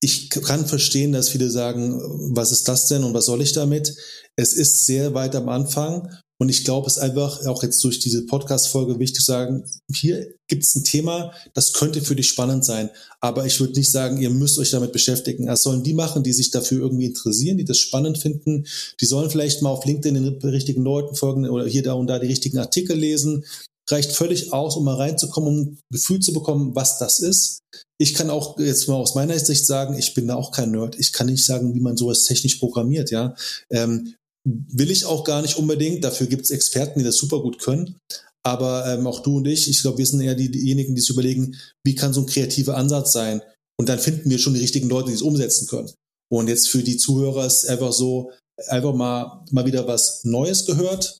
ich 0.00 0.30
kann 0.30 0.64
verstehen, 0.64 1.12
dass 1.12 1.28
viele 1.28 1.50
sagen, 1.50 2.00
was 2.34 2.52
ist 2.52 2.68
das 2.68 2.86
denn 2.86 3.04
und 3.04 3.12
was 3.12 3.26
soll 3.26 3.42
ich 3.42 3.52
damit? 3.52 3.94
Es 4.36 4.54
ist 4.54 4.86
sehr 4.86 5.12
weit 5.12 5.36
am 5.36 5.50
Anfang 5.50 6.08
Und 6.40 6.48
ich 6.48 6.64
glaube, 6.64 6.86
es 6.86 6.96
ist 6.96 7.02
einfach 7.02 7.44
auch 7.46 7.62
jetzt 7.62 7.84
durch 7.84 7.98
diese 7.98 8.24
Podcast-Folge 8.24 8.98
wichtig 8.98 9.20
zu 9.20 9.30
sagen, 9.30 9.62
hier 9.92 10.26
gibt 10.48 10.64
es 10.64 10.74
ein 10.74 10.84
Thema, 10.84 11.34
das 11.52 11.74
könnte 11.74 12.00
für 12.00 12.16
dich 12.16 12.28
spannend 12.28 12.64
sein. 12.64 12.88
Aber 13.20 13.44
ich 13.44 13.60
würde 13.60 13.74
nicht 13.74 13.92
sagen, 13.92 14.18
ihr 14.22 14.30
müsst 14.30 14.58
euch 14.58 14.70
damit 14.70 14.92
beschäftigen. 14.92 15.46
Das 15.46 15.62
sollen 15.62 15.82
die 15.82 15.92
machen, 15.92 16.22
die 16.22 16.32
sich 16.32 16.50
dafür 16.50 16.80
irgendwie 16.80 17.04
interessieren, 17.04 17.58
die 17.58 17.66
das 17.66 17.76
spannend 17.76 18.16
finden. 18.16 18.66
Die 19.00 19.06
sollen 19.06 19.28
vielleicht 19.28 19.60
mal 19.60 19.68
auf 19.68 19.84
LinkedIn 19.84 20.14
den 20.14 20.50
richtigen 20.50 20.82
Leuten 20.82 21.14
folgen 21.14 21.46
oder 21.46 21.66
hier 21.66 21.82
da 21.82 21.92
und 21.92 22.06
da 22.06 22.18
die 22.18 22.28
richtigen 22.28 22.58
Artikel 22.58 22.96
lesen 22.96 23.44
reicht 23.90 24.12
völlig 24.12 24.52
aus, 24.52 24.76
um 24.76 24.84
mal 24.84 24.96
reinzukommen, 24.96 25.48
um 25.48 25.60
ein 25.60 25.78
Gefühl 25.90 26.20
zu 26.20 26.32
bekommen, 26.32 26.74
was 26.74 26.98
das 26.98 27.18
ist. 27.20 27.60
Ich 27.98 28.14
kann 28.14 28.30
auch 28.30 28.58
jetzt 28.58 28.88
mal 28.88 28.94
aus 28.94 29.14
meiner 29.14 29.38
Sicht 29.38 29.66
sagen, 29.66 29.98
ich 29.98 30.14
bin 30.14 30.28
da 30.28 30.36
auch 30.36 30.52
kein 30.52 30.70
Nerd. 30.70 30.98
Ich 30.98 31.12
kann 31.12 31.26
nicht 31.26 31.44
sagen, 31.44 31.74
wie 31.74 31.80
man 31.80 31.96
sowas 31.96 32.24
technisch 32.24 32.56
programmiert, 32.56 33.10
ja. 33.10 33.34
Ähm, 33.70 34.14
will 34.44 34.90
ich 34.90 35.04
auch 35.04 35.24
gar 35.24 35.42
nicht 35.42 35.56
unbedingt. 35.56 36.04
Dafür 36.04 36.26
gibt 36.26 36.44
es 36.44 36.50
Experten, 36.50 36.98
die 36.98 37.04
das 37.04 37.16
super 37.16 37.40
gut 37.40 37.58
können. 37.58 37.96
Aber 38.42 38.86
ähm, 38.86 39.06
auch 39.06 39.20
du 39.20 39.36
und 39.36 39.46
ich, 39.46 39.68
ich 39.68 39.82
glaube, 39.82 39.98
wir 39.98 40.06
sind 40.06 40.20
eher 40.22 40.34
die, 40.34 40.50
diejenigen, 40.50 40.94
die 40.94 41.00
sich 41.00 41.10
überlegen, 41.10 41.56
wie 41.84 41.94
kann 41.94 42.14
so 42.14 42.20
ein 42.20 42.26
kreativer 42.26 42.76
Ansatz 42.76 43.12
sein? 43.12 43.42
Und 43.78 43.88
dann 43.88 43.98
finden 43.98 44.30
wir 44.30 44.38
schon 44.38 44.54
die 44.54 44.60
richtigen 44.60 44.88
Leute, 44.88 45.08
die 45.08 45.14
es 45.14 45.22
umsetzen 45.22 45.66
können. 45.66 45.90
Und 46.32 46.48
jetzt 46.48 46.68
für 46.68 46.82
die 46.82 46.96
Zuhörer 46.96 47.46
ist 47.46 47.68
einfach 47.68 47.92
so, 47.92 48.30
einfach 48.68 48.94
mal, 48.94 49.44
mal 49.50 49.66
wieder 49.66 49.86
was 49.86 50.24
Neues 50.24 50.64
gehört, 50.64 51.18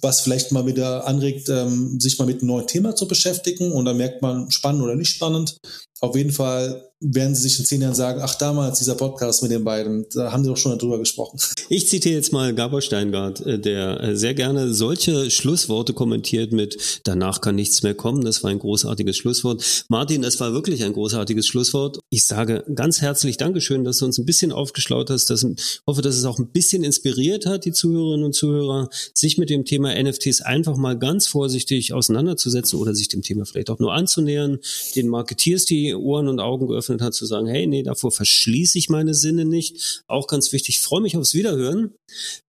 was 0.00 0.20
vielleicht 0.20 0.50
mal 0.50 0.66
wieder 0.66 1.06
anregt, 1.06 1.48
ähm, 1.48 2.00
sich 2.00 2.18
mal 2.18 2.26
mit 2.26 2.40
einem 2.40 2.48
neuen 2.48 2.66
Thema 2.66 2.96
zu 2.96 3.06
beschäftigen. 3.06 3.70
Und 3.70 3.84
dann 3.84 3.96
merkt 3.96 4.22
man, 4.22 4.50
spannend 4.50 4.82
oder 4.82 4.96
nicht 4.96 5.10
spannend. 5.10 5.58
Auf 6.00 6.16
jeden 6.16 6.32
Fall 6.32 6.89
werden 7.00 7.34
sie 7.34 7.48
sich 7.48 7.58
in 7.58 7.64
zehn 7.64 7.80
Jahren 7.80 7.94
sagen, 7.94 8.20
ach 8.22 8.34
damals 8.34 8.78
dieser 8.78 8.94
Podcast 8.94 9.42
mit 9.42 9.50
den 9.50 9.64
beiden, 9.64 10.04
da 10.12 10.32
haben 10.32 10.44
sie 10.44 10.50
doch 10.50 10.56
schon 10.56 10.76
darüber 10.78 10.98
gesprochen. 10.98 11.38
Ich 11.72 11.86
zitiere 11.86 12.16
jetzt 12.16 12.32
mal 12.32 12.52
Gabor 12.52 12.82
Steingart, 12.82 13.46
äh, 13.46 13.56
der 13.56 14.02
äh, 14.02 14.16
sehr 14.16 14.34
gerne 14.34 14.74
solche 14.74 15.30
Schlussworte 15.30 15.92
kommentiert 15.92 16.50
mit, 16.50 17.00
danach 17.04 17.40
kann 17.40 17.54
nichts 17.54 17.84
mehr 17.84 17.94
kommen. 17.94 18.24
Das 18.24 18.42
war 18.42 18.50
ein 18.50 18.58
großartiges 18.58 19.16
Schlusswort. 19.16 19.84
Martin, 19.88 20.20
das 20.20 20.40
war 20.40 20.52
wirklich 20.52 20.82
ein 20.82 20.92
großartiges 20.92 21.46
Schlusswort. 21.46 22.00
Ich 22.10 22.24
sage 22.24 22.64
ganz 22.74 23.00
herzlich 23.00 23.36
Dankeschön, 23.36 23.84
dass 23.84 23.98
du 23.98 24.06
uns 24.06 24.18
ein 24.18 24.24
bisschen 24.24 24.50
aufgeschlaut 24.50 25.10
hast. 25.10 25.30
Dass, 25.30 25.46
hoffe, 25.86 26.02
dass 26.02 26.16
es 26.16 26.24
auch 26.24 26.40
ein 26.40 26.48
bisschen 26.48 26.82
inspiriert 26.82 27.46
hat, 27.46 27.64
die 27.64 27.72
Zuhörerinnen 27.72 28.26
und 28.26 28.34
Zuhörer, 28.34 28.90
sich 29.14 29.38
mit 29.38 29.48
dem 29.48 29.64
Thema 29.64 29.94
NFTs 29.94 30.40
einfach 30.40 30.76
mal 30.76 30.98
ganz 30.98 31.28
vorsichtig 31.28 31.92
auseinanderzusetzen 31.92 32.80
oder 32.80 32.96
sich 32.96 33.06
dem 33.06 33.22
Thema 33.22 33.44
vielleicht 33.44 33.70
auch 33.70 33.78
nur 33.78 33.92
anzunähern. 33.92 34.58
Den 34.96 35.06
Marketeers 35.06 35.66
die 35.66 35.94
Ohren 35.94 36.26
und 36.26 36.40
Augen 36.40 36.66
geöffnet 36.66 36.89
geöffnet 36.90 37.02
hat, 37.02 37.14
zu 37.14 37.26
sagen, 37.26 37.46
hey, 37.46 37.66
nee, 37.66 37.82
davor 37.82 38.10
verschließe 38.10 38.78
ich 38.78 38.88
meine 38.88 39.14
Sinne 39.14 39.44
nicht. 39.44 40.02
Auch 40.08 40.26
ganz 40.26 40.52
wichtig, 40.52 40.76
ich 40.76 40.80
freue 40.80 41.00
mich 41.00 41.16
aufs 41.16 41.34
Wiederhören. 41.34 41.94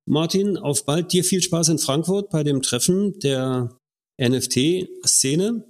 Martin, 0.07 0.57
auf 0.57 0.85
bald. 0.85 1.11
Dir 1.11 1.23
viel 1.23 1.41
Spaß 1.41 1.69
in 1.69 1.79
Frankfurt 1.79 2.29
bei 2.29 2.43
dem 2.43 2.61
Treffen 2.61 3.19
der 3.19 3.77
NFT-Szene. 4.21 5.65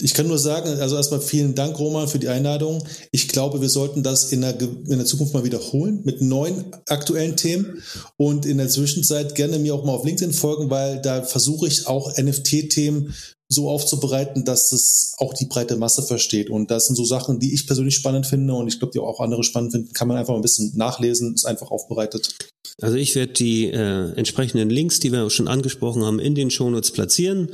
Ich 0.00 0.14
kann 0.14 0.28
nur 0.28 0.38
sagen, 0.38 0.68
also 0.80 0.96
erstmal 0.96 1.20
vielen 1.20 1.56
Dank, 1.56 1.78
Roman, 1.80 2.06
für 2.06 2.20
die 2.20 2.28
Einladung. 2.28 2.84
Ich 3.10 3.26
glaube, 3.26 3.60
wir 3.60 3.68
sollten 3.68 4.04
das 4.04 4.30
in 4.32 4.42
der, 4.42 4.60
in 4.60 4.98
der 4.98 5.04
Zukunft 5.04 5.34
mal 5.34 5.42
wiederholen 5.42 6.02
mit 6.04 6.22
neuen 6.22 6.66
aktuellen 6.88 7.36
Themen 7.36 7.82
und 8.16 8.46
in 8.46 8.58
der 8.58 8.68
Zwischenzeit 8.68 9.34
gerne 9.34 9.58
mir 9.58 9.74
auch 9.74 9.84
mal 9.84 9.94
auf 9.94 10.04
LinkedIn 10.04 10.32
folgen, 10.32 10.70
weil 10.70 11.02
da 11.02 11.24
versuche 11.24 11.66
ich 11.66 11.88
auch 11.88 12.16
NFT-Themen 12.16 13.14
so 13.48 13.70
aufzubereiten, 13.70 14.44
dass 14.44 14.72
es 14.72 15.14
auch 15.18 15.32
die 15.32 15.46
breite 15.46 15.76
Masse 15.76 16.02
versteht. 16.02 16.50
Und 16.50 16.70
das 16.70 16.86
sind 16.86 16.96
so 16.96 17.04
Sachen, 17.04 17.40
die 17.40 17.54
ich 17.54 17.66
persönlich 17.66 17.94
spannend 17.94 18.26
finde 18.26 18.54
und 18.54 18.68
ich 18.68 18.78
glaube, 18.78 18.92
die 18.92 18.98
auch 18.98 19.20
andere 19.20 19.42
spannend 19.42 19.72
finden, 19.72 19.92
kann 19.94 20.08
man 20.08 20.18
einfach 20.18 20.34
ein 20.34 20.42
bisschen 20.42 20.72
nachlesen, 20.76 21.34
ist 21.34 21.46
einfach 21.46 21.70
aufbereitet. 21.70 22.34
Also 22.80 22.96
ich 22.96 23.14
werde 23.14 23.32
die 23.32 23.66
äh, 23.66 24.12
entsprechenden 24.12 24.70
Links, 24.70 25.00
die 25.00 25.12
wir 25.12 25.28
schon 25.30 25.48
angesprochen 25.48 26.04
haben, 26.04 26.20
in 26.20 26.34
den 26.34 26.50
Shownotes 26.50 26.92
platzieren. 26.92 27.50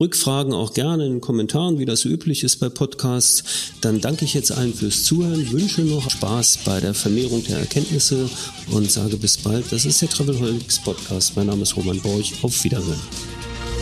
Rückfragen 0.00 0.52
auch 0.52 0.74
gerne 0.74 1.06
in 1.06 1.12
den 1.12 1.20
Kommentaren, 1.20 1.78
wie 1.78 1.84
das 1.84 2.04
üblich 2.04 2.42
ist 2.42 2.56
bei 2.56 2.68
Podcasts. 2.68 3.44
Dann 3.82 4.00
danke 4.00 4.24
ich 4.24 4.34
jetzt 4.34 4.50
allen 4.50 4.74
fürs 4.74 5.04
Zuhören, 5.04 5.52
wünsche 5.52 5.82
noch 5.82 6.10
Spaß 6.10 6.60
bei 6.64 6.80
der 6.80 6.94
Vermehrung 6.94 7.44
der 7.44 7.58
Erkenntnisse 7.58 8.28
und 8.72 8.90
sage 8.90 9.16
bis 9.16 9.38
bald. 9.38 9.70
Das 9.70 9.84
ist 9.84 10.00
der 10.02 10.08
Travelholics 10.08 10.80
Podcast. 10.80 11.36
Mein 11.36 11.46
Name 11.46 11.62
ist 11.62 11.76
Roman 11.76 12.00
Borch. 12.00 12.32
Auf 12.42 12.64
Wiedersehen. 12.64 13.00